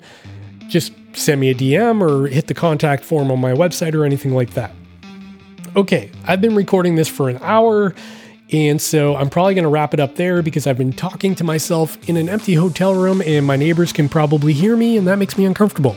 just 0.67 0.91
send 1.13 1.39
me 1.39 1.49
a 1.49 1.55
DM 1.55 2.01
or 2.01 2.27
hit 2.27 2.47
the 2.47 2.53
contact 2.53 3.05
form 3.05 3.31
on 3.31 3.39
my 3.39 3.53
website 3.53 3.93
or 3.93 4.03
anything 4.05 4.33
like 4.33 4.51
that. 4.55 4.71
Okay, 5.75 6.11
I've 6.25 6.41
been 6.41 6.55
recording 6.55 6.95
this 6.95 7.07
for 7.07 7.29
an 7.29 7.37
hour. 7.41 7.95
And 8.51 8.81
so 8.81 9.15
I'm 9.15 9.29
probably 9.29 9.53
going 9.53 9.63
to 9.63 9.69
wrap 9.69 9.93
it 9.93 10.01
up 10.01 10.15
there 10.15 10.41
because 10.41 10.67
I've 10.67 10.77
been 10.77 10.91
talking 10.91 11.35
to 11.35 11.43
myself 11.45 11.97
in 12.09 12.17
an 12.17 12.27
empty 12.27 12.55
hotel 12.55 12.93
room 12.93 13.21
and 13.25 13.45
my 13.45 13.55
neighbors 13.55 13.93
can 13.93 14.09
probably 14.09 14.51
hear 14.51 14.75
me 14.75 14.97
and 14.97 15.07
that 15.07 15.17
makes 15.17 15.37
me 15.37 15.45
uncomfortable. 15.45 15.95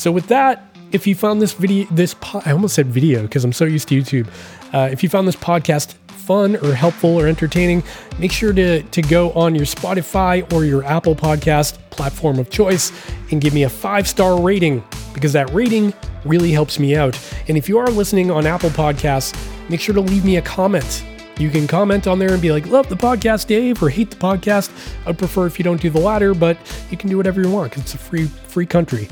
So 0.00 0.10
with 0.10 0.28
that, 0.28 0.64
if 0.92 1.06
you 1.06 1.14
found 1.14 1.42
this 1.42 1.52
video, 1.52 1.86
this 1.90 2.14
po- 2.22 2.40
I 2.46 2.52
almost 2.52 2.74
said 2.74 2.86
video 2.86 3.20
because 3.20 3.44
I'm 3.44 3.52
so 3.52 3.66
used 3.66 3.86
to 3.88 4.00
YouTube. 4.00 4.28
Uh, 4.72 4.88
if 4.90 5.02
you 5.02 5.10
found 5.10 5.28
this 5.28 5.36
podcast 5.36 5.92
fun 6.08 6.56
or 6.56 6.72
helpful 6.72 7.20
or 7.20 7.28
entertaining, 7.28 7.82
make 8.18 8.32
sure 8.32 8.54
to, 8.54 8.82
to 8.82 9.02
go 9.02 9.30
on 9.32 9.54
your 9.54 9.66
Spotify 9.66 10.50
or 10.54 10.64
your 10.64 10.82
Apple 10.84 11.14
Podcast 11.14 11.76
platform 11.90 12.38
of 12.38 12.48
choice 12.48 12.92
and 13.30 13.42
give 13.42 13.52
me 13.52 13.64
a 13.64 13.68
five 13.68 14.08
star 14.08 14.40
rating 14.40 14.82
because 15.12 15.34
that 15.34 15.52
rating 15.52 15.92
really 16.24 16.50
helps 16.50 16.78
me 16.78 16.96
out. 16.96 17.20
And 17.48 17.58
if 17.58 17.68
you 17.68 17.76
are 17.76 17.88
listening 17.88 18.30
on 18.30 18.46
Apple 18.46 18.70
Podcasts, 18.70 19.36
make 19.68 19.82
sure 19.82 19.94
to 19.94 20.00
leave 20.00 20.24
me 20.24 20.38
a 20.38 20.42
comment. 20.42 21.04
You 21.38 21.50
can 21.50 21.66
comment 21.66 22.06
on 22.06 22.18
there 22.18 22.32
and 22.32 22.40
be 22.40 22.52
like, 22.52 22.66
love 22.68 22.88
the 22.88 22.96
podcast, 22.96 23.48
Dave, 23.48 23.82
or 23.82 23.90
hate 23.90 24.10
the 24.10 24.16
podcast. 24.16 24.70
I'd 25.06 25.18
prefer 25.18 25.46
if 25.46 25.58
you 25.58 25.62
don't 25.62 25.80
do 25.80 25.90
the 25.90 26.00
latter, 26.00 26.32
but 26.32 26.56
you 26.90 26.96
can 26.96 27.10
do 27.10 27.18
whatever 27.18 27.42
you 27.42 27.50
want 27.50 27.70
because 27.70 27.82
it's 27.82 27.94
a 27.94 27.98
free 27.98 28.24
free 28.24 28.66
country. 28.66 29.06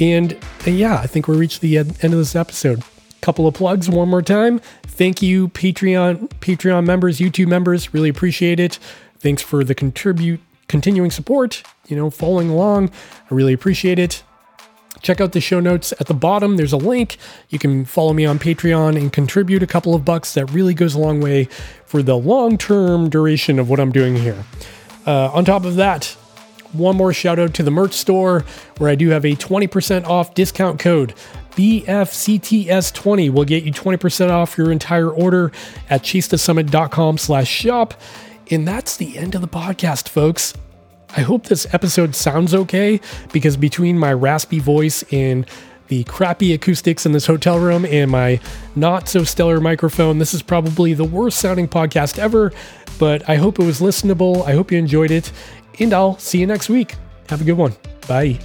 And, 0.00 0.36
and 0.66 0.78
yeah, 0.78 0.96
I 0.96 1.06
think 1.06 1.28
we 1.28 1.36
reached 1.36 1.60
the 1.60 1.78
end 1.78 1.90
of 2.02 2.12
this 2.12 2.34
episode. 2.34 2.82
Couple 3.20 3.46
of 3.46 3.54
plugs 3.54 3.88
one 3.88 4.08
more 4.08 4.22
time. 4.22 4.60
Thank 4.82 5.22
you, 5.22 5.48
Patreon 5.48 6.28
Patreon 6.40 6.84
members, 6.84 7.18
YouTube 7.18 7.46
members. 7.46 7.94
Really 7.94 8.08
appreciate 8.08 8.58
it. 8.58 8.78
Thanks 9.20 9.42
for 9.42 9.62
the 9.62 9.74
contribute 9.76 10.40
continuing 10.66 11.10
support. 11.10 11.62
You 11.86 11.96
know, 11.96 12.10
following 12.10 12.50
along. 12.50 12.90
I 13.30 13.34
really 13.34 13.52
appreciate 13.52 13.98
it. 13.98 14.24
Check 15.02 15.20
out 15.20 15.32
the 15.32 15.40
show 15.40 15.60
notes 15.60 15.92
at 16.00 16.06
the 16.06 16.14
bottom. 16.14 16.56
There's 16.56 16.72
a 16.72 16.76
link. 16.76 17.16
You 17.48 17.58
can 17.58 17.84
follow 17.84 18.12
me 18.12 18.24
on 18.24 18.38
Patreon 18.38 18.96
and 18.96 19.12
contribute 19.12 19.62
a 19.62 19.66
couple 19.66 19.94
of 19.94 20.04
bucks. 20.04 20.34
That 20.34 20.46
really 20.46 20.74
goes 20.74 20.94
a 20.94 20.98
long 20.98 21.20
way 21.20 21.44
for 21.86 22.02
the 22.02 22.16
long 22.16 22.58
term 22.58 23.08
duration 23.08 23.58
of 23.58 23.68
what 23.68 23.80
I'm 23.80 23.92
doing 23.92 24.16
here. 24.16 24.44
Uh, 25.06 25.30
on 25.32 25.44
top 25.44 25.64
of 25.64 25.76
that, 25.76 26.16
one 26.72 26.96
more 26.96 27.12
shout 27.12 27.38
out 27.38 27.54
to 27.54 27.62
the 27.62 27.70
merch 27.70 27.92
store 27.92 28.44
where 28.78 28.90
I 28.90 28.94
do 28.94 29.10
have 29.10 29.24
a 29.24 29.36
20% 29.36 30.04
off 30.04 30.34
discount 30.34 30.78
code. 30.78 31.14
BFCTS20 31.52 33.30
will 33.30 33.44
get 33.44 33.64
you 33.64 33.72
20% 33.72 34.30
off 34.30 34.56
your 34.56 34.72
entire 34.72 35.10
order 35.10 35.52
at 35.90 36.02
chasethesummit.com 36.02 37.18
slash 37.18 37.48
shop. 37.48 37.94
And 38.50 38.66
that's 38.66 38.96
the 38.96 39.18
end 39.18 39.34
of 39.34 39.40
the 39.40 39.48
podcast, 39.48 40.08
folks. 40.08 40.54
I 41.14 41.20
hope 41.20 41.44
this 41.44 41.66
episode 41.74 42.14
sounds 42.14 42.54
okay 42.54 43.00
because 43.32 43.58
between 43.58 43.98
my 43.98 44.14
raspy 44.14 44.58
voice 44.60 45.04
and 45.12 45.46
the 45.88 46.04
crappy 46.04 46.54
acoustics 46.54 47.04
in 47.04 47.12
this 47.12 47.26
hotel 47.26 47.58
room 47.58 47.84
and 47.84 48.10
my 48.10 48.40
not 48.74 49.08
so 49.08 49.24
stellar 49.24 49.60
microphone, 49.60 50.18
this 50.18 50.32
is 50.32 50.40
probably 50.40 50.94
the 50.94 51.04
worst 51.04 51.38
sounding 51.38 51.68
podcast 51.68 52.18
ever. 52.18 52.50
But 52.98 53.28
I 53.28 53.36
hope 53.36 53.58
it 53.58 53.64
was 53.64 53.80
listenable. 53.80 54.46
I 54.46 54.52
hope 54.52 54.72
you 54.72 54.78
enjoyed 54.78 55.10
it 55.10 55.32
and 55.80 55.92
I'll 55.92 56.18
see 56.18 56.38
you 56.38 56.46
next 56.46 56.68
week. 56.68 56.94
Have 57.28 57.40
a 57.40 57.44
good 57.44 57.56
one. 57.56 57.74
Bye. 58.06 58.38